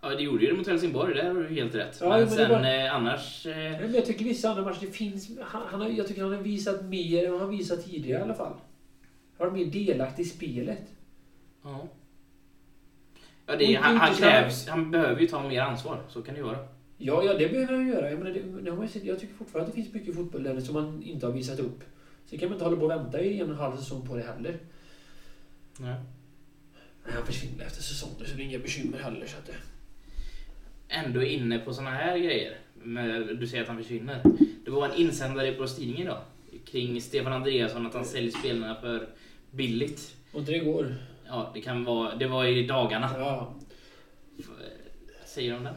Ja, 0.00 0.08
det 0.08 0.22
gjorde 0.22 0.44
ju 0.44 0.50
det 0.50 0.56
mot 0.56 0.66
Helsingborg, 0.66 1.14
där 1.14 1.24
har 1.34 1.34
du 1.34 1.48
helt 1.54 1.74
rätt. 1.74 1.98
Ja, 2.00 2.08
men, 2.08 2.20
men 2.20 2.30
sen 2.30 2.50
var- 2.50 2.84
eh, 2.84 2.94
annars... 2.94 3.46
Eh, 3.46 3.56
Nej, 3.56 3.80
Men 3.80 3.94
jag 3.94 4.06
tycker 4.06 4.24
vissa 4.24 4.48
andra 4.48 4.64
matcher, 4.64 4.86
det 4.86 4.92
finns... 4.92 5.30
Han, 5.42 5.62
han 5.66 5.80
har, 5.80 5.88
jag 5.88 6.06
tycker 6.08 6.22
han 6.22 6.32
har 6.32 6.42
visat 6.42 6.84
mer 6.84 7.24
än 7.26 7.32
vad 7.32 7.40
han 7.40 7.50
visat 7.50 7.84
tidigare 7.84 8.20
i 8.20 8.22
alla 8.22 8.34
fall. 8.34 8.52
Han 9.38 9.48
har 9.48 9.56
mer 9.56 9.64
delaktig 9.64 10.22
i 10.22 10.26
spelet. 10.26 10.82
Ja. 11.62 11.88
Ja, 13.46 13.56
det, 13.56 13.74
han, 13.74 13.96
han, 13.96 14.14
krävs, 14.14 14.68
han 14.68 14.90
behöver 14.90 15.20
ju 15.20 15.26
ta 15.26 15.48
mer 15.48 15.60
ansvar, 15.60 16.02
så 16.08 16.22
kan 16.22 16.34
det 16.34 16.38
ju 16.40 16.46
vara. 16.46 16.58
Ja, 16.98 17.22
ja 17.24 17.34
det 17.34 17.48
behöver 17.48 17.72
han 17.74 17.86
göra. 17.88 18.10
Jag, 18.10 18.18
menar, 18.18 18.30
det, 18.30 18.82
ju 18.82 18.88
sett. 18.88 19.04
jag 19.04 19.20
tycker 19.20 19.34
fortfarande 19.34 19.68
att 19.68 19.76
det 19.76 19.82
finns 19.82 19.94
mycket 19.94 20.14
fotboll 20.14 20.42
där 20.42 20.60
som 20.60 20.74
man 20.74 21.02
inte 21.02 21.26
har 21.26 21.32
visat 21.32 21.58
upp. 21.58 21.84
Sen 22.26 22.38
kan 22.38 22.48
man 22.48 22.54
inte 22.56 22.64
hålla 22.64 22.76
på 22.76 22.84
och 22.84 22.90
vänta 22.90 23.20
i 23.20 23.40
en 23.40 23.46
och 23.46 23.52
en 23.52 23.60
halv 23.60 23.76
säsong 23.76 24.06
på 24.06 24.16
det 24.16 24.22
heller. 24.22 24.58
Nej. 25.78 25.94
Nej, 27.04 27.14
Han 27.14 27.26
försvinner 27.26 27.64
efter 27.64 27.82
säsongen 27.82 28.26
så 28.26 28.36
det 28.36 28.42
är 28.42 28.44
inga 28.44 28.58
bekymmer 28.58 28.98
heller. 28.98 29.26
Så 29.26 29.38
att 29.38 29.46
det... 29.46 29.52
Ändå 30.88 31.22
inne 31.22 31.58
på 31.58 31.74
såna 31.74 31.90
här 31.90 32.18
grejer. 32.18 32.58
Du 33.34 33.46
säger 33.46 33.62
att 33.62 33.68
han 33.68 33.76
försvinner. 33.78 34.22
Det 34.64 34.70
var 34.70 34.88
en 34.88 34.94
insändare 34.94 35.52
på 35.52 35.66
tidningen 35.66 36.02
idag. 36.02 36.20
Kring 36.64 37.00
Stefan 37.00 37.32
Andreasson, 37.32 37.86
att 37.86 37.94
han 37.94 38.04
säljer 38.04 38.30
spelarna 38.30 38.74
för 38.74 39.08
billigt. 39.50 40.16
Och 40.32 40.40
inte 40.40 40.52
det 40.52 40.58
går. 40.58 40.94
Ja, 41.26 41.50
det 41.54 41.60
kan 41.60 41.84
vara... 41.84 42.14
Det 42.14 42.26
var 42.26 42.44
i 42.44 42.66
dagarna. 42.66 43.10
Ja. 43.18 43.54
Säger 45.26 45.52
de 45.52 45.64
den? 45.64 45.74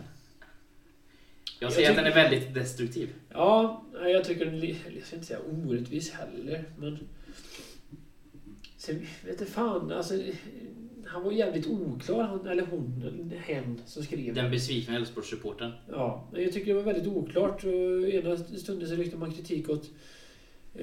Jag 1.60 1.67
Jag 1.67 1.74
säger 1.74 1.89
att 1.89 1.95
den 1.95 2.06
tycker- 2.06 2.19
är 2.19 2.30
väldigt 2.30 2.54
destruktiv. 2.54 3.10
Ja, 3.30 3.84
jag 4.04 4.24
tycker 4.24 4.45
den 4.45 4.56
är 4.63 4.67
jag 4.97 5.06
ska 5.06 5.15
inte 5.15 5.28
säga 5.28 5.39
orättvis 5.39 6.12
heller, 6.13 6.63
men... 6.78 7.00
Sen 8.78 9.08
vet 9.26 9.39
jag 9.39 9.50
fan, 9.50 9.91
alltså... 9.91 10.13
Han 11.12 11.24
var 11.24 11.32
jävligt 11.32 11.67
oklar, 11.67 12.24
han, 12.24 12.47
eller 12.47 12.65
hon, 12.65 13.32
hen 13.45 13.82
som 13.86 14.04
skrev. 14.04 14.34
Den 14.34 14.52
besvikna 14.52 14.95
Elfsborgssupportern. 14.95 15.71
Ja, 15.89 16.28
jag 16.34 16.54
tycker 16.54 16.67
det 16.67 16.74
var 16.74 16.93
väldigt 16.93 17.08
oklart. 17.08 17.63
Och 17.63 18.10
ena 18.10 18.38
stunden 18.38 18.88
så 18.88 18.95
riktar 18.95 19.17
man 19.17 19.32
kritik 19.32 19.69
åt 19.69 19.89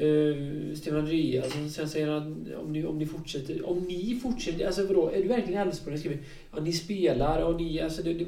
uh, 0.02 0.74
Stefan 0.74 0.98
Andreasson. 0.98 1.70
Sen 1.70 1.88
säger 1.88 2.08
han 2.08 2.54
om 2.56 2.72
ni, 2.72 2.84
om 2.84 2.98
ni 2.98 3.06
fortsätter... 3.06 3.68
Om 3.68 3.78
ni 3.78 4.20
fortsätter... 4.22 4.66
Alltså 4.66 4.86
vadå? 4.86 5.10
Är 5.10 5.22
du 5.22 5.28
verkligen 5.28 5.60
Elfsborg? 5.60 5.98
Skriver 5.98 6.18
ja, 6.54 6.60
ni 6.60 6.72
spelar 6.72 7.42
och 7.42 7.60
ni... 7.60 7.80
Alltså 7.80 8.02
det, 8.02 8.14
det, 8.14 8.26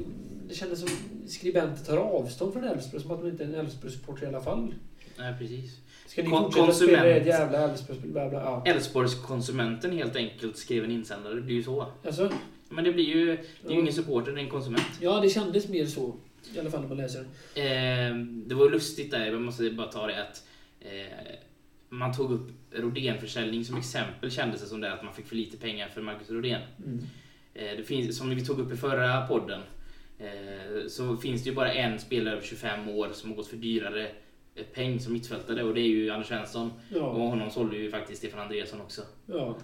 det 0.49 0.55
kändes 0.55 0.79
som 0.79 0.89
skribenter 1.27 1.85
tar 1.85 1.97
avstånd 1.97 2.53
från 2.53 2.63
Elfsborg. 2.63 3.03
Som 3.03 3.11
att 3.11 3.21
de 3.21 3.29
inte 3.29 3.43
är 3.43 3.47
en 3.47 3.55
Elfsborg-supporter 3.55 4.23
i 4.23 4.27
alla 4.27 4.41
fall. 4.41 4.73
Nej, 5.21 5.33
precis. 5.39 5.77
Ska 6.05 6.23
ni 6.23 6.29
Kon- 6.29 6.51
fortsätta 6.51 7.07
jävla 7.07 8.41
ja. 8.41 8.63
Älvsborgskonsumenten 8.65 9.91
helt 9.91 10.15
enkelt 10.15 10.57
skrev 10.57 10.83
en 10.83 10.91
insändare. 10.91 11.33
Det 11.35 11.41
blir 11.41 11.55
ju 11.55 11.63
så. 11.63 11.87
Alltså, 12.05 12.31
Men 12.69 12.83
det 12.83 12.91
blir 12.91 13.05
ju... 13.05 13.25
Det 13.25 13.67
är 13.67 13.73
ju 13.73 13.79
ingen 13.79 13.93
supporter, 13.93 14.31
det 14.31 14.39
är 14.39 14.43
en 14.43 14.49
konsument. 14.49 14.87
ja, 15.01 15.19
det 15.19 15.29
kändes 15.29 15.67
mer 15.67 15.85
så. 15.85 16.15
I 16.55 16.59
alla 16.59 16.71
fall 16.71 16.81
när 16.81 16.87
man 16.87 16.97
läser. 16.97 17.19
Eh, 17.55 18.15
det 18.25 18.55
var 18.55 18.69
lustigt 18.69 19.11
där, 19.11 19.25
jag 19.25 19.41
måste 19.41 19.69
bara 19.69 19.87
ta 19.87 20.07
det 20.07 20.21
att 20.21 20.43
eh, 20.79 21.35
man 21.89 22.13
tog 22.13 22.31
upp 22.31 22.49
Rodén-försäljning 22.71 23.65
som 23.65 23.77
exempel 23.77 24.31
kändes 24.31 24.61
det 24.61 24.67
som 24.67 24.81
det 24.81 24.93
att 24.93 25.03
man 25.03 25.13
fick 25.13 25.27
för 25.27 25.35
lite 25.35 25.57
pengar 25.57 25.87
för 25.87 26.01
Marcus 26.01 26.29
Rodén. 26.29 26.61
Mm. 26.85 26.99
Eh, 27.53 27.77
det 27.77 27.83
finns, 27.83 28.17
som 28.17 28.29
vi 28.29 28.45
tog 28.45 28.59
upp 28.59 28.73
i 28.73 28.77
förra 28.77 29.27
podden 29.27 29.61
eh, 30.19 30.87
så 30.87 31.17
finns 31.17 31.43
det 31.43 31.49
ju 31.49 31.55
bara 31.55 31.73
en 31.73 31.99
spelare 31.99 32.33
över 32.35 32.45
25 32.45 32.89
år 32.89 33.09
som 33.13 33.29
har 33.29 33.37
gått 33.37 33.47
för 33.47 33.57
dyrare 33.57 34.07
peng 34.73 34.99
som 34.99 35.13
mittfältare 35.13 35.63
och 35.63 35.73
det 35.73 35.81
är 35.81 35.87
ju 35.87 36.09
Anders 36.09 36.27
Svensson. 36.27 36.67
Och 36.91 36.97
Ja. 36.97 37.13
honom 37.13 37.49
sålde 37.49 37.77
ju 37.77 37.91
faktiskt 37.91 38.17
Stefan 38.17 38.39
Andreasson 38.39 38.81
också. 38.81 39.01
Ja. 39.25 39.57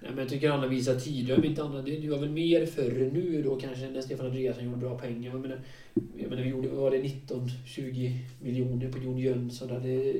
Nej, 0.00 0.10
men 0.10 0.18
jag 0.18 0.28
tycker 0.28 0.50
han 0.50 0.60
har 0.60 0.68
visat 0.68 1.04
tidigare, 1.04 1.38
om 1.38 1.44
inte 1.44 1.62
annat. 1.62 1.84
Det 1.84 1.96
det 1.98 2.08
var 2.08 2.18
väl 2.18 2.30
mer 2.30 2.66
förr 2.66 3.10
nu 3.12 3.42
då 3.42 3.56
kanske 3.56 3.90
när 3.90 4.00
Stefan 4.00 4.26
Andreasson 4.26 4.64
gjorde 4.64 4.76
bra 4.76 4.98
pengar. 4.98 5.30
Jag 5.30 5.40
menar, 5.40 5.60
jag 6.16 6.30
menar 6.30 6.42
vi 6.42 6.48
gjorde, 6.48 6.68
var 6.68 6.90
det 6.90 7.02
19-20 7.02 8.18
miljoner 8.42 8.92
på 8.92 8.98
Jon 8.98 9.18
Jönsson. 9.18 9.70
Hade 9.70 10.14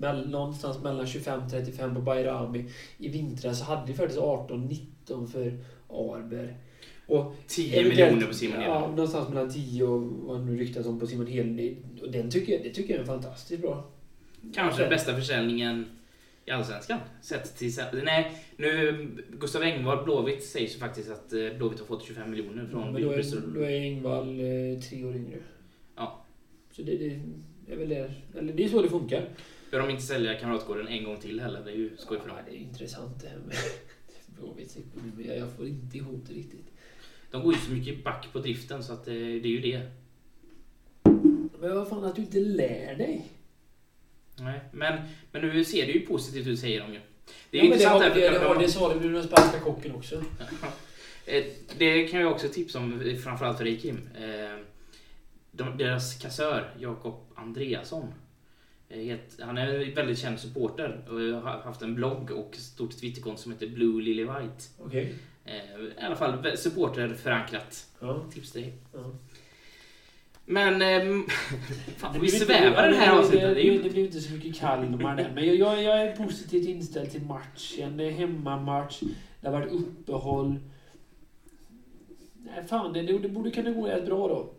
mell, 0.00 0.28
någonstans 0.30 0.82
mellan 0.82 1.06
25-35 1.06 1.94
på 1.94 2.00
Bayrami. 2.00 2.64
I 2.98 3.08
vintras 3.08 3.58
så 3.58 3.64
hade 3.64 3.86
vi 3.86 3.94
faktiskt 3.94 4.20
18-19 4.20 5.26
för 5.26 5.58
Arber. 5.88 6.56
Och 7.12 7.34
10 7.46 7.80
eventuellt- 7.80 7.98
miljoner 8.12 8.26
på 8.26 8.34
Simon 8.34 8.60
Ja, 8.60 8.72
Hedlund. 8.74 8.96
någonstans 8.96 9.28
mellan 9.28 9.50
10 9.52 9.84
och 9.84 10.00
vad 10.02 10.46
nu 10.46 10.56
ryktas 10.56 10.86
om 10.86 11.00
på 11.00 11.06
Simon 11.06 11.26
Hedlund. 11.26 11.76
Och 12.02 12.10
den 12.10 12.30
tycker 12.30 12.52
jag, 12.52 12.62
det 12.62 12.70
tycker 12.70 12.94
jag 12.94 13.02
är 13.02 13.06
fantastiskt 13.06 13.62
bra. 13.62 13.90
Kanske 14.54 14.82
den 14.82 14.90
bästa 14.90 15.14
försäljningen 15.16 15.86
i 16.44 16.50
Allsvenskan. 16.50 16.98
Sett 17.22 17.56
till... 17.56 17.72
Nej, 18.04 18.32
nu... 18.56 19.08
Gustav 19.40 19.62
Engvall, 19.62 20.04
Blåvitt, 20.04 20.44
sägs 20.44 20.74
ju 20.74 20.78
faktiskt 20.78 21.10
att 21.10 21.32
eh, 21.32 21.38
Blåvitt 21.58 21.78
har 21.78 21.86
fått 21.86 22.04
25 22.04 22.30
miljoner 22.30 22.66
från 22.70 22.92
Men 22.92 23.02
då 23.02 23.10
är, 23.10 23.24
då 23.54 23.60
är 23.60 23.80
Engvall 23.80 24.40
eh, 24.40 24.80
tre 24.80 25.04
år 25.04 25.16
yngre. 25.16 25.38
Ja. 25.96 26.24
Så 26.72 26.82
det, 26.82 26.96
det 26.96 27.72
är 27.72 27.76
väl 27.76 27.88
det. 27.88 28.12
Eller 28.38 28.52
det 28.52 28.64
är 28.64 28.68
så 28.68 28.82
det 28.82 28.88
funkar. 28.88 29.28
Bör 29.70 29.78
de 29.78 29.90
inte 29.90 30.02
sälja 30.02 30.34
Kamratgården 30.34 30.86
en 30.88 31.04
gång 31.04 31.16
till 31.16 31.40
heller? 31.40 31.60
Det 31.64 31.70
är 31.70 31.76
ju 31.76 31.90
skoj 31.96 32.18
för 32.20 32.28
dem. 32.28 32.36
Ja, 32.46 32.50
det 32.52 32.56
är 32.56 32.60
intressant 32.60 33.20
det 33.22 33.28
här 33.28 33.38
med 33.46 33.56
ekonomi. 34.76 35.38
Jag 35.38 35.52
får 35.56 35.66
inte 35.66 35.96
ihop 35.96 36.20
det 36.28 36.34
riktigt. 36.34 36.71
De 37.32 37.42
går 37.42 37.52
ju 37.54 37.58
så 37.60 37.70
mycket 37.70 38.04
back 38.04 38.28
på 38.32 38.38
driften 38.38 38.84
så 38.84 38.92
att 38.92 39.04
det, 39.04 39.12
det 39.14 39.48
är 39.48 39.52
ju 39.52 39.60
det. 39.60 39.90
Men 41.60 41.74
vad 41.76 41.88
fan 41.88 42.04
att 42.04 42.16
du 42.16 42.22
inte 42.22 42.40
lär 42.40 42.94
dig? 42.94 43.28
Nej, 44.40 44.60
men, 44.72 44.98
men 45.32 45.42
nu 45.42 45.64
ser 45.64 45.86
det 45.86 45.92
ju 45.92 46.00
positivt 46.06 46.46
ut 46.46 46.58
säger 46.60 46.80
de 46.80 46.92
ju. 46.92 47.00
Det 47.50 47.58
är 47.58 47.64
ja, 47.64 47.68
det, 47.70 47.74
intressant. 47.74 48.14
det, 48.14 48.30
det, 48.30 48.38
har, 48.38 48.58
det 48.58 48.68
sa 48.68 48.94
du 48.94 49.00
med 49.00 49.14
den 49.14 49.22
spanska 49.24 49.60
kocken 49.60 49.94
också. 49.94 50.22
Eh, 51.26 51.44
Det 51.78 52.08
kan 52.08 52.20
jag 52.20 52.32
också 52.32 52.48
tipsa 52.48 52.78
om, 52.78 53.16
framförallt 53.24 53.58
för 53.58 53.64
dig 53.64 53.78
Kim. 53.80 54.08
Eh, 54.14 54.58
De, 55.50 55.76
deras 55.78 56.14
kassör, 56.14 56.74
Jakob 56.78 57.14
Andreasson. 57.34 58.14
eh, 58.88 59.16
Han 59.40 59.58
är 59.58 59.74
en 59.74 59.94
väldigt 59.94 60.18
känd 60.18 60.40
supporter 60.40 61.04
och 61.08 61.20
har 61.20 61.62
haft 61.62 61.82
en 61.82 61.94
blogg 61.94 62.30
och 62.30 62.56
stort 62.56 63.00
Twitterkonto 63.00 63.42
som 63.42 63.52
heter 63.52 63.66
Blue 63.66 64.02
Lily 64.02 64.22
White. 64.24 64.64
Okej. 64.78 65.14
Eh, 65.44 65.54
I 65.54 66.04
alla 66.04 66.16
fall 66.16 66.56
supporterförankrat. 66.56 67.86
Ja. 68.00 68.24
Tips 68.34 68.52
till 68.52 68.62
dig. 68.62 68.72
ja. 68.92 69.04
Men... 70.44 70.82
ehm, 70.82 71.26
fan, 71.96 72.20
vi 72.20 72.28
svävar 72.28 72.88
det 72.88 72.96
här 72.96 73.18
avsnittet. 73.18 73.54
Det, 73.54 73.62
Det 73.62 73.78
det 73.82 73.90
blev 73.90 74.04
inte 74.04 74.20
så 74.20 74.32
mycket 74.32 74.60
Kalmar 74.60 75.16
där. 75.16 75.32
Men 75.34 75.46
jag, 75.46 75.56
jag, 75.56 75.82
jag 75.82 76.02
är 76.02 76.16
positivt 76.16 76.68
inställd 76.68 77.10
till 77.10 77.22
matchen. 77.22 77.96
Det 77.96 78.04
är 78.04 78.10
hemmamatch. 78.10 79.00
Det 79.40 79.48
har 79.48 79.60
varit 79.60 79.72
uppehåll. 79.72 80.58
Nej, 82.34 82.64
fan, 82.66 82.92
det, 82.92 83.02
det 83.02 83.28
borde 83.28 83.50
kunna 83.50 83.70
gå 83.70 83.86
rätt 83.86 84.06
bra 84.06 84.28
då. 84.28 84.52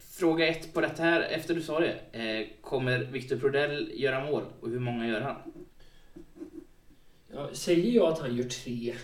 Fråga 0.00 0.46
ett 0.48 0.74
på 0.74 0.80
detta 0.80 1.02
här, 1.02 1.20
efter 1.20 1.54
du 1.54 1.62
sa 1.62 1.80
det. 1.80 1.98
Eh, 2.12 2.46
kommer 2.60 2.98
Victor 2.98 3.36
Prodell 3.36 3.90
göra 3.94 4.24
mål 4.24 4.42
och 4.60 4.68
hur 4.70 4.78
många 4.78 5.06
gör 5.06 5.20
han? 5.20 5.36
Ja, 7.34 7.50
säger 7.52 7.92
jag 7.92 8.12
att 8.12 8.18
han 8.18 8.36
gör 8.36 8.44
tre, 8.44 8.94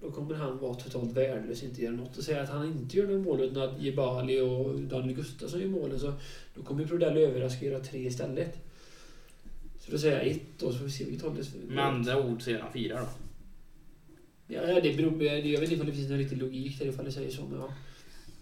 då 0.00 0.10
kommer 0.10 0.34
han 0.34 0.58
vara 0.58 0.74
totalt 0.74 1.12
värdelös 1.12 1.62
inte 1.62 1.82
göra 1.82 1.94
något. 1.94 2.16
Och 2.16 2.24
säger 2.24 2.42
att 2.42 2.48
han 2.48 2.66
inte 2.66 2.96
gör 2.96 3.06
något 3.06 3.26
mål 3.26 3.40
utan 3.40 3.62
att 3.62 3.82
Jebali 3.82 4.40
och 4.40 4.80
Daniel 4.80 5.16
Gustafsson 5.16 5.60
gör 5.60 5.68
målen 5.68 6.00
så 6.00 6.12
då 6.54 6.62
kommer 6.62 6.86
Prodell 6.86 7.16
överraska 7.16 7.66
och 7.66 7.72
göra 7.72 7.84
tre 7.84 8.06
istället. 8.06 8.56
Så 9.80 9.92
då 9.92 9.98
säger 9.98 10.18
jag 10.18 10.26
ett 10.26 10.58
då, 10.58 10.72
så 10.72 10.78
får 10.78 10.84
vi 10.84 10.90
se 10.90 11.04
vilket 11.04 11.22
håll 11.22 11.36
det 11.36 11.74
Med 11.74 11.84
andra 11.84 12.22
ord 12.22 12.42
så 12.42 12.50
gör 12.50 12.60
han 12.60 12.72
fyra 12.72 13.00
då. 13.00 13.08
Ja, 14.54 14.80
det 14.80 14.96
beror 14.96 15.10
på, 15.10 15.24
jag 15.24 15.60
vet 15.60 15.62
inte 15.62 15.74
ifall 15.74 15.86
det 15.86 15.92
finns 15.92 16.08
någon 16.08 16.18
riktig 16.18 16.38
logik 16.38 16.78
där 16.78 16.86
ifall 16.86 17.04
det 17.04 17.12
säger 17.12 17.30
så. 17.30 17.42
Men 17.42 17.60
ja. 17.60 17.68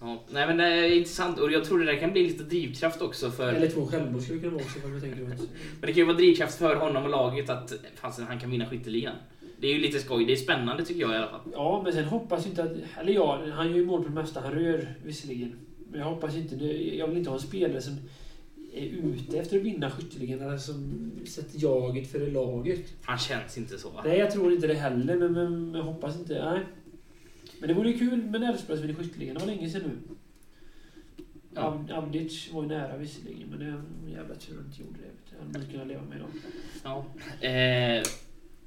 Ja, 0.04 0.22
nej 0.30 0.46
men 0.46 0.56
det 0.56 0.64
är 0.64 0.96
intressant 0.96 1.38
och 1.38 1.52
jag 1.52 1.64
tror 1.64 1.78
det 1.78 1.84
där 1.84 1.96
kan 1.96 2.12
bli 2.12 2.22
lite 2.22 2.42
drivkraft 2.44 3.02
också 3.02 3.30
för... 3.30 3.52
Eller 3.52 3.68
två 3.68 3.86
självmord 3.86 4.22
skulle 4.22 4.40
kunna 4.40 4.52
vara 4.52 4.62
också 4.62 4.78
ifall 4.78 4.90
man 4.90 5.00
tänker. 5.00 5.22
Men 5.22 5.36
det 5.80 5.86
kan 5.86 5.94
ju 5.94 6.04
vara 6.04 6.16
drivkraft 6.16 6.58
för 6.58 6.76
honom 6.76 7.04
och 7.04 7.10
laget 7.10 7.50
att 7.50 7.72
fasen, 7.94 8.24
han 8.28 8.40
kan 8.40 8.50
vinna 8.50 8.66
skytteligan. 8.66 9.14
Det 9.60 9.66
är 9.66 9.72
ju 9.74 9.80
lite 9.80 9.98
skoj, 9.98 10.24
det 10.24 10.32
är 10.32 10.36
spännande 10.36 10.84
tycker 10.84 11.00
jag 11.00 11.12
i 11.12 11.16
alla 11.16 11.28
fall. 11.28 11.40
Ja, 11.52 11.80
men 11.84 11.92
sen 11.92 12.04
hoppas 12.04 12.44
jag 12.44 12.52
inte 12.52 12.62
att... 12.62 13.00
Eller 13.00 13.12
ja, 13.12 13.42
han 13.52 13.68
gör 13.68 13.76
ju 13.76 13.86
mål 13.86 14.02
på 14.02 14.08
det 14.08 14.14
mesta 14.14 14.40
han 14.40 14.52
rör 14.52 14.94
visserligen. 15.04 15.52
Men 15.90 16.00
jag 16.00 16.06
hoppas 16.06 16.36
inte... 16.36 16.54
Jag 16.96 17.08
vill 17.08 17.18
inte 17.18 17.30
ha 17.30 17.36
en 17.36 17.42
spelare 17.42 17.80
som 17.80 17.96
är 18.74 18.86
ute 18.86 19.38
efter 19.38 19.56
att 19.56 19.62
vinna 19.62 19.90
skytteligan 19.90 20.40
eller 20.40 20.58
som 20.58 21.10
sätter 21.26 21.62
jaget 21.62 22.12
före 22.12 22.30
laget. 22.30 22.94
Han 23.02 23.18
känns 23.18 23.58
inte 23.58 23.78
så 23.78 23.90
va? 23.90 24.02
Nej, 24.04 24.18
jag 24.18 24.30
tror 24.30 24.52
inte 24.52 24.66
det 24.66 24.74
heller, 24.74 25.16
men, 25.16 25.32
men 25.32 25.74
jag 25.74 25.82
hoppas 25.82 26.18
inte. 26.18 26.44
Nej. 26.44 26.60
Men 27.58 27.68
det 27.68 27.74
vore 27.74 27.90
ju 27.90 27.98
kul 27.98 28.22
med 28.22 28.42
en 28.42 28.48
Elfsborg 28.48 28.78
som 28.78 28.86
vinner 28.86 29.02
skytteligan. 29.02 29.34
Det 29.34 29.40
var 29.40 29.46
länge 29.46 29.70
sedan 29.70 29.82
nu. 29.82 30.14
Ja. 31.54 31.84
Avdic 31.92 32.52
var 32.52 32.62
ju 32.62 32.68
nära 32.68 32.96
visserligen, 32.96 33.48
men 33.48 33.58
det 33.58 33.64
är 33.64 33.68
en 33.68 34.12
jävla 34.12 34.34
tur 34.34 34.60
att 34.60 34.66
inte 34.66 34.82
gjorde 34.82 34.98
det. 34.98 35.10
Det 35.30 35.38
hade 35.38 35.58
man 35.58 35.70
kunnat 35.70 35.86
leva 35.86 36.02
med 36.02 36.16
idag. 36.16 36.30
Ja. 36.82 37.06
Eh, 37.48 38.02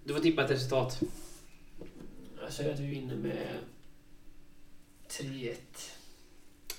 du 0.03 0.13
får 0.13 0.21
tippa 0.21 0.43
ett 0.43 0.51
resultat. 0.51 1.01
Jag 2.41 2.53
säger 2.53 2.73
att 2.73 2.79
vi 2.79 2.87
vinner 2.87 3.15
med 3.15 3.47
3-1. 5.09 5.55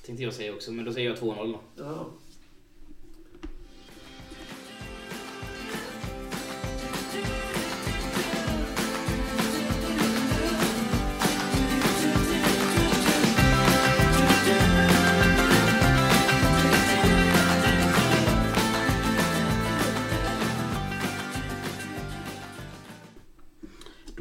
Tänkte 0.06 0.24
jag 0.24 0.34
säga 0.34 0.54
också, 0.54 0.72
men 0.72 0.84
då 0.84 0.92
säger 0.92 1.08
jag 1.08 1.18
2-0 1.18 1.52
då. 1.52 1.60
Ja. 1.76 2.10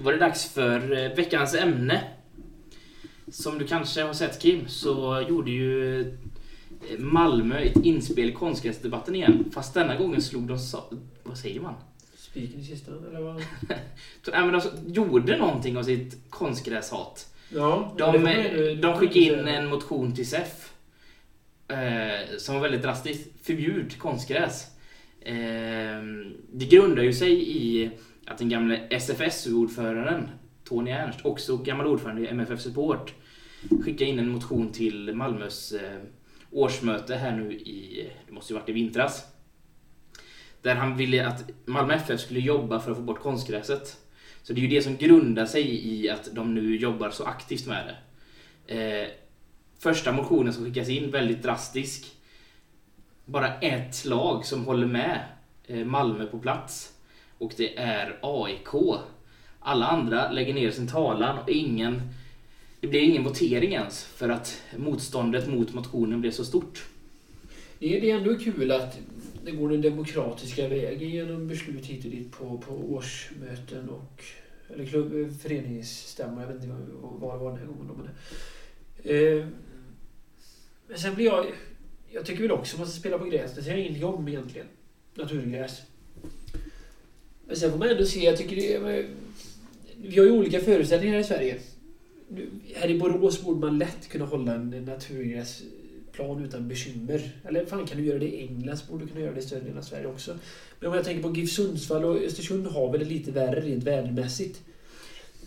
Var 0.07 0.13
det 0.13 0.19
dags 0.19 0.53
för 0.53 0.97
eh, 1.05 1.15
veckans 1.15 1.55
ämne. 1.55 2.03
Som 3.31 3.57
du 3.57 3.67
kanske 3.67 4.01
har 4.03 4.13
sett 4.13 4.41
Kim, 4.41 4.67
så 4.67 5.25
gjorde 5.29 5.51
ju 5.51 6.01
eh, 6.01 6.07
Malmö 6.99 7.59
ett 7.59 7.85
inspel 7.85 8.29
i 8.29 8.33
konstgräsdebatten 8.33 9.15
igen. 9.15 9.45
Fast 9.53 9.73
denna 9.73 9.95
gången 9.95 10.21
slog 10.21 10.43
de... 10.47 10.59
sa- 10.59 10.89
Vad 11.23 11.37
säger 11.37 11.59
man? 11.61 11.73
Spiken 12.17 12.59
i 12.59 12.65
kistan, 12.65 13.05
eller 13.09 13.19
vad? 13.21 13.35
Nej, 14.31 14.45
men 14.45 14.51
de 14.53 14.61
gjorde 14.93 15.37
någonting 15.37 15.77
av 15.77 15.83
sitt 15.83 16.17
konstgräshat. 16.29 17.33
Ja. 17.49 17.95
De, 17.97 18.25
ändå- 18.27 18.87
de 18.87 18.97
skickade 18.99 19.19
in 19.19 19.47
en 19.47 19.67
motion 19.69 20.15
till 20.15 20.27
SEF. 20.29 20.71
Eh, 21.67 22.37
som 22.37 22.55
var 22.55 22.61
väldigt 22.61 22.81
drastisk. 22.81 23.21
Förbjud 23.43 23.97
konstgräs. 23.99 24.65
Eh, 25.21 25.35
det 26.53 26.65
grundar 26.69 27.03
ju 27.03 27.13
sig 27.13 27.57
i 27.57 27.91
att 28.27 28.37
den 28.37 28.49
gamle 28.49 28.81
SFSU-ordföranden 28.89 30.29
Tony 30.63 30.91
Ernst, 30.91 31.19
också 31.25 31.57
gammal 31.57 31.87
ordförande 31.87 32.21
i 32.21 32.27
MFF 32.27 32.61
Support, 32.61 33.13
skickade 33.83 34.11
in 34.11 34.19
en 34.19 34.29
motion 34.29 34.71
till 34.71 35.15
Malmös 35.15 35.71
eh, 35.71 35.99
årsmöte 36.51 37.15
här 37.15 37.37
nu 37.37 37.53
i, 37.53 38.09
det 38.27 38.33
måste 38.33 38.53
ju 38.53 38.59
varit 38.59 38.69
i 38.69 38.71
vintras. 38.71 39.25
Där 40.61 40.75
han 40.75 40.97
ville 40.97 41.27
att 41.27 41.49
Malmö 41.65 41.93
FF 41.93 42.19
skulle 42.19 42.39
jobba 42.39 42.79
för 42.79 42.91
att 42.91 42.97
få 42.97 43.03
bort 43.03 43.19
konstgräset. 43.19 43.97
Så 44.43 44.53
det 44.53 44.59
är 44.59 44.63
ju 44.63 44.67
det 44.67 44.81
som 44.81 44.97
grundar 44.97 45.45
sig 45.45 45.87
i 45.87 46.09
att 46.09 46.29
de 46.35 46.55
nu 46.55 46.75
jobbar 46.75 47.09
så 47.09 47.23
aktivt 47.23 47.67
med 47.67 47.87
det. 47.87 48.75
Eh, 48.75 49.07
första 49.79 50.11
motionen 50.11 50.53
som 50.53 50.65
skickas 50.65 50.89
in, 50.89 51.11
väldigt 51.11 51.43
drastisk. 51.43 52.05
Bara 53.25 53.59
ett 53.59 54.05
lag 54.05 54.45
som 54.45 54.65
håller 54.65 54.87
med 54.87 55.25
eh, 55.67 55.85
Malmö 55.85 56.25
på 56.25 56.39
plats. 56.39 56.96
Och 57.37 57.53
det 57.57 57.77
är 57.77 58.19
AIK. 58.21 59.01
Alla 59.59 59.87
andra 59.87 60.31
lägger 60.31 60.53
ner 60.53 60.71
sin 60.71 60.87
talan 60.87 61.39
och 61.39 61.49
ingen... 61.49 62.01
Det 62.79 62.87
blir 62.87 63.01
ingen 63.01 63.23
votering 63.23 63.73
ens 63.73 64.03
för 64.03 64.29
att 64.29 64.61
motståndet 64.77 65.47
mot 65.47 65.73
motionen 65.73 66.21
blev 66.21 66.31
så 66.31 66.45
stort. 66.45 66.85
Det 67.79 67.97
är, 67.97 68.01
det 68.01 68.11
ändå 68.11 68.35
kul 68.35 68.71
att 68.71 68.99
det 69.45 69.51
går 69.51 69.69
den 69.69 69.81
demokratiska 69.81 70.67
vägen 70.67 71.09
genom 71.09 71.47
beslut 71.47 71.85
hit 71.85 72.05
och 72.05 72.11
dit 72.11 72.31
på, 72.31 72.57
på 72.57 72.73
årsmöten 72.73 73.89
och 73.89 74.23
eller 74.69 74.85
klubb, 74.85 75.41
föreningsstämmor. 75.41 76.41
Jag 76.41 76.47
vet 76.47 76.63
inte 76.63 76.75
vad 77.01 77.33
det 77.33 77.43
var 77.43 77.49
den 77.49 77.59
här 77.59 77.65
gången. 77.65 77.87
då, 77.87 77.93
Men, 77.93 78.09
eh, 79.39 79.47
men 80.87 80.97
sen 80.97 81.15
blir 81.15 81.25
jag... 81.25 81.45
Jag 82.11 82.25
tycker 82.25 82.41
väl 82.41 82.51
också 82.51 82.75
att 82.75 82.79
man 82.79 82.87
ska 82.87 82.99
spela 82.99 83.17
på 83.17 83.25
gräs. 83.25 83.55
Det 83.55 83.63
säger 83.63 83.77
jag 83.77 83.85
ingenting 83.85 84.05
om 84.05 84.27
egentligen. 84.27 84.67
Naturgräs. 85.13 85.81
Men 87.47 87.55
sen 87.55 87.71
får 87.71 87.77
man 87.77 87.89
ändå 87.89 88.05
se, 88.05 88.25
jag 88.25 88.37
tycker 88.37 88.55
det 88.55 88.73
är... 88.73 89.05
Vi 90.01 90.17
har 90.17 90.25
ju 90.25 90.31
olika 90.31 90.59
förutsättningar 90.59 91.13
här 91.13 91.21
i 91.21 91.23
Sverige. 91.23 91.55
Här 92.75 92.89
i 92.89 92.99
Borås 92.99 93.41
borde 93.43 93.59
man 93.59 93.77
lätt 93.77 94.09
kunna 94.09 94.25
hålla 94.25 94.53
en 94.53 94.69
naturgräsplan 94.69 96.45
utan 96.45 96.67
bekymmer. 96.67 97.31
Eller 97.47 97.65
fan 97.65 97.85
kan 97.85 97.97
du 97.97 98.05
göra 98.05 98.19
det 98.19 98.27
i 98.27 98.47
England 98.47 98.77
så 98.77 98.91
borde 98.91 99.05
du 99.05 99.07
kunna 99.07 99.21
göra 99.21 99.33
det 99.33 99.39
i 99.39 99.43
större 99.43 99.59
delen 99.59 99.77
av 99.77 99.81
Sverige 99.81 100.07
också. 100.07 100.35
Men 100.79 100.89
om 100.89 100.95
jag 100.95 101.05
tänker 101.05 101.29
på 101.29 101.35
GIF 101.35 101.51
Sundsvall 101.51 102.05
och 102.05 102.17
Östersund 102.17 102.67
har 102.67 102.91
väl 102.91 102.99
det 102.99 103.05
lite 103.05 103.31
värre 103.31 103.61
rent 103.61 103.83
vädermässigt. 103.83 104.61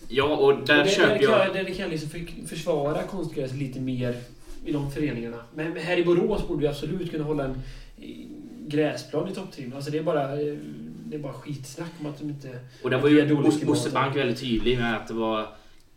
Ja, 0.09 0.37
och 0.37 0.67
där 0.67 0.79
Och 0.79 0.85
det, 0.85 0.91
köper 0.91 1.19
där 1.19 1.23
jag... 1.23 1.55
Där 1.55 1.65
kan 1.65 1.77
jag 1.77 1.91
liksom 1.91 2.11
för, 2.11 2.47
försvara 2.47 3.03
konstgräs 3.03 3.53
lite 3.55 3.81
mer 3.81 4.17
i 4.65 4.73
de 4.73 4.91
föreningarna. 4.91 5.45
Men 5.55 5.77
här 5.77 5.97
i 5.97 6.05
Borås 6.05 6.49
borde 6.49 6.61
vi 6.61 6.69
absolut 6.69 7.11
kunna 7.11 7.25
hålla 7.25 7.45
en 7.45 7.51
eh, 7.51 8.09
gräsplan 8.67 9.29
i 9.29 9.35
topptrim. 9.35 9.73
Alltså 9.77 9.91
det 9.91 9.99
är 9.99 10.03
bara, 10.03 10.41
eh, 10.41 10.57
det 11.11 11.17
är 11.17 11.21
bara 11.21 11.33
skitsnack 11.33 11.91
om 12.01 12.07
att 12.07 12.19
de 12.19 12.29
inte... 12.29 12.61
Och 12.83 12.91
där 12.91 12.99
var 12.99 13.09
ju 13.09 13.65
Bosse 13.67 13.91
Bank 13.91 14.17
väldigt 14.17 14.41
tydlig 14.41 14.79
med 14.79 14.97
att 14.97 15.09
det 15.09 15.15
var, 15.15 15.49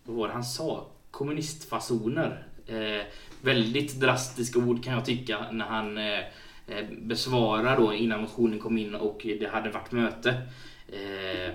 vad 0.04 0.16
var 0.16 0.28
det 0.28 0.34
han 0.34 0.44
sa? 0.44 0.88
Kommunistfasoner. 1.12 2.48
Eh, 2.68 3.06
väldigt 3.42 4.00
drastiska 4.00 4.60
ord 4.60 4.84
kan 4.84 4.94
jag 4.94 5.06
tycka 5.06 5.52
när 5.52 5.66
han 5.66 5.98
eh, 5.98 6.20
eh, 6.68 6.86
besvarar 7.02 7.78
då 7.78 7.94
innan 7.94 8.22
motionen 8.22 8.60
kom 8.60 8.78
in 8.78 8.96
och 8.96 9.22
det 9.24 9.50
hade 9.52 9.70
varit 9.70 9.92
möte. 9.92 10.42
Eh, 10.88 11.54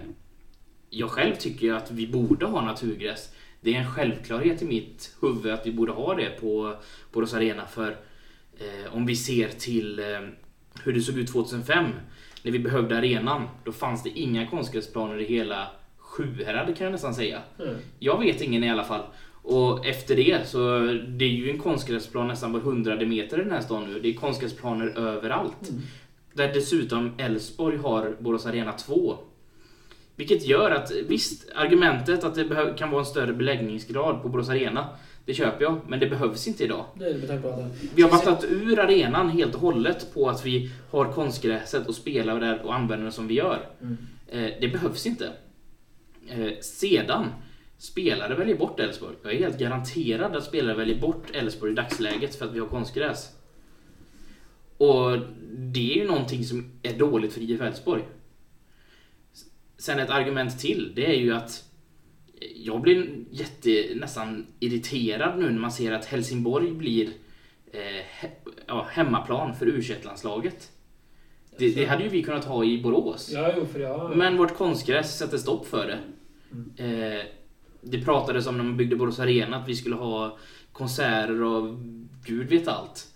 jag 0.91 1.11
själv 1.11 1.35
tycker 1.35 1.73
att 1.73 1.91
vi 1.91 2.07
borde 2.07 2.47
ha 2.47 2.61
naturgräs. 2.61 3.35
Det 3.61 3.75
är 3.75 3.79
en 3.79 3.91
självklarhet 3.91 4.63
i 4.63 4.65
mitt 4.65 5.17
huvud 5.21 5.53
att 5.53 5.67
vi 5.67 5.73
borde 5.73 5.93
ha 5.93 6.15
det 6.15 6.41
på 6.41 6.75
Borås 7.13 7.35
Arena 7.35 7.67
för 7.67 7.97
eh, 8.59 8.95
om 8.95 9.07
vi 9.07 9.17
ser 9.17 9.49
till 9.49 9.99
eh, 9.99 10.21
hur 10.85 10.93
det 10.93 11.01
såg 11.01 11.19
ut 11.19 11.33
2005 11.33 11.87
när 12.43 12.53
vi 12.53 12.59
behövde 12.59 12.99
arenan, 12.99 13.49
då 13.65 13.73
fanns 13.73 14.03
det 14.03 14.11
inga 14.11 14.47
konstgräsplaner 14.47 15.21
i 15.21 15.25
hela 15.25 15.69
Sjuhärad 15.99 16.77
kan 16.77 16.85
jag 16.85 16.93
nästan 16.93 17.15
säga. 17.15 17.43
Mm. 17.59 17.75
Jag 17.99 18.21
vet 18.21 18.41
ingen 18.41 18.65
i 18.65 18.71
alla 18.71 18.85
fall. 18.85 19.03
Och 19.43 19.87
efter 19.87 20.17
det 20.17 20.49
så 20.49 20.79
det 21.07 21.25
är 21.25 21.29
ju 21.29 21.51
en 21.51 21.59
konstgräsplan 21.59 22.29
nästan 22.29 22.53
var 22.53 22.61
hundrade 22.61 23.07
meter 23.07 23.41
i 23.41 23.43
den 23.43 23.53
här 23.53 23.61
stan 23.61 23.93
nu. 23.93 24.01
Det 24.01 24.09
är 24.09 24.15
konstgräsplaner 24.15 24.99
överallt. 24.99 25.69
Mm. 25.69 25.83
Där 26.33 26.53
dessutom 26.55 27.13
Elfsborg 27.19 27.77
har 27.77 28.17
Borås 28.19 28.47
Arena 28.47 28.73
2. 28.73 29.17
Vilket 30.17 30.47
gör 30.47 30.71
att 30.71 30.91
visst, 31.09 31.49
argumentet 31.55 32.25
att 32.25 32.35
det 32.35 32.75
kan 32.79 32.91
vara 32.91 33.01
en 33.01 33.07
större 33.07 33.33
beläggningsgrad 33.33 34.23
på 34.23 34.29
Borås 34.29 34.49
Arena, 34.49 34.89
det 35.29 35.35
köper 35.35 35.65
jag. 35.65 35.81
Men 35.89 36.01
det 36.01 36.07
behövs 36.07 36.49
inte 36.49 36.65
idag. 36.65 36.85
Det 36.95 37.05
är 37.05 37.13
det 37.13 37.19
med 37.19 37.29
tanke 37.29 37.43
på 37.43 37.49
att 37.49 37.73
Vi 37.95 38.03
har 38.03 38.11
vattnat 38.11 38.45
ur 38.45 38.79
arenan 38.79 39.29
helt 39.29 39.55
och 39.55 39.61
hållet 39.61 40.15
på 40.15 40.29
att 40.29 40.47
vi 40.47 40.71
har 40.91 41.13
konstgräset 41.13 41.89
och 41.89 41.95
spelar 41.95 42.41
där 42.41 42.63
och 42.63 42.75
använder 42.75 43.07
det 43.07 43.13
som 43.13 43.29
vi 43.29 43.35
gör. 43.35 43.69
Mm. 43.81 43.97
Eh, 44.29 44.51
det 44.61 44.69
behövs 44.69 45.07
inte. 45.07 45.33
Eh, 46.29 46.53
sedan, 46.61 47.27
spelare 47.79 48.35
väljer 48.35 48.57
bort 48.57 48.81
Elfsborg. 48.81 49.15
Jag 49.23 49.33
är 49.33 49.39
helt 49.39 49.59
garanterad 49.59 50.37
att 50.37 50.45
spelare 50.45 50.77
väljer 50.77 51.01
bort 51.01 51.27
Elfsborg 51.33 51.73
i 51.73 51.75
dagsläget 51.75 52.35
för 52.35 52.45
att 52.45 52.55
vi 52.55 52.59
har 52.59 52.67
konstgräs. 52.67 53.29
Och 54.77 55.19
det 55.53 55.93
är 55.93 55.97
ju 55.97 56.07
någonting 56.07 56.45
som 56.45 56.71
är 56.83 56.99
dåligt 56.99 57.33
för 57.33 57.41
IF 57.41 57.61
Elfsborg. 57.61 58.03
Sen 59.79 59.99
ett 59.99 60.11
argument 60.11 60.59
till, 60.59 60.93
det 60.97 61.07
är 61.07 61.19
ju 61.19 61.35
att 61.35 61.68
jag 62.55 62.81
blir 62.81 63.25
jätte, 63.31 63.95
nästan 63.95 64.47
irriterad 64.61 65.39
nu 65.39 65.51
när 65.51 65.61
man 65.61 65.73
ser 65.73 65.93
att 65.93 66.05
Helsingborg 66.05 66.71
blir 66.71 67.09
eh, 67.73 68.05
he, 68.09 68.31
ja, 68.67 68.87
hemmaplan 68.91 69.55
för 69.55 69.67
u 69.67 69.83
landslaget 70.03 70.71
det, 71.59 71.75
det 71.75 71.85
hade 71.85 72.03
ju 72.03 72.09
vi 72.09 72.23
kunnat 72.23 72.45
ha 72.45 72.65
i 72.65 72.83
Borås. 72.83 73.31
Ja, 73.35 73.53
jo, 73.57 73.67
för 73.67 73.81
jag... 73.81 74.17
Men 74.17 74.37
vårt 74.37 74.57
konstgräs 74.57 75.19
sätter 75.19 75.39
stopp 75.39 75.67
för 75.67 75.87
det. 75.87 75.99
Eh, 76.85 77.27
det 77.81 78.01
pratades 78.01 78.47
om 78.47 78.57
när 78.57 78.65
man 78.65 78.77
byggde 78.77 78.97
Borås 78.97 79.21
Arena 79.21 79.57
att 79.57 79.69
vi 79.69 79.75
skulle 79.75 79.97
ha 79.97 80.39
konserter 80.73 81.43
och 81.43 81.79
gud 82.25 82.49
vet 82.49 82.69
allt. 82.69 83.07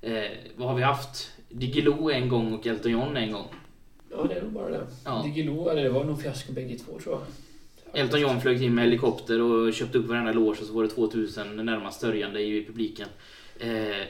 Eh, 0.00 0.24
vad 0.56 0.68
har 0.68 0.76
vi 0.76 0.82
haft? 0.82 1.30
Diggiloo 1.48 2.10
en 2.10 2.28
gång 2.28 2.54
och 2.54 2.66
Elton 2.66 2.92
John 2.92 3.16
en 3.16 3.32
gång. 3.32 3.46
Ja, 4.10 4.26
det 4.28 4.34
är 4.34 4.42
nog 4.42 4.52
bara 4.52 4.70
det. 4.70 4.86
Ja. 5.04 5.22
Diggiloo, 5.24 5.68
eller 5.68 5.82
det 5.82 5.90
var 5.90 6.04
nog 6.04 6.22
fiasko 6.22 6.52
bägge 6.52 6.78
två 6.78 6.98
tror 6.98 7.14
jag. 7.14 7.22
Elton 7.96 8.20
John 8.20 8.40
flög 8.40 8.62
in 8.62 8.74
med 8.74 8.84
helikopter 8.84 9.40
och 9.42 9.72
köpte 9.72 9.98
upp 9.98 10.06
varenda 10.06 10.32
loge 10.32 10.60
och 10.60 10.66
så 10.66 10.72
var 10.72 10.82
det 10.82 10.88
2000 10.88 11.56
närmast 11.66 12.00
sörjande 12.00 12.40
i 12.40 12.64
publiken. 12.64 13.08
Eh, 13.60 14.06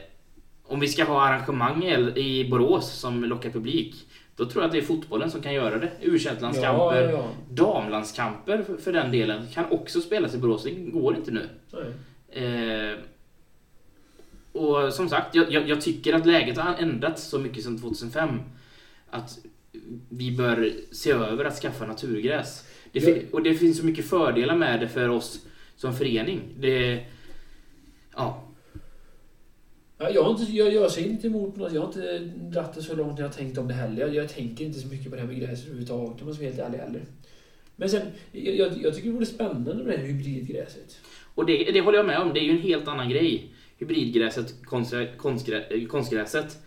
om 0.63 0.79
vi 0.79 0.87
ska 0.87 1.03
ha 1.03 1.21
arrangemang 1.27 1.83
i- 2.15 2.47
Borås 2.51 2.91
som 2.99 3.23
lockar 3.23 3.49
publik, 3.49 3.95
då 4.35 4.45
tror 4.45 4.63
jag 4.63 4.65
att 4.67 4.71
det 4.71 4.77
är 4.77 4.81
fotbollen 4.81 5.31
som 5.31 5.41
kan 5.41 5.53
göra 5.53 5.77
det. 5.77 5.91
u 6.01 6.11
landskamper 6.41 6.61
Ja, 7.03 7.11
ja. 7.11 7.27
damlandskamper 7.49 8.63
för, 8.63 8.77
för 8.77 8.93
den 8.93 9.11
delen 9.11 9.47
kan 9.53 9.65
också 9.71 10.01
spelas 10.01 10.33
i 10.35 10.37
Borås. 10.37 10.63
Det 10.63 10.71
går 10.71 11.15
inte 11.15 11.31
nu. 11.31 11.49
Eh, 12.29 12.97
och 14.51 14.93
som 14.93 15.09
sagt, 15.09 15.35
jag, 15.35 15.51
jag, 15.51 15.69
jag 15.69 15.81
tycker 15.81 16.13
att 16.13 16.25
läget 16.25 16.57
har 16.57 16.75
ändrats 16.75 17.23
så 17.29 17.39
mycket 17.39 17.63
sedan 17.63 17.79
2005 17.79 18.39
att 19.09 19.37
vi 20.09 20.31
bör 20.31 20.71
se 20.91 21.11
över 21.11 21.45
att 21.45 21.55
skaffa 21.59 21.85
naturgräs. 21.85 22.63
Det 22.99 23.33
och 23.33 23.43
det 23.43 23.53
finns 23.53 23.77
så 23.77 23.85
mycket 23.85 24.05
fördelar 24.05 24.55
med 24.55 24.79
det 24.79 24.87
för 24.87 25.09
oss 25.09 25.45
som 25.75 25.95
förening. 25.95 26.41
Det, 26.59 27.05
ja, 28.15 28.43
Ja, 29.99 30.09
jag, 30.09 30.23
har 30.23 30.31
inte, 30.31 30.51
jag, 30.51 30.73
jag 30.73 30.91
ser 30.91 31.05
inte 31.05 31.27
emot 31.27 31.55
något. 31.55 31.73
Jag 31.73 31.81
har 31.81 31.87
inte 31.87 32.19
dratt 32.35 32.73
det 32.73 32.81
så 32.81 32.95
långt 32.95 33.17
när 33.17 33.25
jag 33.25 33.33
tänkt 33.33 33.57
om 33.57 33.67
det 33.67 33.73
heller. 33.73 34.01
Jag, 34.01 34.15
jag 34.15 34.29
tänker 34.29 34.65
inte 34.65 34.79
så 34.79 34.87
mycket 34.87 35.09
på 35.09 35.15
det 35.15 35.21
här 35.21 35.27
med 35.27 35.39
gräs 35.39 35.63
överhuvudtaget 35.63 36.21
om 36.21 36.27
jag 36.27 36.35
ska 36.35 36.45
vara 36.45 36.53
helt 36.53 36.65
ärlig 36.67 36.77
heller. 36.77 37.01
Men 37.75 37.89
sen, 37.89 38.01
jag, 38.31 38.55
jag, 38.55 38.95
tycker 38.95 39.09
det 39.09 39.15
vore 39.15 39.25
spännande 39.25 39.73
med 39.73 39.85
det 39.85 39.97
här 39.97 40.05
hybridgräset. 40.05 40.99
och 41.35 41.45
det, 41.45 41.71
det 41.71 41.81
håller 41.81 41.97
jag 41.97 42.05
med 42.05 42.19
om. 42.19 42.33
Det 42.33 42.39
är 42.39 42.43
ju 42.43 42.51
en 42.51 42.61
helt 42.61 42.87
annan 42.87 43.09
grej. 43.09 43.51
Hybridgräset 43.77 44.65
kontra 44.65 45.07
konstgrä, 45.07 45.85
konstgräset. 45.85 46.57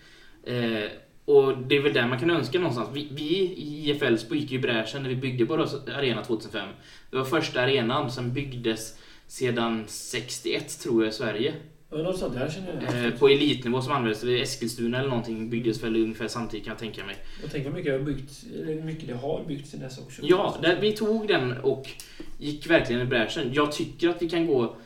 Eh, 0.45 0.85
och 1.25 1.59
det 1.59 1.77
är 1.77 1.83
väl 1.83 1.93
där 1.93 2.07
man 2.07 2.19
kan 2.19 2.31
önska 2.31 2.59
någonstans. 2.59 2.89
Vi, 2.93 3.09
vi 3.11 3.29
i 3.39 3.91
IF 3.91 4.03
Elfsborg 4.03 4.41
gick 4.41 4.51
ju 4.51 4.59
i 4.59 4.61
bräschen 4.61 5.03
när 5.03 5.09
vi 5.09 5.17
byggde 5.17 5.45
Borås 5.45 5.75
Arena 5.89 6.25
2005. 6.25 6.69
Det 7.11 7.17
var 7.17 7.25
första 7.25 7.61
arenan 7.61 8.11
som 8.11 8.33
byggdes 8.33 8.99
sedan 9.27 9.85
61 9.87 10.81
tror 10.81 11.05
jag 11.05 11.11
i 11.11 11.15
Sverige. 11.15 11.55
Något 11.91 12.19
sånt 12.19 12.35
där 12.35 12.49
känner 12.49 12.95
jag. 12.95 13.07
Eh, 13.07 13.19
på 13.19 13.29
elitnivå 13.29 13.83
som 13.83 13.93
användes. 13.93 14.21
Det 14.21 14.41
Eskilstuna 14.41 14.99
eller 14.99 15.09
någonting 15.09 15.51
byggdes 15.51 15.83
väl 15.83 15.97
ungefär 15.97 16.29
samtidigt 16.29 16.65
kan 16.65 16.73
jag 16.73 16.79
tänka 16.79 17.05
mig. 17.05 17.17
Jag 17.43 17.51
tänker 17.51 17.71
mycket, 17.71 17.93
jag 17.93 17.99
har 17.99 18.05
byggt, 18.05 18.45
eller 18.55 18.83
mycket 18.83 19.09
det 19.09 19.15
har 19.15 19.45
byggts 19.49 19.71
sen 19.71 19.81
dess 19.81 19.99
också. 19.99 20.23
Ja, 20.25 20.57
där 20.63 20.81
vi 20.81 20.93
tog 20.93 21.29
den 21.29 21.53
och 21.61 21.89
gick 22.39 22.71
verkligen 22.71 23.03
i 23.03 23.05
bräschen. 23.05 23.51
Jag 23.53 23.73
tycker 23.73 24.09
att 24.09 24.23
vi 24.23 24.31
kan 24.31 24.47
gå 24.47 24.77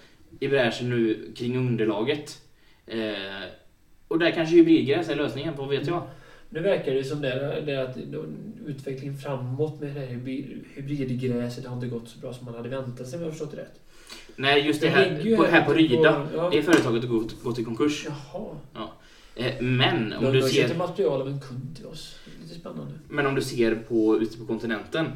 i 0.40 0.48
bräschen 0.48 0.90
nu 0.90 1.32
kring 1.36 1.56
underlaget. 1.56 2.42
Eh, 2.86 2.98
och 4.08 4.18
där 4.18 4.30
kanske 4.30 4.56
hybridgräs 4.56 5.08
är 5.08 5.16
lösningen, 5.16 5.54
vad 5.56 5.68
vet 5.68 5.86
jag? 5.86 6.02
Nu 6.54 6.60
verkar 6.60 6.94
det 6.94 7.04
som 7.04 7.20
det, 7.20 7.62
det 7.66 7.82
att 7.82 7.96
utvecklingen 8.66 9.18
framåt 9.18 9.80
med 9.80 9.94
det 9.94 10.00
här 10.00 10.06
hybrid- 10.06 10.64
hybridgräset 10.74 11.66
har 11.66 11.74
inte 11.74 11.86
gått 11.86 12.08
så 12.08 12.18
bra 12.18 12.32
som 12.32 12.44
man 12.44 12.54
hade 12.54 12.68
väntat 12.68 13.08
sig 13.08 13.16
om 13.16 13.22
jag 13.22 13.32
förstått 13.32 13.50
det 13.50 13.56
rätt. 13.56 13.80
Nej, 14.36 14.66
just 14.66 14.80
det 14.80 14.86
Det 14.86 14.92
här 14.92 15.36
på, 15.36 15.44
här 15.44 15.64
på 15.64 15.72
Ryda. 15.72 16.28
ja. 16.34 16.50
Det 16.52 16.62
företaget 16.62 17.02
har 17.04 17.10
gått, 17.10 17.42
gått 17.42 17.58
i 17.58 17.64
konkurs. 17.64 18.06
Jaha. 18.06 18.88
Eh, 19.36 19.62
men 19.62 20.12
om 20.12 20.32
du 20.32 20.42
ser... 20.42 20.74
material 20.74 21.20
av 21.20 21.28
en 21.28 21.40
kund 21.40 21.76
till 21.76 21.86
oss. 21.86 22.18
Det 22.24 22.30
är 22.38 22.42
Lite 22.48 22.60
spännande. 22.60 22.92
Men 23.08 23.26
om 23.26 23.34
du 23.34 23.42
ser 23.42 23.74
på 23.74 24.18
ute 24.20 24.38
på 24.38 24.46
kontinenten. 24.46 25.06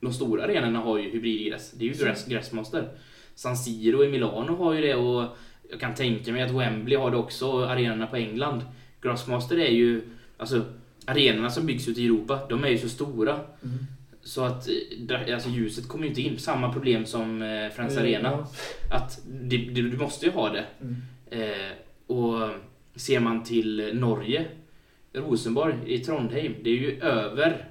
De 0.00 0.12
stora 0.12 0.44
arenorna 0.44 0.78
har 0.78 0.98
ju 0.98 1.10
hybridgräs. 1.10 1.70
Det 1.70 1.84
är 1.88 1.94
ju 1.94 2.04
gräs, 2.04 2.26
Gräsmaster. 2.26 2.88
San 3.34 3.56
Siro 3.56 4.04
i 4.04 4.08
Milano 4.08 4.56
har 4.56 4.74
ju 4.74 4.80
det 4.82 4.94
och 4.94 5.24
jag 5.70 5.80
kan 5.80 5.94
tänka 5.94 6.32
mig 6.32 6.42
att 6.42 6.50
Wembley 6.50 6.96
har 6.98 7.10
det 7.10 7.16
också, 7.16 7.64
arenorna 7.64 8.06
på 8.06 8.16
England. 8.16 8.60
Grassmaster 9.02 9.58
är 9.58 9.70
ju, 9.70 10.02
alltså 10.36 10.64
arenorna 11.04 11.50
som 11.50 11.66
byggs 11.66 11.88
ute 11.88 12.02
i 12.02 12.04
Europa, 12.04 12.40
de 12.48 12.64
är 12.64 12.68
ju 12.68 12.78
så 12.78 12.88
stora. 12.88 13.32
Mm. 13.32 13.78
Så 14.22 14.44
att 14.44 14.68
eh, 15.08 15.34
alltså, 15.34 15.48
ljuset 15.48 15.88
kommer 15.88 16.04
ju 16.04 16.08
inte 16.08 16.22
in. 16.22 16.38
Samma 16.38 16.72
problem 16.72 17.06
som 17.06 17.42
eh, 17.42 17.70
Friends 17.70 17.96
Arena. 17.96 18.30
Ja. 18.30 18.46
Att 18.96 19.20
det, 19.26 19.56
det, 19.56 19.82
du 19.82 19.96
måste 19.96 20.26
ju 20.26 20.32
ha 20.32 20.48
det. 20.48 20.64
Mm. 20.80 20.96
Eh, 21.30 21.72
och 22.06 22.50
ser 22.94 23.20
man 23.20 23.44
till 23.44 23.90
Norge, 23.94 24.44
Rosenborg 25.12 25.74
i 25.86 25.98
Trondheim, 25.98 26.54
det 26.62 26.70
är 26.70 26.74
ju 26.74 27.00
över 27.00 27.68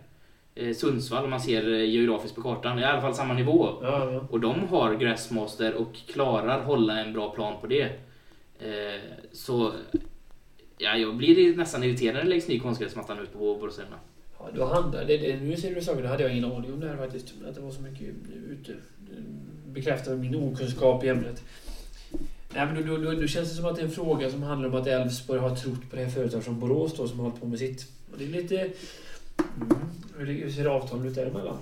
eh, 0.55 0.74
Sundsvall 0.74 1.24
om 1.24 1.30
man 1.30 1.41
ser 1.41 1.74
eh, 1.74 1.89
geografiskt 1.89 2.36
på 2.36 2.41
kartan. 2.41 2.80
I 2.80 2.84
alla 2.84 3.01
fall 3.01 3.16
samma 3.16 3.34
nivå. 3.34 3.70
Ja, 3.82 4.11
ja. 4.11 4.28
Och 4.30 4.39
de 4.39 4.68
har 4.68 4.95
Grassmaster 4.95 5.74
och 5.74 5.95
klarar 6.07 6.61
hålla 6.61 6.99
en 6.99 7.13
bra 7.13 7.30
plan 7.30 7.53
på 7.61 7.68
det. 7.68 7.84
Eh, 8.59 9.01
så 9.32 9.72
ja, 10.78 10.97
jag 10.97 11.15
blir 11.15 11.55
nästan 11.57 11.84
irriterad 11.84 12.15
när 12.15 12.23
det 12.23 12.30
läggs 12.30 12.47
ny 12.47 12.59
konstgräsmattan 12.59 13.19
ut 13.19 13.34
på 13.34 13.39
Borås 13.39 13.80
Arena. 13.80 13.99
Ja, 14.39 14.49
då 14.55 14.65
handlar 14.65 15.05
det, 15.05 15.17
det, 15.17 15.39
nu 15.39 15.57
ser 15.57 15.76
du 15.76 15.82
saker, 15.82 16.03
då 16.03 16.07
hade 16.07 16.23
jag 16.23 16.32
ingen 16.32 16.51
aning 16.51 16.73
om 16.73 16.80
det 16.80 16.88
här 16.88 16.97
faktiskt. 16.97 17.34
Att 17.47 17.55
det 17.55 17.61
var 17.61 17.71
så 17.71 17.82
mycket 17.82 18.07
ute. 18.49 18.76
Bekräftar 19.67 20.15
min 20.15 20.36
okunskap 20.36 21.03
i 21.03 21.09
ämnet. 21.09 21.43
Nej, 22.55 22.65
men 22.65 22.88
då, 22.88 22.97
då, 22.97 23.11
då, 23.11 23.28
känns 23.28 23.49
det 23.49 23.55
som 23.55 23.65
att 23.65 23.76
det 23.76 23.82
är 23.82 23.86
en 23.86 23.91
fråga 23.91 24.30
som 24.30 24.43
handlar 24.43 24.69
om 24.69 24.76
att 24.76 24.88
Elfsborg 24.88 25.39
har 25.39 25.55
trott 25.55 25.89
på 25.89 25.95
det 25.95 26.03
här 26.03 26.09
företaget 26.09 26.45
från 26.45 26.59
Borås 26.59 26.97
då, 26.97 27.07
som 27.07 27.19
har 27.19 27.26
hållit 27.26 27.41
på 27.41 27.47
med 27.47 27.59
sitt. 27.59 27.88
Och 28.11 28.17
det 28.17 28.23
är 28.23 28.30
lite... 28.30 28.57
Mm, 28.57 29.78
hur, 30.17 30.49
ser 30.49 30.65
avtalet 30.65 31.05
ut 31.05 31.15
däremellan? 31.15 31.57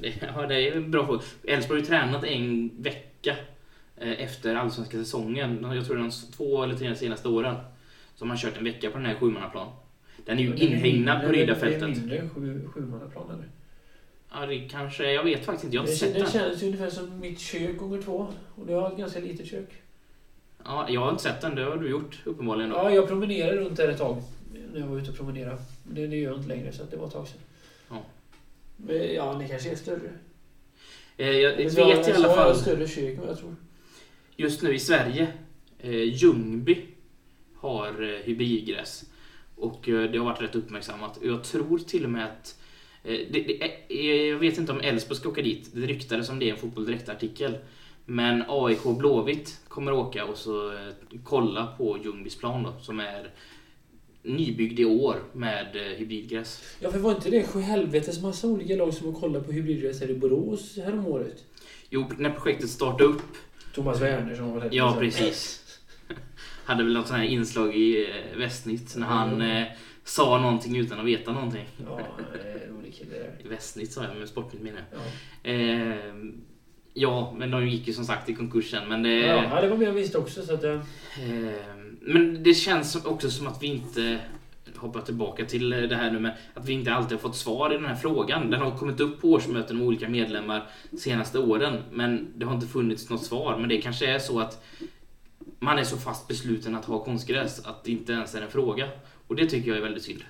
Det, 0.00 0.12
ja, 0.34 0.46
det 0.46 0.68
är 0.68 0.76
en 0.76 0.90
bra 0.90 1.06
fråga. 1.06 1.22
Elfsborg 1.44 1.80
har 1.80 1.84
ju 1.84 1.86
tränat 1.86 2.24
en 2.24 2.70
vecka 2.82 3.36
eh, 3.96 4.20
efter 4.20 4.54
allsvenska 4.54 4.96
säsongen. 4.96 5.58
Jag 5.74 5.86
tror 5.86 5.96
det 5.96 6.00
är 6.00 6.04
de 6.04 6.32
två 6.36 6.62
eller 6.62 6.74
tre 6.74 6.96
senaste 6.96 7.28
åren. 7.28 7.56
Så 8.16 8.24
har 8.24 8.28
man 8.28 8.36
kört 8.36 8.56
en 8.58 8.64
vecka 8.64 8.90
på 8.90 8.96
den 8.98 9.06
här 9.06 9.14
sjumannaplan. 9.14 9.68
Den 10.24 10.38
är 10.38 10.42
ju 10.42 10.52
Det 10.52 10.64
inhägnad 10.64 11.20
på 11.20 11.28
mindre- 11.32 11.54
Det 11.54 11.76
är 11.76 11.86
mindre 11.88 12.18
än 12.18 12.30
sju, 12.30 12.68
sjumannaplan 12.74 13.30
eller? 13.30 13.48
Ja, 14.32 14.46
det 14.46 14.68
kanske, 14.68 15.12
jag 15.12 15.24
vet 15.24 15.44
faktiskt 15.44 15.64
inte. 15.64 15.76
Jag 15.76 15.82
har 15.82 15.86
Det, 15.86 15.92
inte 15.92 15.98
sett 16.06 16.10
kän- 16.10 16.18
det 16.18 16.22
den. 16.22 16.30
känns 16.50 16.62
ju 16.62 16.66
ungefär 16.66 16.90
som 16.90 17.20
mitt 17.20 17.38
kök 17.40 17.76
gånger 17.76 18.02
två. 18.02 18.26
Och 18.54 18.66
det 18.66 18.72
har 18.72 18.90
ett 18.92 18.98
ganska 18.98 19.20
litet 19.20 19.46
kök. 19.46 19.68
Ja, 20.64 20.86
jag 20.90 21.00
har 21.00 21.10
inte 21.10 21.22
sett 21.22 21.40
den, 21.40 21.54
det 21.54 21.62
har 21.64 21.76
du 21.76 21.88
gjort 21.90 22.18
uppenbarligen. 22.24 22.70
Då. 22.70 22.76
Ja, 22.76 22.90
jag 22.90 23.08
promenerade 23.08 23.56
runt 23.56 23.76
där 23.76 23.88
ett 23.88 23.98
tag. 23.98 24.22
När 24.72 24.80
jag 24.80 24.86
var 24.86 24.98
ute 24.98 25.10
och 25.10 25.16
promenerade. 25.16 25.58
Det, 25.84 26.06
det 26.06 26.16
gör 26.16 26.30
jag 26.30 26.38
inte 26.40 26.48
längre, 26.48 26.72
så 26.72 26.82
det 26.90 26.96
var 26.96 27.06
ett 27.06 27.12
tag 27.12 27.28
sedan. 27.28 27.38
Ja. 27.90 28.02
Men, 28.76 29.14
ja, 29.14 29.34
det 29.40 29.48
kanske 29.48 29.70
är 29.70 29.76
större. 29.76 30.10
Eh, 31.16 31.30
Jag 31.30 31.56
vet 31.56 31.78
har- 31.78 31.90
i 32.08 32.12
alla 32.12 32.28
har 32.28 32.36
jag 32.36 32.44
fall, 32.46 32.56
större 32.56 32.88
kök 32.88 33.18
vad 33.18 33.28
jag 33.28 33.38
tror. 33.38 33.56
just 34.36 34.62
nu 34.62 34.74
i 34.74 34.78
Sverige, 34.78 35.28
eh, 35.78 36.02
Ljungby 36.02 36.86
har 37.68 38.02
eh, 38.02 38.24
hybridgräs. 38.24 39.04
Och 39.56 39.88
eh, 39.88 40.10
det 40.10 40.18
har 40.18 40.24
varit 40.24 40.42
rätt 40.42 40.54
uppmärksammat. 40.54 41.16
Och 41.16 41.26
Jag 41.26 41.44
tror 41.44 41.78
till 41.78 42.04
och 42.04 42.10
med 42.10 42.24
att 42.24 42.58
eh, 43.04 43.18
det, 43.30 43.42
det, 43.88 43.94
jag 44.26 44.38
vet 44.38 44.58
inte 44.58 44.72
om 44.72 44.80
Elfsborg 44.80 45.18
ska 45.18 45.28
åka 45.28 45.42
dit. 45.42 45.70
Det 45.72 45.80
ryktades 45.80 46.28
om 46.28 46.38
det 46.38 46.44
i 46.44 46.50
en 46.50 46.56
Fotboll 46.56 46.86
Direkt-artikel. 46.86 47.58
Men 48.04 48.44
AIK 48.48 48.82
Blåvitt 48.98 49.60
kommer 49.68 49.92
åka 49.92 50.24
och 50.24 50.36
så 50.36 50.72
kolla 51.24 51.66
på 51.66 51.98
Ljungbys 52.04 52.36
plan 52.36 52.62
då, 52.62 52.74
som 52.82 53.00
är 53.00 53.30
nybyggd 54.22 54.80
i 54.80 54.84
år 54.84 55.16
med 55.32 55.66
hybridgräs. 55.96 56.62
Ja, 56.80 56.90
för 56.90 56.98
var 56.98 57.14
inte 57.14 57.30
det 57.30 57.46
sju 57.46 57.60
helvetes 57.60 58.22
massa 58.22 58.46
olika 58.46 58.76
lag 58.76 58.94
som 58.94 59.12
var 59.12 59.20
kollade 59.20 59.44
på 59.44 59.52
hybridgräs 59.52 60.00
här 60.00 60.10
i 60.10 60.14
Borås 60.14 60.76
häromåret? 60.76 61.44
Jo, 61.90 62.04
när 62.18 62.30
projektet 62.30 62.70
startade 62.70 63.04
upp 63.04 63.36
Thomas 63.74 64.00
Werner 64.00 64.34
som 64.34 64.54
var 64.54 64.68
Ja, 64.72 64.96
precis. 65.00 65.65
Hade 66.66 66.84
väl 66.84 66.92
något 66.92 67.06
sånt 67.08 67.20
här 67.20 67.26
inslag 67.26 67.76
i 67.76 68.06
eh, 68.10 68.38
Västnytt 68.38 68.96
när 68.96 69.06
han 69.06 69.34
Mm. 69.34 69.62
eh, 69.62 69.68
sa 70.04 70.38
någonting 70.38 70.76
utan 70.76 71.00
att 71.00 71.06
veta 71.06 71.32
någonting. 71.32 71.64
Ja, 71.86 72.00
rolig 72.70 72.94
kille 72.94 73.16
Västnytt 73.44 73.92
sa 73.92 74.02
jag, 74.04 74.16
men 74.16 74.28
Sportnytt 74.28 74.62
menar 74.62 74.80
jag. 74.90 75.00
Ja. 75.00 75.50
Eh, 75.52 76.14
ja, 76.94 77.34
men 77.38 77.50
de 77.50 77.68
gick 77.68 77.86
ju 77.88 77.92
som 77.92 78.04
sagt 78.04 78.28
i 78.28 78.34
konkursen. 78.34 78.88
Men 78.88 79.02
det, 79.02 79.10
Ja, 79.18 79.60
det 79.60 79.68
var 79.68 79.76
mer 79.76 79.86
jag 79.86 79.92
visste 79.92 80.18
också. 80.18 80.42
Så 80.42 80.54
att, 80.54 80.64
eh, 80.64 80.80
men 82.00 82.42
det 82.42 82.54
känns 82.54 82.96
också 83.06 83.30
som 83.30 83.46
att 83.46 83.62
vi 83.62 83.66
inte 83.66 84.18
hoppar 84.76 85.00
tillbaka 85.00 85.44
till 85.44 85.70
det 85.70 85.96
här 85.96 86.10
nu, 86.10 86.18
men 86.20 86.32
att 86.54 86.68
vi 86.68 86.72
inte 86.72 86.92
alltid 86.94 87.12
har 87.12 87.22
fått 87.22 87.36
svar 87.36 87.70
i 87.70 87.76
den 87.76 87.84
här 87.86 87.94
frågan. 87.94 88.50
Den 88.50 88.60
har 88.60 88.70
kommit 88.70 89.00
upp 89.00 89.20
på 89.20 89.28
årsmöten 89.32 89.76
med 89.78 89.86
olika 89.86 90.08
medlemmar 90.08 90.66
de 90.90 90.96
senaste 90.98 91.38
åren, 91.38 91.82
men 91.92 92.26
det 92.36 92.46
har 92.46 92.54
inte 92.54 92.66
funnits 92.66 93.10
något 93.10 93.24
svar. 93.24 93.56
Men 93.58 93.68
det 93.68 93.80
kanske 93.82 94.06
är 94.06 94.18
så 94.18 94.40
att 94.40 94.64
man 95.66 95.78
är 95.78 95.84
så 95.84 95.96
fast 95.96 96.28
besluten 96.28 96.74
att 96.74 96.84
ha 96.84 97.04
konstgräs 97.04 97.60
att 97.64 97.84
det 97.84 97.92
inte 97.92 98.12
ens 98.12 98.34
är 98.34 98.42
en 98.42 98.50
fråga. 98.50 98.88
Och 99.26 99.36
det 99.36 99.46
tycker 99.46 99.68
jag 99.68 99.78
är 99.78 99.82
väldigt 99.82 100.02
synd. 100.02 100.22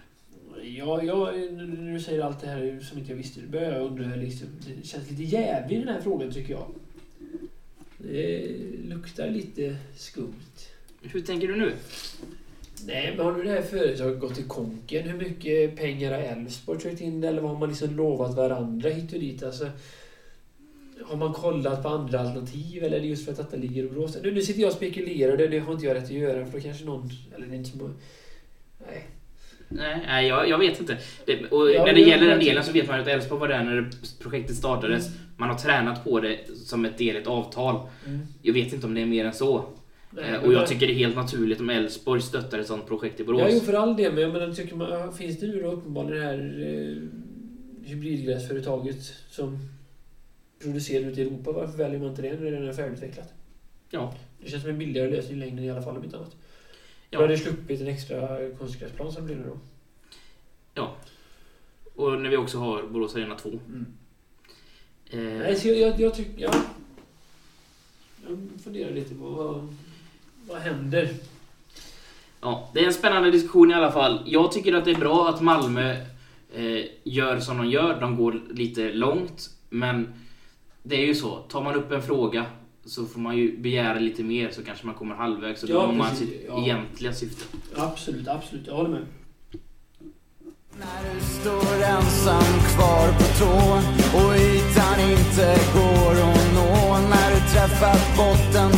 Ja, 0.62 1.02
jag, 1.02 1.34
när 1.52 1.92
du 1.92 2.00
säger 2.00 2.22
allt 2.22 2.40
det 2.40 2.46
här 2.46 2.80
som 2.80 2.98
inte 2.98 3.12
jag 3.12 3.16
visste, 3.16 3.40
då 3.40 3.48
börjar 3.48 3.72
jag 3.72 3.86
undra. 3.86 4.16
Liksom, 4.16 4.48
det 4.66 4.86
känns 4.86 5.10
lite 5.10 5.22
jävligt 5.22 5.78
i 5.78 5.84
den 5.84 5.94
här 5.94 6.00
frågan 6.00 6.32
tycker 6.32 6.52
jag. 6.52 6.66
Det 7.98 8.48
luktar 8.88 9.30
lite 9.30 9.76
skumt. 9.96 10.56
Hur 11.02 11.20
tänker 11.20 11.48
du 11.48 11.56
nu? 11.56 11.72
Nej, 12.86 13.14
men 13.16 13.26
har 13.26 13.32
nu 13.32 13.42
det 13.42 13.50
här 13.50 13.62
företaget 13.62 14.20
gått 14.20 14.38
i 14.38 14.42
konken? 14.42 15.08
Hur 15.08 15.18
mycket 15.18 15.76
pengar 15.76 16.12
har 16.12 16.18
Elfsborg 16.18 16.80
tryckt 16.80 17.00
in 17.00 17.24
eller 17.24 17.42
vad 17.42 17.50
har 17.50 17.58
man 17.58 17.68
liksom 17.68 17.96
lovat 17.96 18.36
varandra 18.36 18.90
hit 18.90 19.12
och 19.12 19.20
dit? 19.20 19.42
Alltså, 19.42 19.70
har 21.04 21.16
man 21.16 21.32
kollat 21.32 21.82
på 21.82 21.88
andra 21.88 22.20
alternativ 22.20 22.84
eller 22.84 22.96
är 22.96 23.00
det 23.00 23.06
just 23.06 23.24
för 23.24 23.32
att 23.32 23.38
detta 23.38 23.56
ligger 23.56 23.82
i 23.84 23.88
Borås? 23.88 24.16
Nu, 24.22 24.30
nu 24.32 24.42
sitter 24.42 24.60
jag 24.60 24.68
och 24.68 24.74
spekulerar, 24.76 25.36
det, 25.36 25.46
det 25.48 25.58
har 25.58 25.72
inte 25.72 25.86
jag 25.86 25.94
rätt 25.94 26.04
att 26.04 26.10
göra 26.10 26.46
för 26.46 26.52
då 26.58 26.64
kanske 26.64 26.84
någon... 26.84 27.10
Eller 27.36 27.46
det 27.46 27.52
är 27.54 27.56
inte 27.56 27.70
som... 27.70 27.94
Nej. 28.86 29.06
Nej, 29.68 30.02
nej 30.06 30.26
jag, 30.26 30.48
jag 30.48 30.58
vet 30.58 30.80
inte. 30.80 30.96
Det, 31.24 31.46
och 31.50 31.70
Ja, 31.70 31.84
när 31.84 31.92
det 31.94 32.00
gäller 32.00 32.26
den 32.28 32.38
delen 32.38 32.64
så 32.64 32.72
vet 32.72 32.86
man 32.88 32.96
ju 32.96 33.02
att 33.02 33.08
Elfsborg 33.08 33.40
var 33.40 33.48
där 33.48 33.64
när 33.64 33.90
projektet 34.22 34.56
startades. 34.56 35.06
Man 35.36 35.48
har 35.48 35.56
tränat 35.58 36.04
på 36.04 36.20
det 36.20 36.38
som 36.54 36.84
ett 36.84 36.98
del 36.98 37.16
i 37.16 37.18
ett 37.18 37.26
avtal. 37.26 37.80
Mm. 38.06 38.20
Jag 38.42 38.52
vet 38.54 38.72
inte 38.72 38.86
om 38.86 38.94
det 38.94 39.00
är 39.00 39.06
mer 39.06 39.24
än 39.24 39.32
så. 39.34 39.64
Nej, 40.10 40.24
Eh, 40.30 40.40
och 40.44 40.52
jag 40.52 40.58
man- 40.58 40.66
tycker 40.66 40.86
det 40.86 40.92
är 40.92 40.94
helt 40.94 41.16
naturligt 41.16 41.60
om 41.60 41.70
Elfsborg 41.70 42.20
stöttar 42.22 42.58
ett 42.58 42.66
sånt 42.66 42.86
projekt 42.86 43.20
i 43.20 43.22
Ja, 43.22 43.26
jo, 43.32 43.36
Borås. 43.38 43.62
för 43.66 43.72
all 43.72 43.96
del. 43.96 44.12
Men 44.12 44.22
jag 44.22 44.32
menar, 44.32 44.52
tycker 44.52 44.76
man, 44.76 45.12
finns 45.14 45.40
det 45.40 45.46
nu 45.46 45.62
då 45.62 45.68
uppenbarligen 45.72 46.18
det 46.22 46.26
här 46.28 46.38
eh, 46.68 47.88
hybridgräsföretaget 47.90 48.96
som 49.30 49.58
producerar 50.58 51.06
ute 51.06 51.20
i 51.20 51.24
Europa? 51.24 51.52
Varför 51.52 51.78
väljer 51.78 51.98
man 51.98 52.08
inte 52.08 52.22
det 52.22 52.32
när 52.32 52.44
det 52.44 52.50
redan 52.50 52.68
är 52.68 52.72
färdigutvecklat? 52.72 53.32
Ja. 53.90 54.14
Det 54.40 54.50
känns 54.50 54.62
som 54.62 54.70
en 54.70 54.78
billigare 54.78 55.10
lösning 55.10 55.36
i 55.36 55.40
längden 55.40 55.64
i 55.64 55.70
alla 55.70 55.82
fall 55.82 55.96
om 55.96 56.04
inte 56.04 56.16
annat. 56.16 56.36
Ja. 57.10 57.18
Då 57.18 57.24
hade 57.24 57.38
sluppit 57.38 57.80
en 57.80 57.86
extra 57.86 58.50
konstgräsplan 58.58 59.12
som 59.12 59.24
blir 59.24 59.36
nu 59.36 59.44
då. 59.46 59.58
Och 61.96 62.20
när 62.20 62.30
vi 62.30 62.36
också 62.36 62.58
har 62.58 62.82
Borås 62.82 63.14
Arena 63.14 63.34
2. 63.34 63.48
Eh, 65.10 65.18
Nej, 65.20 65.56
så 65.56 65.68
jag, 65.68 65.76
jag, 65.76 66.00
jag 66.00 66.14
tycker... 66.14 66.42
Ja. 66.42 66.54
Jag 68.28 68.38
funderar 68.64 68.92
lite 68.92 69.14
på 69.14 69.24
vad, 69.24 69.76
vad 70.46 70.58
händer? 70.58 71.08
Ja, 72.40 72.70
det 72.74 72.80
är 72.80 72.86
en 72.86 72.94
spännande 72.94 73.30
diskussion 73.30 73.70
i 73.70 73.74
alla 73.74 73.92
fall. 73.92 74.22
Jag 74.26 74.52
tycker 74.52 74.74
att 74.74 74.84
det 74.84 74.90
är 74.90 74.98
bra 74.98 75.28
att 75.28 75.40
Malmö 75.40 75.96
eh, 76.54 76.84
gör 77.04 77.40
som 77.40 77.58
de 77.58 77.66
gör. 77.66 78.00
De 78.00 78.16
går 78.16 78.40
lite 78.50 78.92
långt. 78.92 79.50
Men 79.68 80.12
det 80.86 80.96
är 81.02 81.06
ju 81.06 81.14
så. 81.14 81.36
Tar 81.38 81.62
man 81.62 81.74
upp 81.74 81.92
en 81.92 82.02
fråga 82.02 82.46
så 82.84 83.06
får 83.06 83.20
man 83.20 83.36
ju 83.36 83.58
begära 83.58 83.98
lite 83.98 84.22
mer 84.22 84.50
så 84.50 84.64
kanske 84.64 84.86
man 84.86 84.94
kommer 84.94 85.14
halvvägs. 85.14 85.62
Och 85.62 85.68
då 85.68 85.74
Ja, 85.74 85.86
når 85.86 85.92
man 85.92 86.16
sitt 86.16 86.44
Ja. 86.48 86.62
egentliga 86.64 87.12
syfte. 87.12 87.44
Absolut, 87.76 88.28
absolut. 88.28 88.66
Jag 88.66 88.74
håller 88.74 88.90
med. 88.90 89.06
När 90.78 91.14
du 91.14 91.20
står 91.20 91.82
ensam 91.84 92.42
kvar 92.74 93.08
på 93.18 93.24
tå 93.38 93.56
och 94.18 94.34
ytan 94.36 95.00
inte 95.10 95.58
går 95.74 96.12
att 96.28 96.54
nå 96.54 96.98
När 97.10 97.30
du 97.34 97.40
träffat 97.52 98.16
botten, 98.16 98.70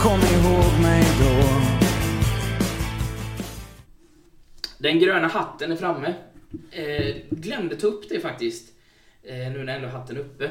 kom 0.00 0.20
ihåg 0.20 0.82
mig 0.82 1.02
då 1.20 1.46
Den 4.78 4.98
gröna 4.98 5.26
hatten 5.28 5.72
är 5.72 5.76
framme. 5.76 6.14
Eh, 6.70 7.16
glömde 7.30 7.76
ta 7.76 7.86
upp 7.86 8.08
det 8.08 8.20
faktiskt. 8.20 8.72
Eh, 9.22 9.34
nu 9.52 9.64
när 9.64 9.76
ändå 9.76 9.88
hatten 9.88 10.16
är 10.16 10.20
uppe. 10.20 10.50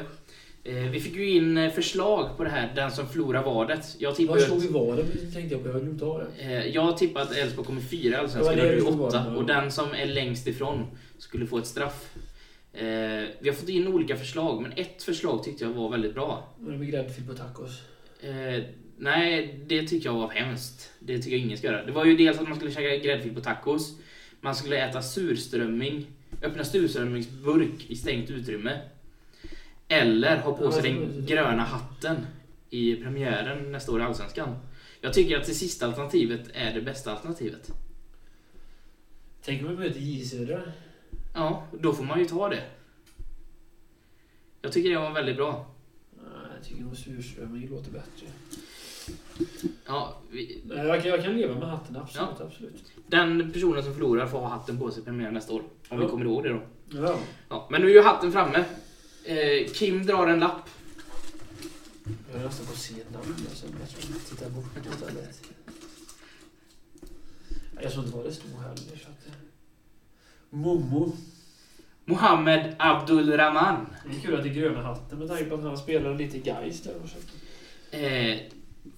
Eh, 0.68 0.90
vi 0.90 1.00
fick 1.00 1.14
ju 1.16 1.30
in 1.30 1.56
eh, 1.56 1.70
förslag 1.72 2.36
på 2.36 2.44
det 2.44 2.50
här, 2.50 2.72
den 2.74 2.90
som 2.90 3.08
förlorar 3.08 3.42
vadet. 3.42 3.96
Jag 3.98 4.16
tippar 4.16 4.34
Var 4.34 4.40
slog 4.40 4.60
vi 4.60 4.68
var 4.68 4.96
det 4.96 5.02
tänkte 5.32 5.54
jag 5.54 5.62
på. 5.62 5.68
Jag 5.68 5.72
har 5.74 5.80
glömt 5.80 6.00
det. 6.38 6.42
Eh, 6.44 6.66
Jag 6.66 6.98
tippar 6.98 7.20
att 7.20 7.36
Elfsborg 7.36 7.66
kommer 7.66 7.80
fyra 7.80 8.18
Allsvenskan 8.18 8.58
och 8.58 8.64
det 8.64 8.74
du 8.76 8.82
åtta. 8.82 9.36
Och 9.36 9.46
den 9.46 9.72
som 9.72 9.92
är 9.94 10.06
längst 10.06 10.46
ifrån 10.46 10.86
skulle 11.18 11.46
få 11.46 11.58
ett 11.58 11.66
straff. 11.66 12.14
Eh, 12.72 12.82
Vi 13.40 13.48
har 13.48 13.52
fått 13.52 13.68
in 13.68 13.88
olika 13.88 14.16
förslag, 14.16 14.62
men 14.62 14.72
ett 14.76 15.02
förslag 15.02 15.44
tyckte 15.44 15.64
jag 15.64 15.70
var 15.70 15.90
väldigt 15.90 16.14
bra. 16.14 16.54
Var 16.58 16.72
det 16.72 16.78
med 16.78 16.90
gräddfil 16.90 17.26
på 17.26 17.34
tacos? 17.34 17.70
Eh, 18.20 18.62
nej, 18.98 19.60
det 19.66 19.82
tycker 19.82 20.06
jag 20.08 20.14
var 20.14 20.28
hemskt. 20.30 20.90
Det 21.00 21.18
tycker 21.18 21.36
jag 21.36 21.40
ingen 21.46 21.58
ska 21.58 21.66
göra. 21.66 21.84
Det 21.86 21.92
var 21.92 22.04
ju 22.04 22.16
dels 22.16 22.38
att 22.38 22.48
man 22.48 22.56
skulle 22.56 22.72
käka 22.72 22.96
gräddfil 23.04 23.34
på 23.34 23.40
tacos. 23.40 23.96
Man 24.40 24.54
skulle 24.54 24.88
äta 24.88 25.02
surströmming, 25.02 26.06
öppna 26.42 26.64
surströmmingsburk 26.64 27.86
i 27.90 27.96
stängt 27.96 28.30
utrymme. 28.30 28.78
Eller 29.88 30.36
ha 30.36 30.52
på 30.56 30.64
Ja, 30.64 30.72
sig 30.72 30.82
den 30.92 31.26
gröna 31.26 31.62
hatten 31.62 32.16
i 32.70 32.96
premiären 32.96 33.72
nästa 33.72 33.92
år 33.92 34.00
i 34.00 34.02
Allsvenskan. 34.04 34.56
Jag 35.00 35.12
tycker 35.14 35.36
att 35.40 35.46
det 35.46 35.54
sista 35.54 35.86
alternativet 35.86 36.40
är 36.54 36.74
det 36.74 36.80
bästa 36.82 37.12
alternativet. 37.12 37.70
Tänk 39.42 39.62
om 39.62 39.68
vi 39.68 39.76
möter 39.76 40.00
J 40.00 40.24
Södra. 40.24 40.60
Ja, 41.34 41.66
då 41.80 41.92
får 41.92 42.04
man 42.04 42.18
ju 42.18 42.24
ta 42.24 42.48
det. 42.48 42.62
Jag 44.62 44.72
tycker 44.72 44.90
det 44.90 44.98
var 44.98 45.10
väldigt 45.12 45.36
bra. 45.36 45.66
Jag 46.56 46.64
tycker 46.68 46.82
nog 46.82 46.96
surströmming 46.96 47.68
låter 47.68 47.90
bättre. 47.90 48.26
Ja, 49.86 50.20
vi, 50.30 50.62
jag, 50.68 51.02
kan, 51.02 51.10
jag 51.10 51.24
kan 51.24 51.32
leva 51.36 51.54
med 51.54 51.68
hatten, 51.68 51.96
absolut. 51.96 52.40
absolut. 52.40 52.92
den 53.06 53.52
personen 53.52 53.82
som 53.82 53.94
förlorar 53.94 54.26
får 54.26 54.38
ha 54.38 54.48
hatten 54.48 54.78
på 54.78 54.90
sig 54.90 55.02
i 55.02 55.04
premiären 55.04 55.34
nästa 55.34 55.52
år. 55.54 55.62
Om 55.88 55.98
vi 55.98 56.04
Ja. 56.04 56.08
kommer 56.10 56.24
ihåg 56.24 56.42
det 56.42 56.48
då. 56.48 56.60
Ja. 56.88 57.18
Ja, 57.48 57.68
men 57.70 57.80
nu 57.80 57.90
är 57.90 57.94
ju 57.94 58.02
hatten 58.02 58.32
framme. 58.32 58.64
Eh, 59.26 59.72
Kim 59.72 60.06
drar 60.06 60.26
en 60.26 60.38
lapp. 60.40 60.68
Jag 62.32 62.40
är 62.40 62.44
nästan 62.46 62.66
på 62.66 62.72
att 62.72 62.78
se 62.78 62.94
namn. 63.12 63.34
Jag 63.48 63.58
tror 63.58 63.72
jag 64.12 64.26
tittar 64.30 64.50
bort 64.50 64.64
istället. 64.94 65.40
Jag 67.80 67.92
tror 67.92 68.04
inte 68.04 68.16
vad 68.16 68.26
det 68.26 68.32
stod 68.32 68.50
heller. 68.62 68.76
Så 68.76 69.08
att... 69.08 69.26
Momo. 70.50 71.12
Mohammed 72.04 72.74
Abdulrahman. 72.78 73.86
Det 74.10 74.16
är 74.16 74.20
kul 74.20 74.34
att 74.36 74.42
det 74.42 74.48
är 74.48 74.54
gröna 74.54 74.82
hatten 74.82 75.18
med 75.18 75.28
tanke 75.28 75.44
på 75.44 75.54
att 75.54 75.62
han 75.62 75.78
spelade 75.78 76.16
lite 76.18 76.38
Gais 76.38 76.80
där. 76.82 76.94
och 77.02 77.08
så. 77.08 77.96
Eh, 77.96 78.38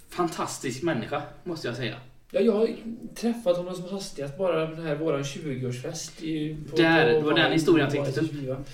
fantastisk 0.08 0.82
människa, 0.82 1.22
måste 1.44 1.68
jag 1.68 1.76
säga. 1.76 2.00
Ja, 2.30 2.40
jag 2.40 2.52
har 2.52 2.68
träffat 3.14 3.56
honom 3.56 3.74
som 3.74 3.84
hastigast 3.88 4.38
bara 4.38 4.66
den 4.66 4.86
här 4.86 4.94
våran 4.96 5.22
20-årsfest. 5.22 6.22
i- 6.22 6.56
på- 6.70 6.76
Där, 6.76 7.06
det 7.12 7.20
var 7.20 7.34
den 7.34 7.52
historien 7.52 7.84
jag 7.94 8.04
tänkte 8.04 8.20
ta 8.20 8.52
upp. 8.52 8.68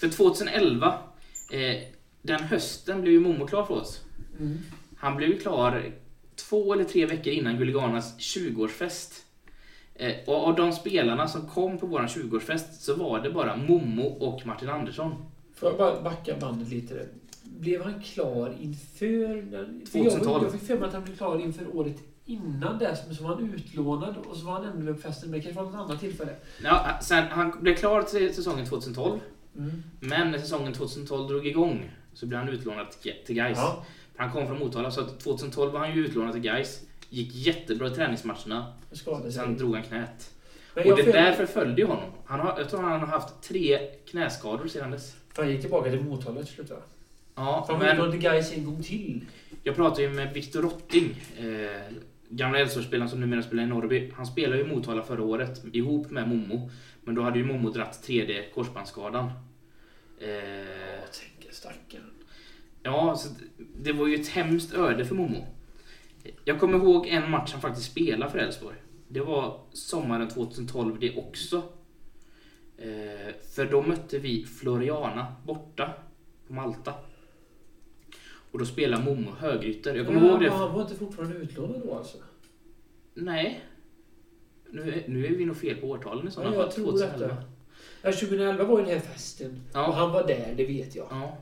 För 0.00 0.08
2011, 0.08 0.94
eh, 1.50 1.82
den 2.22 2.40
hösten 2.40 3.00
blev 3.00 3.14
ju 3.14 3.20
Momo 3.20 3.46
klar 3.46 3.64
för 3.64 3.74
oss. 3.74 4.00
Mm. 4.38 4.58
Han 4.96 5.16
blev 5.16 5.28
ju 5.28 5.38
klar 5.38 5.92
två 6.34 6.72
eller 6.72 6.84
tre 6.84 7.06
veckor 7.06 7.32
innan 7.32 7.56
Guliganas 7.56 8.18
20-årsfest. 8.18 9.24
Eh, 9.94 10.14
och 10.26 10.48
av 10.48 10.56
de 10.56 10.72
spelarna 10.72 11.28
som 11.28 11.46
kom 11.46 11.78
på 11.78 11.86
våran 11.86 12.06
20-årsfest 12.06 12.80
så 12.80 12.94
var 12.94 13.20
det 13.20 13.30
bara 13.30 13.56
Momo 13.56 14.02
och 14.02 14.46
Martin 14.46 14.68
Andersson. 14.68 15.14
Får 15.54 15.68
jag 15.68 15.78
bara 15.78 16.02
backa 16.02 16.36
bandet 16.40 16.68
lite? 16.68 17.06
Blev 17.42 17.82
han 17.82 18.02
klar 18.02 18.56
inför... 18.60 19.42
för 19.86 19.98
2012. 19.98 20.24
Jag, 20.24 20.42
jag 20.42 20.52
fick 20.52 20.62
för 20.62 20.78
mig 20.78 20.88
att 20.88 20.94
han 20.94 21.04
blev 21.04 21.16
klar 21.16 21.38
inför 21.38 21.76
året 21.76 21.96
innan 22.24 22.78
dess, 22.78 22.98
men 23.06 23.16
så 23.16 23.22
var 23.24 23.34
han 23.34 23.54
utlånad 23.54 24.14
och 24.16 24.36
så 24.36 24.46
var 24.46 24.52
han 24.52 24.64
ändå 24.64 24.78
med 24.78 24.94
på 24.94 25.00
festen. 25.00 25.30
Men 25.30 25.40
det 25.40 25.44
kanske 25.44 25.62
var 25.62 25.70
något 25.70 25.90
annat 25.90 26.00
tillfälle. 26.00 26.32
Ja, 26.64 26.98
sen, 27.02 27.24
han 27.30 27.52
blev 27.60 27.74
klar 27.74 28.02
till 28.02 28.34
säsongen 28.34 28.66
2012. 28.66 29.20
Mm. 29.58 29.82
Men 30.00 30.30
när 30.30 30.38
säsongen 30.38 30.72
2012 30.72 31.28
drog 31.28 31.46
igång 31.46 31.90
så 32.14 32.26
blev 32.26 32.40
han 32.40 32.48
utlånad 32.48 32.86
till 33.26 33.34
Gais. 33.36 33.58
Ja. 33.58 33.84
Han 34.16 34.32
kom 34.32 34.46
från 34.46 34.58
Motala 34.58 34.90
så 34.90 35.00
att 35.00 35.20
2012 35.20 35.72
var 35.72 35.80
han 35.80 35.94
ju 35.96 36.06
utlånad 36.06 36.32
till 36.32 36.42
Gais. 36.42 36.80
Gick 37.10 37.34
jättebra 37.34 37.86
i 37.88 37.90
träningsmatcherna. 37.90 38.72
Sen 39.30 39.56
drog 39.58 39.74
han 39.74 39.82
knät. 39.84 40.30
Men 40.74 40.90
Och 40.90 40.96
det 40.96 41.04
för- 41.04 41.12
där 41.12 41.32
förföljde 41.32 41.84
honom. 41.84 42.10
Han 42.24 42.40
har, 42.40 42.58
jag 42.58 42.70
tror 42.70 42.80
han 42.82 43.00
har 43.00 43.06
haft 43.06 43.42
tre 43.42 43.78
knäskador 44.10 44.68
sedan 44.68 44.90
dess. 44.90 45.16
Han 45.36 45.50
gick 45.50 45.60
tillbaka 45.60 45.90
till 45.90 46.00
Motala 46.00 46.42
till 46.42 46.54
slut 46.54 46.70
va? 46.70 46.76
Ja, 47.34 47.64
han 47.68 47.78
var 47.78 47.84
men 47.86 47.92
utlånad 47.94 48.12
till 48.12 48.20
Gais 48.20 48.52
en 48.52 48.64
gång 48.64 48.82
till. 48.82 49.20
jag 49.62 49.76
pratade 49.76 50.02
ju 50.02 50.10
med 50.10 50.32
Viktor 50.34 50.62
Rotting. 50.62 51.20
Eh, 51.38 51.44
gamla 52.30 52.58
Elfsborgsspelaren 52.58 53.08
som 53.10 53.20
numera 53.20 53.42
spelar 53.42 53.62
i 53.62 53.66
Norrby. 53.66 54.12
Han 54.16 54.26
spelade 54.26 54.58
ju 54.62 54.66
Motala 54.74 55.02
förra 55.02 55.22
året 55.22 55.64
ihop 55.72 56.10
med 56.10 56.28
Momo. 56.28 56.70
Men 57.04 57.14
då 57.14 57.22
hade 57.22 57.38
ju 57.38 57.44
Momo 57.44 57.70
dratt 57.70 58.02
tredje 58.02 58.50
korsbandsskadan. 58.54 59.30
Eh, 60.20 60.28
Jag 61.00 61.12
tänker 61.12 61.52
stackaren. 61.52 62.10
Ja, 62.82 63.16
så 63.16 63.28
det 63.80 63.92
var 63.92 64.06
ju 64.06 64.14
ett 64.14 64.28
hemskt 64.28 64.74
öde 64.74 65.04
för 65.04 65.14
Momo. 65.14 65.46
Jag 66.44 66.60
kommer 66.60 66.78
ihåg 66.78 67.06
en 67.06 67.30
match 67.30 67.52
han 67.52 67.60
faktiskt 67.60 67.90
spelade 67.90 68.30
för 68.32 68.38
Elfsborg. 68.38 68.76
Det 69.08 69.20
var 69.20 69.60
sommaren 69.72 70.28
2012 70.28 70.96
det 71.00 71.16
också. 71.16 71.62
Eh, 72.78 73.34
för 73.54 73.64
då 73.70 73.82
mötte 73.82 74.18
vi 74.18 74.44
Floriana 74.44 75.26
borta 75.46 75.94
på 76.46 76.52
Malta. 76.52 76.94
Och 78.50 78.58
då 78.58 78.64
spelade 78.64 79.02
Momo 79.04 79.30
högerytter. 79.38 79.94
Jag 79.94 80.06
kommer 80.06 80.20
Ja, 80.20 80.26
ihåg 80.30 80.40
det. 80.40 80.50
Han 80.50 80.74
var 80.74 80.82
inte 80.82 80.94
fortfarande 80.94 81.36
utlånad 81.36 81.82
då 81.84 81.94
alltså? 81.94 82.18
Nej. 83.14 83.60
Nu, 84.70 84.82
är- 84.92 85.08
nu 85.08 85.26
är 85.26 85.30
vi 85.30 85.44
nog 85.44 85.56
fel 85.56 85.76
på 85.76 85.86
årtalen 85.90 86.28
i 86.28 86.30
sådana 86.30 86.50
fall. 86.52 86.60
jag 86.60 86.70
tror 86.70 86.84
2011. 86.84 87.18
detta. 87.26 87.42
Ja, 88.02 88.12
2011 88.12 88.64
var 88.64 88.78
ju 88.78 88.84
den 88.84 88.94
här 88.94 89.00
festen. 89.00 89.60
Ja. 89.72 89.86
Och 89.88 89.94
han 89.94 90.12
var 90.12 90.26
där, 90.26 90.54
det 90.56 90.64
vet 90.66 90.94
jag. 90.96 91.06
Ja. 91.10 91.36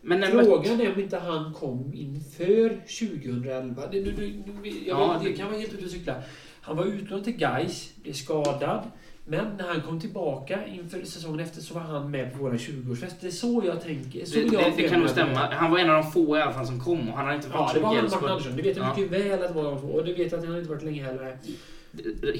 Men 0.00 0.22
Frågan 0.44 0.80
är 0.80 0.92
om 0.94 1.00
inte 1.00 1.18
han 1.18 1.54
kom 1.54 1.94
inför 1.94 2.68
2011. 2.68 3.86
Det, 3.92 4.00
nu, 4.00 4.14
nu, 4.16 4.52
nu, 4.62 4.68
jag 4.68 4.76
Ja, 4.86 5.12
vet, 5.12 5.22
det 5.22 5.28
det- 5.28 5.36
kan 5.36 5.46
vara 5.50 5.58
helt 5.60 5.72
ute 5.74 5.84
och 5.84 5.90
cykla. 5.90 6.22
Han 6.60 6.76
var 6.76 6.84
utlånad 6.84 7.24
till 7.24 7.36
Gais, 7.36 7.92
blev 8.02 8.12
skadad. 8.12 8.90
Men 9.26 9.56
när 9.58 9.68
han 9.68 9.80
kom 9.80 10.00
tillbaka 10.00 10.66
inför 10.66 11.04
säsongen 11.04 11.40
efter 11.40 11.60
så 11.60 11.74
var 11.74 11.80
han 11.80 12.10
med 12.10 12.32
på 12.32 12.38
våra 12.38 12.52
20-årsfest. 12.54 13.14
Det 13.20 13.26
är 13.26 13.30
så 13.30 13.62
jag 13.66 13.82
tänker. 13.82 14.24
Så 14.24 14.34
det, 14.34 14.40
jag 14.40 14.52
det, 14.52 14.72
det 14.82 14.88
kan 14.88 15.00
nog 15.00 15.08
stämma. 15.10 15.38
Han 15.38 15.70
var 15.70 15.78
en 15.78 15.90
av 15.90 16.02
de 16.02 16.10
få 16.12 16.36
i 16.36 16.40
alla 16.42 16.52
fall 16.52 16.66
som 16.66 16.80
kom 16.80 17.08
och 17.08 17.16
han 17.16 17.26
har 17.26 17.34
inte 17.34 17.48
Ja, 17.52 17.58
varit 17.60 17.74
det 17.74 17.80
så 17.80 17.86
var 17.86 17.94
han 17.94 18.04
Martin. 18.04 18.28
Andersson. 18.28 18.56
Det 18.56 18.62
vet 18.62 18.76
jag 18.76 18.86
Ja. 18.86 18.94
mycket 18.96 19.12
väl 19.12 19.42
att 19.42 19.48
det 19.48 19.54
var 19.62 19.64
de 19.64 19.80
två. 19.80 19.86
Och 19.88 20.04
det 20.04 20.12
vet 20.12 20.32
jag 20.32 20.38
att 20.40 20.46
han 20.46 20.56
inte 20.58 20.70
varit 20.70 20.82
länge 20.82 21.02
heller. 21.04 21.36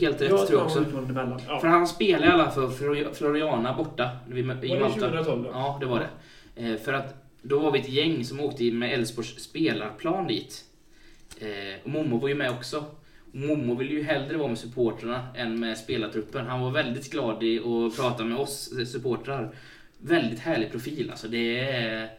Helt 0.00 0.20
rätt 0.20 0.30
jag 0.30 0.46
tror 0.46 0.58
jag 0.58 0.66
också. 0.66 0.84
Ja. 1.48 1.60
För 1.60 1.68
han 1.68 1.86
spelade 1.86 2.26
i 2.26 2.28
alla 2.28 2.50
fall 2.50 2.70
för 2.70 3.14
Floriana 3.14 3.74
borta 3.76 4.10
i 4.26 4.30
Var 4.30 4.36
det 4.36 4.42
Malta. 4.80 5.00
2012 5.00 5.42
då? 5.42 5.50
Ja, 5.52 5.76
det 5.80 5.86
var 5.86 5.98
det. 6.00 6.08
Eh, 6.68 6.76
för 6.76 6.92
att 6.92 7.14
då 7.42 7.58
var 7.58 7.72
vi 7.72 7.78
ett 7.80 7.88
gäng 7.88 8.24
som 8.24 8.40
åkte 8.40 8.72
med 8.72 8.92
Elfsborgs 8.94 9.38
spelarplan 9.44 10.26
dit. 10.26 10.64
Eh, 11.40 11.46
och 11.84 11.90
Momo 11.90 12.18
var 12.18 12.28
ju 12.28 12.34
med 12.34 12.50
också. 12.50 12.84
Momo 13.34 13.74
ville 13.74 13.92
ju 13.92 14.02
hellre 14.02 14.36
vara 14.36 14.48
med 14.48 14.58
supportrarna 14.58 15.26
än 15.34 15.60
med 15.60 15.78
spelartruppen. 15.78 16.46
Han 16.46 16.60
var 16.60 16.70
väldigt 16.70 17.10
glad 17.12 17.42
i 17.42 17.58
att 17.58 17.96
prata 17.96 18.24
med 18.24 18.36
oss 18.36 18.70
supportrar. 18.86 19.54
Väldigt 19.98 20.38
härlig 20.38 20.70
profil 20.70 21.10
alltså. 21.10 21.28
Det 21.28 21.58
är 21.60 22.10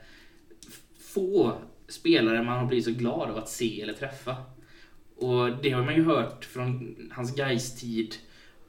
få 0.99 1.53
spelare 1.88 2.43
man 2.43 2.59
har 2.59 2.66
blivit 2.66 2.86
så 2.86 2.91
glad 2.91 3.30
av 3.30 3.38
att 3.38 3.49
se 3.49 3.82
eller 3.82 3.93
träffa. 3.93 4.36
Och 5.16 5.57
det 5.63 5.72
har 5.72 5.84
man 5.84 5.95
ju 5.95 6.03
hört 6.03 6.45
från 6.45 6.95
hans 7.11 7.36
Gais-tid. 7.36 8.16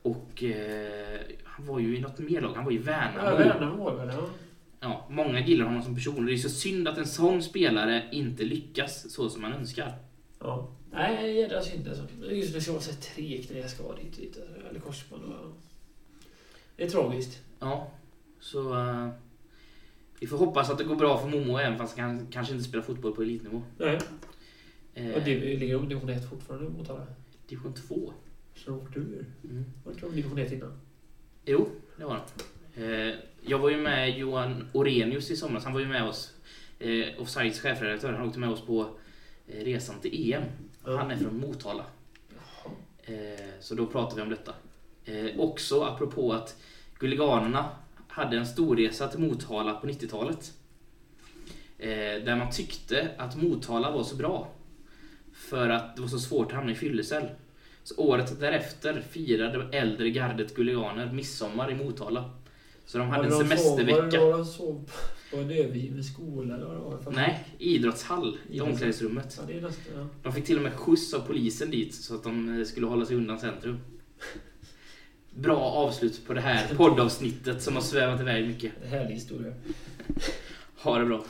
Och 0.03 0.43
eh, 0.43 1.21
han 1.45 1.67
var 1.67 1.79
ju 1.79 1.97
i 1.97 2.01
något 2.01 2.19
mer 2.19 2.41
lag. 2.41 2.53
Han 2.55 2.65
var 2.65 2.73
i 2.73 2.77
Ja, 2.77 2.83
Värnamo. 2.83 3.37
Värnamo 3.37 3.85
var 3.85 4.07
det 4.07 4.13
ja. 4.13 4.27
Ja, 4.81 5.07
många 5.11 5.41
gillar 5.41 5.65
honom 5.65 5.83
som 5.83 5.95
person 5.95 6.27
det 6.27 6.33
är 6.33 6.37
så 6.37 6.49
synd 6.49 6.89
att 6.89 6.99
en 6.99 7.07
sån 7.07 7.43
spelare 7.43 8.03
inte 8.13 8.45
lyckas 8.45 9.11
så 9.11 9.29
som 9.29 9.43
man 9.43 9.53
önskar. 9.53 9.93
Ja. 10.41 10.69
Nej, 10.97 11.37
jädra 11.37 11.63
synd 11.63 11.89
alltså. 11.89 12.05
Just 12.31 12.49
när 12.53 12.61
det 12.75 12.81
så 12.81 12.91
här 12.91 13.01
tregt 13.01 13.51
när 13.51 13.59
jag 13.61 13.71
ska 13.71 13.95
dit 13.95 14.15
och 14.15 14.21
dit. 14.21 14.39
alltså. 14.41 14.69
Eller 14.71 14.81
korsband 14.81 15.23
och... 15.25 15.53
Det 16.77 16.85
är 16.85 16.89
tragiskt. 16.91 17.43
Ja, 17.59 17.91
så 18.41 18.75
eh, 18.75 19.09
vi 20.21 20.27
får 20.27 20.39
hoppas 20.39 20.71
att 20.71 20.79
det 20.79 20.85
går 20.85 20.97
bra 20.97 21.19
för 21.19 21.29
Momo 21.29 21.59
även 21.59 21.79
fast 21.79 21.99
han 21.99 22.27
kanske 22.31 22.55
inte 22.55 22.69
spelar 22.69 22.85
fotboll 22.85 23.15
på 23.15 23.23
elitnivå. 23.23 23.63
Nej. 23.79 23.99
Eh, 24.95 25.15
Och 25.15 25.23
det 25.25 25.39
ligger 25.39 25.77
om 25.77 25.89
division 25.89 26.09
1 26.11 26.31
fortfarande 26.31 26.71
mot 26.71 26.91
alla. 26.91 27.07
Division 27.49 27.75
2. 27.75 28.13
Så 28.55 28.71
de 28.71 28.81
åkte 28.81 28.99
ur. 28.99 29.27
Mm. 29.45 29.65
Var 29.85 29.93
inte 29.93 30.07
de 30.07 30.15
division 30.17 30.39
1 30.39 30.53
innan? 30.53 30.79
Jo, 31.45 31.69
det 31.99 32.05
var 32.05 32.13
han. 32.15 32.23
Eh, 32.85 33.15
jag 33.41 33.59
var 33.59 33.71
ju 33.71 33.77
med 33.77 34.19
Johan 34.19 34.69
Orenius 34.73 35.31
i 35.31 35.37
somras. 35.37 35.65
Han 35.65 35.73
var 35.73 35.81
ju 35.81 35.87
med 35.89 36.09
oss. 36.09 36.35
Eh, 36.79 37.07
Offsides 37.23 37.61
chefredaktör. 37.61 38.13
Han 38.13 38.29
åkte 38.29 38.39
med 38.39 38.51
oss 38.51 38.67
på 38.67 38.99
resan 39.47 40.01
till 40.01 40.33
EM. 40.33 40.43
Han 40.87 41.11
är 41.11 41.17
från 41.17 41.41
Motala. 41.41 41.85
Eh, 43.03 43.15
så 43.61 43.75
då 43.75 43.87
pratar 43.87 44.17
vi 44.17 44.23
om 44.23 44.31
detta. 44.31 44.55
Eh, 45.05 45.41
också 45.41 45.83
apropå 45.83 46.33
att 46.33 46.57
Guliganerna 46.99 47.69
hade 48.09 48.37
en 48.37 48.47
storresa 48.47 49.09
till 49.09 49.21
Motala 49.21 49.75
på 49.75 49.87
90-talet. 49.87 50.53
Eh, 51.79 51.89
där 52.25 52.37
man 52.37 52.51
tyckte 52.51 53.11
att 53.19 53.37
Motala 53.43 53.91
var 53.91 54.03
så 54.03 54.17
bra. 54.17 54.49
För 55.33 55.69
att 55.69 55.97
det 55.97 56.03
var 56.03 56.09
så 56.09 56.19
svårt 56.19 56.47
att 56.47 56.53
hamna 56.53 56.73
i 56.73 56.75
fyllecell. 56.75 57.29
Så 57.83 57.95
året 57.97 58.41
därefter 58.41 59.01
firade 59.01 59.79
äldre 59.79 60.11
gardet 60.11 60.55
Guliganer 60.55 61.13
midsommar 61.13 61.71
i 61.71 61.75
Motala. 61.75 62.31
Så 62.87 62.99
de 62.99 63.09
hade 63.09 63.25
en 63.25 63.31
sov- 63.31 63.39
Var 63.39 63.45
semestervecka. 63.57 64.21
det 64.25 64.33
de 64.33 64.45
sov 64.45 64.91
på 65.31 65.37
en 65.37 65.51
övergiven 65.51 66.05
skola 66.05 66.55
eller 66.55 66.67
vad 66.67 66.99
det 66.99 67.05
var? 67.05 67.13
Nej, 67.13 67.45
idrottshall 67.59 68.39
i 68.51 68.61
omklädningsrummet. 68.61 69.37
Ja, 69.41 69.45
det 69.47 69.59
är 69.59 69.61
nästan... 69.61 69.85
Ja. 69.97 70.07
De 70.23 70.33
fick 70.33 70.45
till 70.45 70.57
och 70.57 70.63
med 70.63 70.73
skjuts 70.73 71.15
av 71.15 71.21
polisen 71.21 71.71
dit 71.71 71.95
så 71.95 72.15
att 72.15 72.23
de 72.23 72.59
eh, 72.59 72.65
skulle 72.65 72.87
hålla 72.87 73.07
sig 73.07 73.17
undan 73.17 73.39
centrum. 73.39 73.79
Bra 75.31 75.57
avslut 75.61 76.27
på 76.27 76.35
det 76.35 76.41
här 76.41 76.75
poddavsnittet 76.77 77.63
som 77.63 77.75
har 77.75 77.83
svävat 77.83 78.21
iväg 78.21 78.47
mycket. 78.49 78.73
Härlig 78.85 79.15
historia. 79.15 79.53
Ha 80.83 80.99
det 80.99 81.05
bra. 81.07 81.25